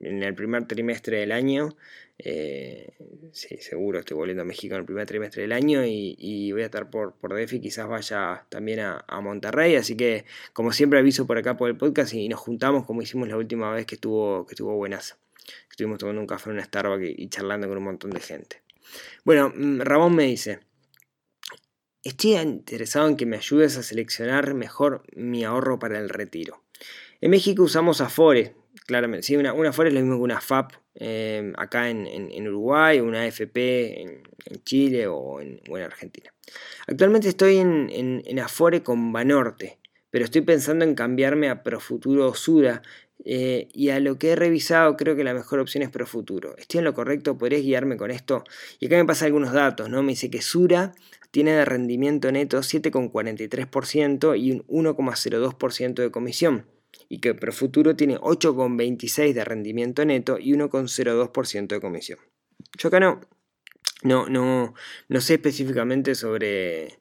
en 0.00 0.22
el 0.22 0.34
primer 0.34 0.66
trimestre 0.66 1.18
del 1.18 1.32
año. 1.32 1.76
Eh, 2.18 2.94
sí, 3.32 3.58
seguro 3.58 4.00
estoy 4.00 4.16
volviendo 4.16 4.42
a 4.42 4.44
México 4.44 4.74
en 4.74 4.80
el 4.80 4.86
primer 4.86 5.06
trimestre 5.06 5.42
del 5.42 5.52
año 5.52 5.84
y, 5.84 6.50
voy 6.52 6.62
a 6.62 6.66
estar 6.66 6.90
por, 6.90 7.14
por 7.14 7.32
DF 7.34 7.54
y 7.54 7.60
quizás 7.60 7.86
vaya 7.86 8.44
también 8.48 8.80
a, 8.80 9.20
Monterrey. 9.20 9.76
Así 9.76 9.96
que, 9.96 10.24
como 10.52 10.72
siempre, 10.72 10.98
aviso 10.98 11.26
por 11.26 11.38
acá 11.38 11.56
por 11.56 11.68
el 11.68 11.76
podcast 11.76 12.12
y 12.14 12.28
nos 12.28 12.40
juntamos 12.40 12.84
como 12.86 13.02
hicimos 13.02 13.28
la 13.28 13.36
última 13.36 13.72
vez 13.72 13.86
que 13.86 13.94
estuvo, 13.94 14.46
que 14.46 14.54
estuvo 14.54 14.74
buenazo. 14.74 15.16
Estuvimos 15.70 15.98
tomando 15.98 16.20
un 16.20 16.26
café 16.26 16.50
en 16.50 16.56
una 16.56 16.64
Starbucks 16.64 17.14
y 17.16 17.28
charlando 17.28 17.68
con 17.68 17.78
un 17.78 17.84
montón 17.84 18.10
de 18.10 18.20
gente. 18.20 18.62
Bueno, 19.24 19.52
mm, 19.54 19.80
Ramón 19.80 20.14
me 20.14 20.24
dice. 20.24 20.60
Estoy 22.02 22.36
interesado 22.36 23.08
en 23.08 23.16
que 23.16 23.26
me 23.26 23.36
ayudes 23.36 23.76
a 23.76 23.82
seleccionar 23.82 24.54
mejor 24.54 25.02
mi 25.14 25.44
ahorro 25.44 25.78
para 25.78 25.98
el 25.98 26.08
retiro. 26.08 26.62
En 27.20 27.30
México 27.30 27.64
usamos 27.64 28.00
Afore, 28.00 28.54
claramente. 28.88 29.22
Sí, 29.26 29.36
una, 29.36 29.52
una 29.52 29.68
es 29.68 29.76
lo 29.76 30.00
mismo 30.00 30.16
que 30.16 30.22
una 30.22 30.40
FAP 30.40 30.72
eh, 30.94 31.52
acá 31.58 31.90
en, 31.90 32.48
Uruguay, 32.48 33.00
una 33.00 33.22
AFP 33.22 34.00
en, 34.00 34.22
Chile 34.64 35.06
o 35.06 35.40
en, 35.42 35.60
Argentina. 35.82 36.32
Actualmente 36.86 37.28
estoy 37.28 37.58
en, 37.58 38.38
Afore 38.40 38.82
con 38.82 39.12
Banorte, 39.12 39.78
pero 40.10 40.24
estoy 40.24 40.40
pensando 40.40 40.86
en 40.86 40.94
cambiarme 40.94 41.50
a 41.50 41.62
Profuturo 41.62 42.34
Sura. 42.34 42.82
Eh, 43.24 43.68
y 43.74 43.90
a 43.90 43.98
lo 43.98 44.16
que 44.16 44.30
he 44.30 44.36
revisado, 44.36 44.96
creo 44.96 45.16
que 45.16 45.24
la 45.24 45.34
mejor 45.34 45.58
opción 45.58 45.82
es 45.82 45.90
Profuturo. 45.90 46.56
¿Estoy 46.56 46.78
en 46.78 46.84
lo 46.84 46.94
correcto? 46.94 47.36
¿Podrías 47.36 47.62
guiarme 47.62 47.96
con 47.98 48.10
esto? 48.10 48.44
Y 48.78 48.86
acá 48.86 48.96
me 48.96 49.04
pasa 49.04 49.26
algunos 49.26 49.52
datos, 49.52 49.90
¿no? 49.90 50.02
Me 50.02 50.12
dice 50.12 50.30
que 50.30 50.40
Sura 50.40 50.94
tiene 51.30 51.50
de 51.50 51.64
rendimiento 51.66 52.32
neto 52.32 52.60
7,43% 52.60 54.40
y 54.40 54.52
un 54.52 54.66
1,02% 54.66 55.94
de 55.94 56.10
comisión 56.10 56.64
y 57.08 57.20
que 57.20 57.34
Profuturo 57.34 57.96
tiene 57.96 58.18
8,26 58.18 59.32
de 59.32 59.44
rendimiento 59.44 60.04
neto 60.04 60.38
y 60.38 60.52
1,02% 60.52 61.68
de 61.68 61.80
comisión. 61.80 62.18
Yo 62.76 62.88
acá 62.88 63.00
no, 63.00 63.20
no, 64.02 64.28
no, 64.28 64.74
no 65.08 65.20
sé 65.20 65.34
específicamente 65.34 66.14
sobre, 66.14 67.00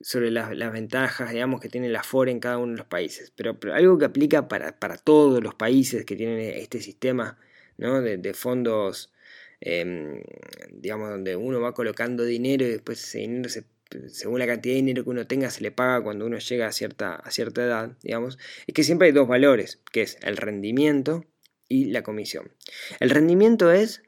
sobre 0.00 0.30
las, 0.30 0.50
ventajas 0.72 1.30
digamos, 1.30 1.60
que 1.60 1.68
tiene 1.68 1.88
la 1.88 2.02
FORE 2.02 2.32
en 2.32 2.40
cada 2.40 2.58
uno 2.58 2.72
de 2.72 2.78
los 2.78 2.86
países, 2.86 3.32
pero, 3.34 3.56
algo 3.72 3.98
que 3.98 4.04
aplica 4.04 4.48
para, 4.48 4.72
todos 4.96 5.42
los 5.42 5.54
países 5.54 6.04
que 6.04 6.16
tienen 6.16 6.40
este 6.40 6.80
sistema 6.80 7.38
de, 7.76 8.34
fondos, 8.34 9.12
em, 9.60 10.22
digamos, 10.70 11.10
donde 11.10 11.36
uno 11.36 11.60
va 11.60 11.72
colocando 11.72 12.24
dinero 12.24 12.64
y 12.66 12.70
después 12.70 13.02
ese 13.02 13.18
dinero 13.18 13.48
se 13.48 13.64
según 14.08 14.38
la 14.38 14.46
cantidad 14.46 14.72
de 14.72 14.80
dinero 14.80 15.04
que 15.04 15.10
uno 15.10 15.26
tenga, 15.26 15.50
se 15.50 15.62
le 15.62 15.70
paga 15.70 16.02
cuando 16.02 16.26
uno 16.26 16.38
llega 16.38 16.66
a 16.66 16.72
cierta, 16.72 17.14
a 17.14 17.30
cierta 17.30 17.62
edad, 17.62 17.96
digamos, 18.02 18.38
es 18.66 18.74
que 18.74 18.84
siempre 18.84 19.08
hay 19.08 19.12
dos 19.12 19.28
valores, 19.28 19.80
que 19.92 20.02
es 20.02 20.18
el 20.22 20.36
rendimiento 20.36 21.24
y 21.68 21.86
la 21.86 22.02
comisión. 22.02 22.52
El 23.00 23.10
rendimiento 23.10 23.72
es, 23.72 24.02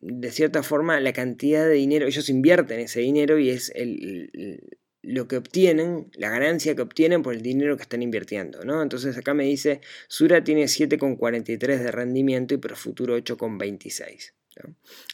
de 0.00 0.30
cierta 0.30 0.62
forma, 0.62 1.00
la 1.00 1.12
cantidad 1.12 1.66
de 1.66 1.74
dinero, 1.74 2.06
ellos 2.06 2.28
invierten 2.28 2.80
ese 2.80 3.00
dinero 3.00 3.38
y 3.38 3.50
es 3.50 3.72
lo 5.02 5.28
que 5.28 5.36
obtienen, 5.36 6.10
la 6.14 6.30
ganancia 6.30 6.74
que 6.74 6.82
obtienen 6.82 7.22
por 7.22 7.34
el 7.34 7.42
dinero 7.42 7.76
que 7.76 7.82
están 7.82 8.02
invirtiendo, 8.02 8.64
¿no? 8.64 8.82
Entonces 8.82 9.16
acá 9.16 9.34
me 9.34 9.44
dice, 9.44 9.80
Sura 10.08 10.42
tiene 10.42 10.64
7,43 10.64 11.58
de 11.78 11.92
rendimiento 11.92 12.54
y 12.54 12.58
Profuturo 12.58 13.16
8,26. 13.16 14.32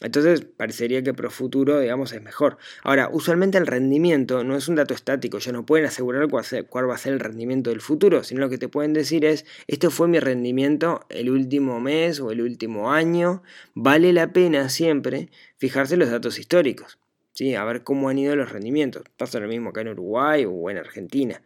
Entonces 0.01 0.43
parecería 0.43 1.03
que 1.03 1.15
Profuturo, 1.15 1.81
digamos, 1.81 2.13
es 2.13 2.23
mejor. 2.23 2.59
Ahora, 2.83 3.09
usualmente 3.13 3.59
el 3.59 3.67
rendimiento 3.67 4.45
no 4.45 4.57
es 4.57 4.69
un 4.69 4.77
dato 4.77 4.95
estático, 4.95 5.39
ya 5.39 5.53
no 5.53 5.67
pueden 5.67 5.87
asegurar 5.87 6.29
cuál, 6.29 6.91
va 6.91 6.95
a 6.95 6.99
ser 6.99 7.13
el 7.13 7.21
rendimiento 7.21 7.71
del 7.71 7.81
futuro, 7.81 8.25
sino 8.25 8.41
lo 8.41 8.51
que 8.51 8.59
te 8.59 8.69
pueden 8.69 8.93
decir 8.93 9.25
es, 9.25 9.45
este 9.67 9.91
fue 9.91 10.09
mi 10.09 10.21
rendimiento 10.21 11.07
el 11.09 11.31
último 11.31 11.81
mes 11.81 12.21
o 12.21 12.31
el 12.31 12.41
último 12.41 12.93
año, 12.93 13.43
vale 13.75 14.13
la 14.13 14.33
pena 14.33 14.69
siempre 14.69 15.31
fijarse 15.59 15.97
los 15.97 16.11
datos 16.11 16.39
históricos, 16.39 16.99
¿sí? 17.33 17.55
a 17.55 17.65
ver 17.65 17.83
cómo 17.83 18.09
han 18.09 18.19
ido 18.19 18.37
los 18.37 18.51
rendimientos. 18.51 19.03
Pasa 19.17 19.41
lo 19.41 19.49
mismo 19.49 19.71
acá 19.71 19.83
en 19.83 19.89
Uruguay 19.89 20.45
o 20.49 20.71
en 20.71 20.79
Argentina 20.79 21.43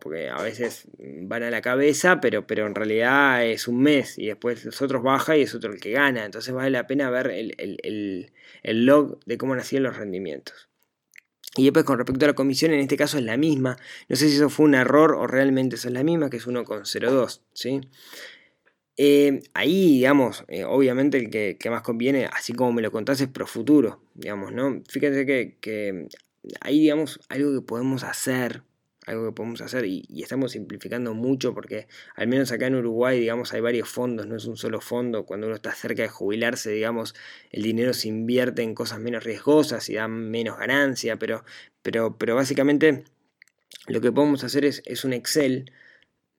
porque 0.00 0.28
a 0.28 0.42
veces 0.42 0.88
van 0.98 1.42
a 1.42 1.50
la 1.50 1.62
cabeza, 1.62 2.20
pero, 2.20 2.46
pero 2.46 2.66
en 2.66 2.74
realidad 2.74 3.44
es 3.46 3.68
un 3.68 3.82
mes 3.82 4.18
y 4.18 4.26
después 4.26 4.64
los 4.64 4.80
otros 4.82 5.02
baja 5.02 5.36
y 5.36 5.42
es 5.42 5.54
otro 5.54 5.72
el 5.72 5.80
que 5.80 5.92
gana. 5.92 6.24
Entonces 6.24 6.52
vale 6.52 6.70
la 6.70 6.86
pena 6.86 7.10
ver 7.10 7.30
el, 7.30 8.32
log 8.62 9.18
de 9.24 9.38
cómo 9.38 9.56
nacían 9.56 9.82
los 9.82 9.96
rendimientos. 9.96 10.68
Y 11.56 11.64
después 11.64 11.84
con 11.84 11.98
respecto 11.98 12.24
a 12.26 12.28
la 12.28 12.34
comisión, 12.34 12.72
en 12.72 12.80
este 12.80 12.96
caso 12.96 13.18
es 13.18 13.24
la 13.24 13.36
misma. 13.36 13.76
No 14.08 14.16
sé 14.16 14.28
si 14.28 14.36
eso 14.36 14.50
fue 14.50 14.66
un 14.66 14.74
error 14.74 15.14
o 15.14 15.26
realmente 15.26 15.76
eso 15.76 15.88
es 15.88 15.94
la 15.94 16.04
misma, 16.04 16.30
que 16.30 16.36
es 16.36 16.46
1,02. 16.46 17.40
¿sí? 17.52 17.80
Eh, 18.96 19.42
ahí, 19.54 19.94
digamos, 19.94 20.44
eh, 20.48 20.64
obviamente 20.64 21.18
el 21.18 21.30
que, 21.30 21.70
más 21.70 21.82
conviene, 21.82 22.26
así 22.26 22.52
como 22.52 22.72
me 22.72 22.82
lo 22.82 22.92
contás, 22.92 23.20
es 23.20 23.28
pro 23.28 23.46
futuro. 23.46 24.00
Digamos, 24.14 24.52
¿no? 24.52 24.82
Fíjense 24.88 25.26
que, 25.26 25.56
que 25.60 26.06
ahí, 26.60 26.80
digamos, 26.80 27.18
algo 27.28 27.52
que 27.52 27.66
podemos 27.66 28.04
hacer 28.04 28.62
algo 29.06 29.26
que 29.26 29.32
podemos 29.32 29.60
hacer 29.60 29.84
y, 29.86 30.06
estamos 30.22 30.52
simplificando 30.52 31.14
mucho 31.14 31.54
porque 31.54 31.88
al 32.16 32.28
menos 32.28 32.52
acá 32.52 32.66
en 32.66 32.76
Uruguay, 32.76 33.18
digamos, 33.18 33.52
hay 33.52 33.60
varios 33.60 33.88
fondos, 33.88 34.26
no 34.26 34.36
es 34.36 34.44
un 34.44 34.56
solo 34.56 34.80
fondo, 34.80 35.24
cuando 35.24 35.46
uno 35.46 35.56
está 35.56 35.72
cerca 35.72 36.02
de 36.02 36.08
jubilarse, 36.08 36.70
digamos, 36.70 37.14
el 37.50 37.62
dinero 37.62 37.94
se 37.94 38.08
invierte 38.08 38.62
en 38.62 38.74
cosas 38.74 39.00
menos 39.00 39.24
riesgosas 39.24 39.88
y 39.88 39.94
da 39.94 40.08
menos 40.08 40.58
ganancia, 40.58 41.18
pero, 41.18 41.44
pero, 41.82 42.16
pero 42.18 42.34
básicamente 42.34 43.04
lo 43.86 44.00
que 44.00 44.12
podemos 44.12 44.44
hacer 44.44 44.64
es, 44.64 44.82
es 44.86 45.04
un 45.04 45.12
Excel 45.12 45.72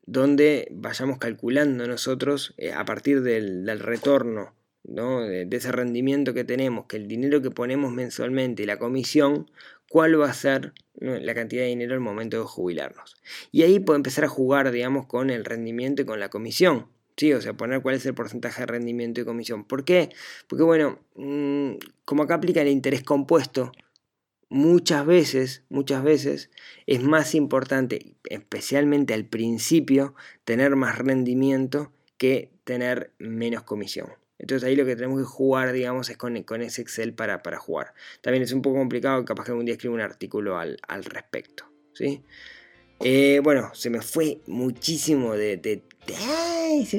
donde 0.05 0.67
vayamos 0.71 1.17
calculando 1.17 1.87
nosotros 1.87 2.53
eh, 2.57 2.73
a 2.73 2.85
partir 2.85 3.21
del, 3.21 3.65
del 3.65 3.79
retorno 3.79 4.53
¿no? 4.83 5.21
de, 5.21 5.47
ese 5.51 5.71
rendimiento 5.71 6.33
que 6.33 6.43
tenemos, 6.43 6.85
que 6.85 6.97
el 6.97 7.07
dinero 7.07 7.41
que 7.41 7.51
ponemos 7.51 7.91
mensualmente 7.91 8.63
y 8.63 8.65
la 8.65 8.79
comisión, 8.79 9.49
cuál 9.91 10.19
va 10.19 10.29
a 10.29 10.33
ser 10.33 10.73
la 10.93 11.35
cantidad 11.35 11.63
de 11.63 11.67
dinero 11.67 11.93
al 11.93 11.99
momento 11.99 12.37
de 12.37 12.45
jubilarnos. 12.45 13.17
Y 13.51 13.63
ahí 13.63 13.77
puedo 13.81 13.97
empezar 13.97 14.23
a 14.23 14.29
jugar, 14.29 14.71
digamos, 14.71 15.05
con 15.05 15.29
el 15.29 15.43
rendimiento 15.43 16.01
y 16.01 16.05
con 16.05 16.21
la 16.21 16.29
comisión. 16.29 16.87
Sí, 17.17 17.33
o 17.33 17.41
sea, 17.41 17.53
poner 17.53 17.81
cuál 17.81 17.95
es 17.95 18.05
el 18.05 18.13
porcentaje 18.13 18.61
de 18.61 18.67
rendimiento 18.67 19.19
y 19.19 19.25
comisión. 19.25 19.65
¿Por 19.65 19.83
qué? 19.83 20.07
Porque, 20.47 20.63
bueno, 20.63 20.99
mm, 21.15 21.73
como 22.05 22.23
acá 22.23 22.35
aplica 22.35 22.61
el 22.61 22.69
interés 22.69 23.03
compuesto, 23.03 23.73
muchas 24.47 25.05
veces, 25.05 25.63
muchas 25.67 26.03
veces 26.03 26.51
es 26.85 27.03
más 27.03 27.35
importante, 27.35 28.15
especialmente 28.29 29.13
al 29.13 29.25
principio, 29.25 30.15
tener 30.45 30.77
más 30.77 30.97
rendimiento 30.97 31.91
que 32.17 32.49
tener 32.63 33.11
menos 33.19 33.63
comisión. 33.63 34.20
Entonces 34.41 34.67
ahí 34.67 34.75
lo 34.75 34.85
que 34.85 34.95
tenemos 34.95 35.19
que 35.19 35.25
jugar, 35.25 35.71
digamos, 35.71 36.09
es 36.09 36.17
con, 36.17 36.41
con 36.41 36.63
ese 36.63 36.81
Excel 36.81 37.13
para, 37.13 37.43
para, 37.43 37.59
jugar. 37.59 37.93
También 38.21 38.41
es 38.41 38.51
un 38.51 38.63
poco 38.63 38.79
complicado, 38.79 39.23
capaz 39.23 39.45
que 39.45 39.51
algún 39.51 39.65
día 39.65 39.75
escribo 39.75 39.93
un 39.93 40.01
artículo 40.01 40.57
al, 40.57 40.79
respecto. 41.03 41.65
¿sí? 41.93 42.23
Eh, 43.01 43.39
bueno, 43.43 43.69
se 43.75 43.91
me 43.91 44.01
fue 44.01 44.41
muchísimo 44.47 45.35
de, 45.35 45.57
de, 45.57 45.83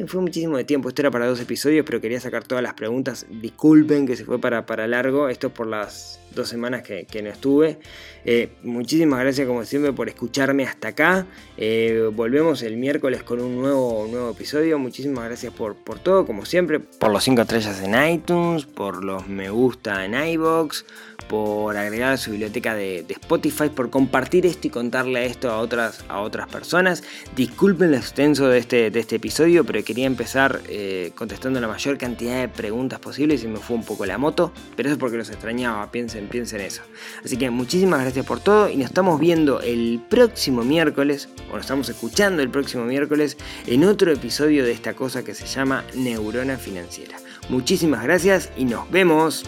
Fue 0.07 0.21
muchísimo 0.21 0.57
de 0.57 0.65
tiempo. 0.65 0.89
Esto 0.89 1.03
era 1.03 1.11
para 1.11 1.27
dos 1.27 1.41
episodios, 1.41 1.85
pero 1.87 2.01
quería 2.01 2.21
sacar 2.21 2.45
todas 2.45 2.63
las 2.63 2.75
preguntas. 2.75 3.27
Disculpen 3.31 4.07
que 4.07 4.17
se 4.17 4.25
fue 4.25 4.39
para, 4.39 4.67
para 4.67 4.87
largo. 4.87 5.29
Esto 5.29 5.47
es 5.47 5.53
por 5.53 5.67
las 5.67 6.21
dos 6.35 6.49
semanas 6.49 6.83
que, 6.83 7.23
no 7.23 7.29
estuve. 7.29 7.79
Eh, 8.25 8.51
muchísimas 8.63 9.21
gracias 9.21 9.47
como 9.47 9.65
siempre 9.65 9.93
por 9.93 10.09
escucharme 10.09 10.65
hasta 10.65 10.89
acá. 10.89 11.27
Eh, 11.57 12.11
volvemos 12.13 12.63
el 12.63 12.77
miércoles 12.77 13.23
con 13.23 13.41
un 13.41 13.61
nuevo, 13.61 14.07
nuevo 14.11 14.31
episodio. 14.31 14.79
Muchísimas 14.79 15.25
gracias 15.25 15.53
por, 15.53 15.77
por 15.77 15.99
todo, 15.99 16.27
como 16.27 16.45
siempre. 16.45 16.81
Por 16.81 17.11
los 17.11 17.25
5 17.25 17.43
estrellas 17.43 17.83
en 17.83 18.13
iTunes, 18.13 18.67
por 18.67 19.05
los 19.05 19.29
me 19.29 19.51
gusta 19.51 20.05
en 20.05 20.15
iBox, 20.15 20.85
por 21.29 21.77
agregar 21.77 22.13
a 22.13 22.17
su 22.17 22.33
biblioteca 22.33 22.75
de, 22.75 23.05
Spotify, 23.09 23.69
por 23.69 23.91
compartir 23.91 24.47
esto 24.47 24.67
y 24.67 24.71
contarle 24.71 25.27
esto 25.27 25.51
a 25.51 25.59
otras, 25.59 26.05
a 26.09 26.21
otras 26.21 26.49
personas. 26.49 27.03
Disculpen 27.37 27.91
lo 27.91 27.97
extenso 27.97 28.49
de 28.49 28.59
este, 28.59 28.91
de 28.91 29.01
este 29.01 29.17
episodio, 29.17 29.62
pero 29.65 29.83
quería 29.85 30.07
empezar 30.07 30.61
eh, 30.69 31.13
contestando 31.15 31.61
la 31.61 31.69
mayor 31.69 31.99
cantidad 31.99 32.41
de 32.41 32.49
preguntas 32.49 32.99
posibles 32.99 33.45
y 33.45 33.49
me 33.49 33.59
fue 33.59 33.77
un 33.77 33.85
poco 33.85 34.07
la 34.07 34.19
moto, 34.19 34.53
pero 34.77 34.89
eso 34.89 34.95
es 34.95 34.99
porque 34.99 35.17
los 35.17 35.31
extrañaba, 35.31 35.91
piensen, 35.91 36.29
piensen 36.29 36.61
eso. 36.61 36.83
Así 37.25 37.37
que 37.37 37.51
muchísimas 37.51 38.01
gracias 38.01 38.27
por 38.27 38.41
todo 38.41 38.69
y 38.69 38.77
nos 38.77 38.87
estamos 38.87 39.21
viendo 39.21 39.61
el 39.61 40.01
próximo 40.09 40.63
miércoles, 40.63 41.29
o 41.51 41.55
nos 41.55 41.63
estamos 41.63 41.89
escuchando 41.89 42.43
el 42.43 42.51
próximo 42.51 42.85
miércoles, 42.85 43.37
en 43.67 43.85
otro 43.85 44.13
episodio 44.13 44.65
de 44.65 44.73
esta 44.73 44.95
cosa 44.95 45.25
que 45.25 45.35
se 45.35 45.47
llama 45.47 45.85
Neurona 45.95 46.57
Financiera. 46.57 47.17
Muchísimas 47.49 48.03
gracias 48.05 48.51
y 48.57 48.65
nos 48.65 48.91
vemos. 48.91 49.45